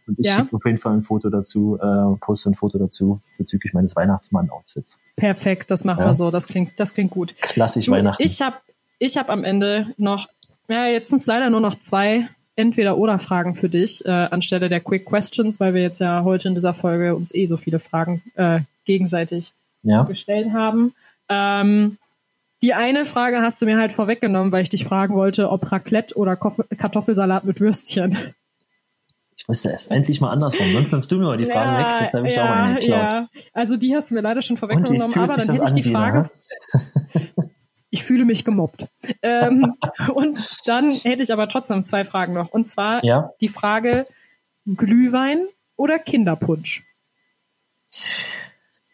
Und 0.08 0.20
ich 0.20 0.28
Ja. 0.28 0.36
schicke 0.38 0.56
auf 0.56 0.66
jeden 0.66 0.78
Fall 0.78 0.94
ein 0.94 1.02
Foto 1.04 1.30
dazu, 1.30 1.78
äh, 1.82 2.16
poste 2.20 2.50
ein 2.52 2.54
Foto 2.56 2.78
dazu 2.78 3.20
bezüglich 3.38 3.74
meines 3.74 3.96
Weihnachtsmann-Outfits. 3.96 5.00
Perfekt, 5.16 5.72
das 5.72 5.84
machen 5.86 6.00
Ja. 6.02 6.08
wir 6.08 6.14
so, 6.16 6.32
das 6.32 6.48
klingt, 6.48 6.80
das 6.80 6.94
klingt 6.94 7.12
gut. 7.12 7.36
Klassisch 7.42 7.86
Du, 7.86 7.92
Weihnachten. 7.92 8.22
ich 8.24 8.42
habe 8.42 8.58
ich 9.00 9.18
hab 9.18 9.30
am 9.30 9.44
Ende 9.44 9.88
noch, 9.98 10.28
ja, 10.68 10.86
jetzt 10.88 11.10
sind 11.10 11.20
es 11.20 11.28
leider 11.28 11.50
nur 11.50 11.60
noch 11.62 11.76
zwei 11.76 12.28
Entweder-Oder-Fragen 12.56 13.56
für 13.56 13.70
dich, 13.70 14.06
äh, 14.06 14.10
anstelle 14.10 14.70
der 14.70 14.80
Quick 14.82 15.06
Questions, 15.06 15.60
weil 15.60 15.74
wir 15.74 15.82
jetzt 15.82 16.00
ja 16.00 16.24
heute 16.24 16.48
in 16.50 16.54
dieser 16.56 16.74
Folge 16.74 17.16
uns 17.16 17.34
eh 17.34 17.46
so 17.46 17.58
viele 17.58 17.80
Fragen 17.80 18.22
äh, 18.36 18.60
gegenseitig 18.86 19.54
ja. 19.84 20.04
gestellt 20.04 20.52
haben. 20.54 20.94
Ähm, 21.30 21.98
die 22.62 22.74
eine 22.76 23.06
Frage 23.06 23.42
hast 23.42 23.62
du 23.62 23.66
mir 23.66 23.78
halt 23.78 23.92
vorweggenommen, 23.92 24.52
weil 24.52 24.62
ich 24.62 24.70
dich 24.70 24.84
fragen 24.86 25.16
wollte, 25.16 25.50
ob 25.50 25.72
Raclette 25.72 26.16
oder 26.16 26.36
Kartoffelsalat 26.36 27.46
mit 27.46 27.60
Würstchen. 27.60 28.16
Ich 29.42 29.50
Ist 29.50 29.66
das 29.66 29.88
endlich 29.88 30.22
mal 30.22 30.30
andersrum. 30.30 30.72
Sonst 30.72 30.92
nimmst 30.92 31.12
du 31.12 31.18
mir 31.18 31.26
mal 31.26 31.38
die 31.38 31.46
Fragen 31.46 31.72
ja, 31.72 31.80
weg. 31.80 32.02
Jetzt 32.02 32.14
habe 32.14 32.28
ich 32.28 32.36
ja, 32.36 32.44
auch 32.44 32.50
eine 32.50 32.76
geklaut. 32.76 33.12
Ja. 33.12 33.30
Also 33.54 33.76
die 33.76 33.96
hast 33.96 34.12
du 34.12 34.16
mir 34.16 34.22
leider 34.22 34.42
schon 34.42 34.58
vorweggenommen, 34.58 35.14
aber 35.14 35.36
dann 35.36 35.50
hätte 35.50 35.66
ich 35.66 35.72
die 35.72 35.84
Frage. 35.84 36.30
ich 37.90 38.04
fühle 38.04 38.26
mich 38.26 38.46
gemobbt. 38.46 38.86
Ähm, 39.24 39.76
und 40.14 40.68
dann 40.68 40.92
hätte 40.92 41.24
ich 41.24 41.34
aber 41.34 41.48
trotzdem 41.48 41.86
zwei 41.86 42.04
Fragen 42.04 42.34
noch. 42.34 42.50
Und 42.50 42.68
zwar 42.68 43.04
ja. 43.04 43.32
die 43.42 43.48
Frage 43.48 44.06
Glühwein 44.66 45.48
oder 45.76 45.98
Kinderpunsch? 45.98 46.84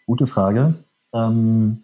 Gute 0.05 0.27
Frage. 0.27 0.75
Ähm, 1.13 1.83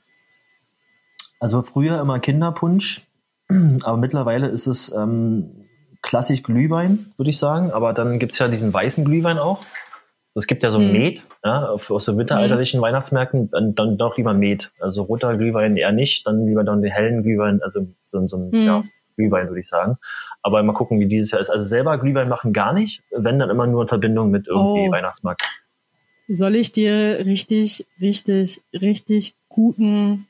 also 1.39 1.61
früher 1.61 1.99
immer 1.99 2.19
Kinderpunsch, 2.19 3.01
aber 3.83 3.97
mittlerweile 3.97 4.47
ist 4.47 4.67
es 4.67 4.93
ähm, 4.93 5.62
klassisch 6.03 6.43
Glühwein, 6.43 7.07
würde 7.17 7.31
ich 7.31 7.39
sagen. 7.39 7.71
Aber 7.71 7.93
dann 7.93 8.19
gibt 8.19 8.33
es 8.33 8.39
ja 8.39 8.47
diesen 8.47 8.71
weißen 8.71 9.03
Glühwein 9.03 9.39
auch. 9.39 9.65
Es 10.35 10.47
gibt 10.47 10.63
ja 10.63 10.71
so 10.71 10.79
hm. 10.79 10.91
Met, 10.91 11.23
ja, 11.43 11.67
aus 11.69 12.05
so 12.05 12.13
mittelalterlichen 12.13 12.79
hm. 12.79 12.83
Weihnachtsmärkten, 12.83 13.51
dann, 13.51 13.75
dann 13.75 13.97
doch 13.97 14.17
lieber 14.17 14.33
Met. 14.33 14.71
Also 14.79 15.03
roter 15.03 15.37
Glühwein 15.37 15.77
eher 15.77 15.91
nicht, 15.91 16.25
dann 16.27 16.45
lieber 16.45 16.63
dann 16.63 16.81
den 16.81 16.91
hellen 16.91 17.23
Glühwein, 17.23 17.61
also 17.61 17.87
so, 18.11 18.25
so 18.27 18.37
ein 18.37 18.51
hm. 18.51 18.65
ja, 18.65 18.83
Glühwein, 19.15 19.47
würde 19.47 19.59
ich 19.59 19.67
sagen. 19.67 19.97
Aber 20.41 20.61
mal 20.63 20.73
gucken, 20.73 20.99
wie 20.99 21.07
dieses 21.07 21.31
Jahr 21.31 21.41
ist. 21.41 21.49
Also 21.49 21.63
selber 21.65 21.97
Glühwein 21.97 22.29
machen 22.29 22.51
gar 22.51 22.73
nicht, 22.73 23.03
wenn 23.11 23.39
dann 23.39 23.49
immer 23.49 23.67
nur 23.67 23.83
in 23.83 23.87
Verbindung 23.87 24.31
mit 24.31 24.47
irgendwie 24.47 24.87
oh. 24.87 24.91
Weihnachtsmarkt. 24.91 25.43
Soll 26.27 26.55
ich 26.55 26.71
dir 26.71 27.25
richtig, 27.25 27.85
richtig, 28.01 28.61
richtig 28.73 29.35
guten, 29.49 30.27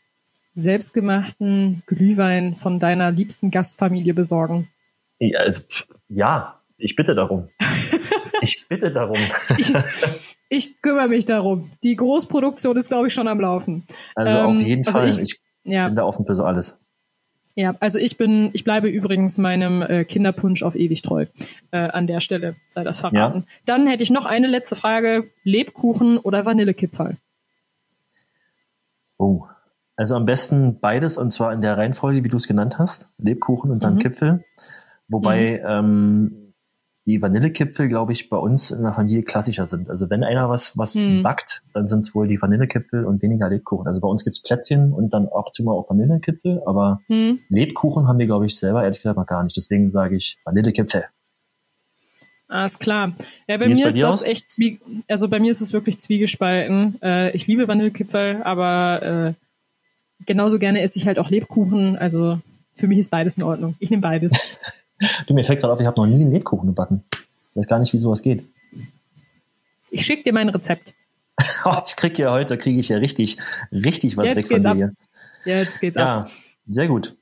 selbstgemachten 0.53 1.83
Glühwein 1.85 2.55
von 2.55 2.79
deiner 2.79 3.11
liebsten 3.11 3.51
Gastfamilie 3.51 4.13
besorgen? 4.13 4.67
Ja, 5.31 5.53
ja 6.09 6.61
ich 6.77 6.95
bitte 6.95 7.15
darum. 7.15 7.45
Ich 8.41 8.67
bitte 8.67 8.91
darum. 8.91 9.15
ich, 9.57 9.71
ich, 10.49 10.81
kümmere 10.81 11.07
mich 11.07 11.23
darum. 11.23 11.71
Die 11.81 11.95
Großproduktion 11.95 12.75
ist, 12.75 12.89
glaube 12.89 13.07
ich, 13.07 13.13
schon 13.13 13.29
am 13.29 13.39
Laufen. 13.39 13.85
Also 14.15 14.37
ähm, 14.37 14.45
auf 14.47 14.61
jeden 14.61 14.85
also 14.85 14.99
Fall. 14.99 15.07
Ich, 15.07 15.17
ich 15.17 15.39
ja. 15.63 15.87
bin 15.87 15.95
da 15.95 16.03
offen 16.03 16.25
für 16.25 16.35
so 16.35 16.43
alles. 16.43 16.77
Ja, 17.55 17.75
also 17.79 17.99
ich 17.99 18.17
bin, 18.17 18.49
ich 18.51 18.63
bleibe 18.63 18.89
übrigens 18.89 19.37
meinem 19.37 19.81
äh, 19.81 20.03
Kinderpunsch 20.03 20.63
auf 20.63 20.75
ewig 20.75 21.03
treu. 21.03 21.27
Äh, 21.71 21.77
an 21.77 22.05
der 22.05 22.19
Stelle 22.19 22.55
sei 22.67 22.83
das 22.83 22.99
verraten. 22.99 23.39
Ja. 23.39 23.45
Dann 23.65 23.87
hätte 23.87 24.03
ich 24.03 24.09
noch 24.09 24.25
eine 24.25 24.47
letzte 24.47 24.75
Frage: 24.75 25.29
Lebkuchen 25.43 26.17
oder 26.17 26.45
Vanillekipferl? 26.45 27.15
Oh, 29.17 29.45
also 29.95 30.15
am 30.15 30.25
besten 30.25 30.79
beides 30.81 31.17
und 31.17 31.31
zwar 31.31 31.53
in 31.53 31.61
der 31.61 31.77
Reihenfolge, 31.77 32.23
wie 32.25 32.29
du 32.29 32.37
es 32.37 32.47
genannt 32.47 32.79
hast: 32.79 33.09
Lebkuchen 33.19 33.71
und 33.71 33.83
dann 33.83 33.95
mhm. 33.95 33.99
Kipfel. 33.99 34.43
Wobei 35.07 35.61
mhm. 35.63 35.67
ähm, 35.67 36.43
die 37.05 37.21
Vanillekipfel, 37.21 37.87
glaube 37.87 38.13
ich, 38.13 38.29
bei 38.29 38.37
uns 38.37 38.71
in 38.71 38.83
der 38.83 38.93
Familie 38.93 39.23
klassischer 39.23 39.65
sind. 39.65 39.89
Also 39.89 40.09
wenn 40.09 40.23
einer 40.23 40.49
was, 40.49 40.77
was 40.77 40.95
hm. 40.95 41.21
backt, 41.21 41.61
dann 41.73 41.87
sind 41.87 41.99
es 41.99 42.15
wohl 42.15 42.27
die 42.27 42.41
Vanillekipfel 42.41 43.05
und 43.05 43.21
weniger 43.21 43.49
Lebkuchen. 43.49 43.87
Also 43.87 43.99
bei 43.99 44.07
uns 44.07 44.23
gibt's 44.23 44.41
Plätzchen 44.41 44.93
und 44.93 45.13
dann 45.13 45.27
auch 45.27 45.51
zu 45.51 45.63
mal 45.63 45.73
auch 45.73 45.89
Vanillekipfel, 45.89 46.61
aber 46.65 47.01
hm. 47.07 47.39
Lebkuchen 47.49 48.07
haben 48.07 48.19
wir, 48.19 48.25
glaube 48.25 48.45
ich, 48.45 48.57
selber 48.57 48.83
ehrlich 48.83 48.99
gesagt 48.99 49.17
noch 49.17 49.27
gar 49.27 49.43
nicht. 49.43 49.57
Deswegen 49.57 49.91
sage 49.91 50.15
ich 50.15 50.37
Vanillekipfel. 50.45 51.05
Alles 52.47 52.79
klar. 52.79 53.13
Ja, 53.47 53.57
bei 53.57 53.65
Wie 53.65 53.69
mir 53.69 53.73
ist, 53.73 53.95
bei 53.95 53.99
das 53.99 54.13
aus? 54.13 54.23
echt 54.23 54.51
zwie 54.51 54.79
also 55.07 55.27
bei 55.27 55.39
mir 55.39 55.51
ist 55.51 55.61
es 55.61 55.73
wirklich 55.73 55.99
zwiegespalten. 55.99 57.01
Äh, 57.01 57.31
ich 57.31 57.47
liebe 57.47 57.67
Vanillekipfel, 57.67 58.43
aber 58.43 59.01
äh, 59.03 59.33
genauso 60.25 60.59
gerne 60.59 60.81
esse 60.81 60.99
ich 60.99 61.07
halt 61.07 61.19
auch 61.19 61.29
Lebkuchen. 61.29 61.97
Also 61.97 62.39
für 62.75 62.87
mich 62.87 62.99
ist 62.99 63.09
beides 63.09 63.37
in 63.37 63.43
Ordnung. 63.43 63.75
Ich 63.79 63.89
nehme 63.89 64.01
beides. 64.01 64.59
Du, 65.27 65.33
mir 65.33 65.43
fällt 65.43 65.59
gerade 65.59 65.73
auf, 65.73 65.79
ich 65.79 65.85
habe 65.85 65.99
noch 65.99 66.07
nie 66.07 66.21
einen 66.21 66.31
Lebkuchen 66.31 66.67
gebacken. 66.67 67.03
Ich 67.11 67.55
weiß 67.55 67.67
gar 67.67 67.79
nicht, 67.79 67.93
wie 67.93 67.99
sowas 67.99 68.21
geht. 68.21 68.43
Ich 69.91 70.05
schicke 70.05 70.23
dir 70.23 70.33
mein 70.33 70.49
Rezept. 70.49 70.93
oh, 71.65 71.77
ich 71.85 71.95
kriege 71.95 72.23
ja 72.23 72.31
heute, 72.31 72.57
kriege 72.57 72.79
ich 72.79 72.89
ja 72.89 72.97
richtig, 72.97 73.37
richtig 73.71 74.17
was 74.17 74.29
Jetzt 74.29 74.49
weg 74.49 74.63
von 74.63 74.77
dir. 74.77 74.85
Ab. 74.87 74.91
Jetzt 75.45 75.79
geht's 75.79 75.97
ja, 75.97 76.19
ab. 76.19 76.29
Sehr 76.67 76.87
gut. 76.87 77.15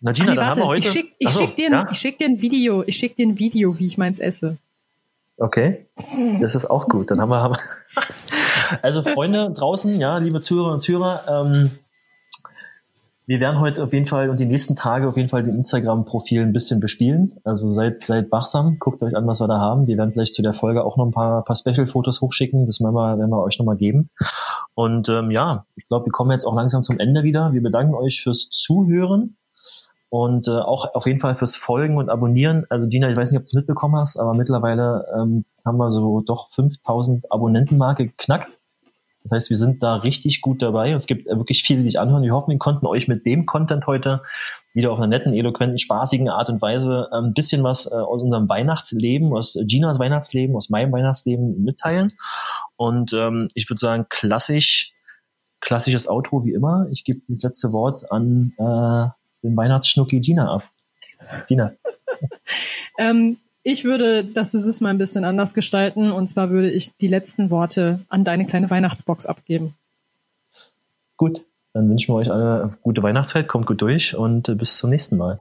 Na 0.00 0.12
Gina, 0.12 0.30
nee, 0.30 0.36
dann 0.36 0.46
warte, 0.46 0.60
haben 0.60 0.66
wir 0.66 0.68
heute. 0.68 0.86
Ich 0.86 0.92
schicke 0.92 1.12
ich 1.18 1.28
so, 1.30 1.40
schick 1.40 1.56
dir, 1.56 1.70
ja? 1.70 1.94
schick 1.94 2.18
dir 2.18 2.26
ein 2.26 2.40
Video. 2.40 2.82
Ich 2.86 2.96
schicke 2.96 3.16
dir 3.16 3.26
ein 3.26 3.38
Video, 3.38 3.78
wie 3.78 3.86
ich 3.86 3.96
meins 3.96 4.18
esse. 4.18 4.58
Okay, 5.36 5.86
das 6.40 6.54
ist 6.54 6.66
auch 6.66 6.88
gut. 6.88 7.10
Dann 7.10 7.20
haben 7.20 7.30
wir. 7.30 7.56
also 8.82 9.02
Freunde 9.02 9.50
draußen, 9.50 9.98
ja, 9.98 10.18
liebe 10.18 10.40
Zuhörerinnen 10.40 10.74
und 10.74 10.80
Zuhörer, 10.80 11.46
ähm, 11.46 11.70
wir 13.26 13.40
werden 13.40 13.58
heute 13.60 13.82
auf 13.82 13.92
jeden 13.92 14.04
Fall 14.04 14.28
und 14.28 14.38
die 14.38 14.44
nächsten 14.44 14.76
Tage 14.76 15.08
auf 15.08 15.16
jeden 15.16 15.30
Fall 15.30 15.42
den 15.42 15.54
Instagram-Profil 15.56 16.42
ein 16.42 16.52
bisschen 16.52 16.80
bespielen. 16.80 17.32
Also 17.42 17.70
seid, 17.70 18.04
seid 18.04 18.30
wachsam, 18.30 18.78
guckt 18.78 19.02
euch 19.02 19.16
an, 19.16 19.26
was 19.26 19.40
wir 19.40 19.48
da 19.48 19.58
haben. 19.58 19.86
Wir 19.86 19.96
werden 19.96 20.12
vielleicht 20.12 20.34
zu 20.34 20.42
der 20.42 20.52
Folge 20.52 20.84
auch 20.84 20.98
noch 20.98 21.06
ein 21.06 21.12
paar, 21.12 21.42
paar 21.42 21.56
Special-Fotos 21.56 22.20
hochschicken. 22.20 22.66
Das 22.66 22.80
werden 22.80 22.94
wir, 22.94 23.18
werden 23.18 23.30
wir 23.30 23.42
euch 23.42 23.58
nochmal 23.58 23.76
geben. 23.76 24.10
Und 24.74 25.08
ähm, 25.08 25.30
ja, 25.30 25.64
ich 25.76 25.86
glaube, 25.86 26.06
wir 26.06 26.12
kommen 26.12 26.32
jetzt 26.32 26.44
auch 26.44 26.54
langsam 26.54 26.82
zum 26.82 26.98
Ende 26.98 27.22
wieder. 27.22 27.52
Wir 27.54 27.62
bedanken 27.62 27.94
euch 27.94 28.20
fürs 28.22 28.50
Zuhören 28.50 29.36
und 30.10 30.46
äh, 30.46 30.58
auch 30.58 30.94
auf 30.94 31.06
jeden 31.06 31.18
Fall 31.18 31.34
fürs 31.34 31.56
Folgen 31.56 31.96
und 31.96 32.10
Abonnieren. 32.10 32.66
Also 32.68 32.86
Dina, 32.86 33.10
ich 33.10 33.16
weiß 33.16 33.30
nicht, 33.30 33.38
ob 33.38 33.44
du 33.44 33.48
es 33.48 33.54
mitbekommen 33.54 33.96
hast, 33.96 34.20
aber 34.20 34.34
mittlerweile 34.34 35.06
ähm, 35.16 35.44
haben 35.64 35.78
wir 35.78 35.90
so 35.90 36.20
doch 36.20 36.50
5000 36.50 37.32
Abonnentenmarke 37.32 38.06
geknackt. 38.06 38.58
Das 39.24 39.32
heißt, 39.32 39.50
wir 39.50 39.56
sind 39.56 39.82
da 39.82 39.96
richtig 39.96 40.42
gut 40.42 40.62
dabei. 40.62 40.92
Es 40.92 41.06
gibt 41.06 41.26
wirklich 41.26 41.62
viele, 41.62 41.82
die 41.82 41.88
sich 41.88 41.98
anhören. 41.98 42.22
Wir 42.22 42.34
hoffen, 42.34 42.50
wir 42.50 42.58
konnten 42.58 42.86
euch 42.86 43.08
mit 43.08 43.24
dem 43.24 43.46
Content 43.46 43.86
heute 43.86 44.22
wieder 44.74 44.92
auf 44.92 44.98
einer 44.98 45.06
netten, 45.06 45.32
eloquenten, 45.32 45.78
spaßigen 45.78 46.28
Art 46.28 46.50
und 46.50 46.60
Weise 46.60 47.08
ein 47.10 47.32
bisschen 47.32 47.62
was 47.62 47.90
äh, 47.90 47.94
aus 47.94 48.22
unserem 48.22 48.48
Weihnachtsleben, 48.48 49.32
aus 49.32 49.58
Ginas 49.62 49.98
Weihnachtsleben, 49.98 50.54
aus 50.54 50.68
meinem 50.68 50.92
Weihnachtsleben 50.92 51.64
mitteilen. 51.64 52.12
Und 52.76 53.14
ähm, 53.14 53.48
ich 53.54 53.70
würde 53.70 53.80
sagen, 53.80 54.06
klassisch, 54.10 54.92
klassisches 55.60 56.06
Outro 56.06 56.44
wie 56.44 56.52
immer. 56.52 56.86
Ich 56.90 57.04
gebe 57.04 57.22
das 57.26 57.40
letzte 57.42 57.72
Wort 57.72 58.10
an 58.12 58.52
äh, 58.58 59.08
den 59.42 59.56
Weihnachtsschnucki 59.56 60.20
Gina 60.20 60.52
ab. 60.52 60.68
Gina. 61.46 61.72
ähm, 62.98 63.38
ich 63.64 63.84
würde 63.84 64.24
das 64.24 64.50
dieses 64.50 64.80
Mal 64.80 64.90
ein 64.90 64.98
bisschen 64.98 65.24
anders 65.24 65.54
gestalten 65.54 66.12
und 66.12 66.28
zwar 66.28 66.50
würde 66.50 66.70
ich 66.70 66.94
die 66.96 67.08
letzten 67.08 67.50
Worte 67.50 67.98
an 68.08 68.22
deine 68.22 68.46
kleine 68.46 68.70
Weihnachtsbox 68.70 69.26
abgeben. 69.26 69.74
Gut, 71.16 71.42
dann 71.72 71.88
wünschen 71.88 72.12
wir 72.12 72.18
euch 72.18 72.30
alle 72.30 72.70
gute 72.82 73.02
Weihnachtszeit, 73.02 73.48
kommt 73.48 73.66
gut 73.66 73.80
durch 73.80 74.14
und 74.14 74.56
bis 74.58 74.76
zum 74.76 74.90
nächsten 74.90 75.16
Mal. 75.16 75.38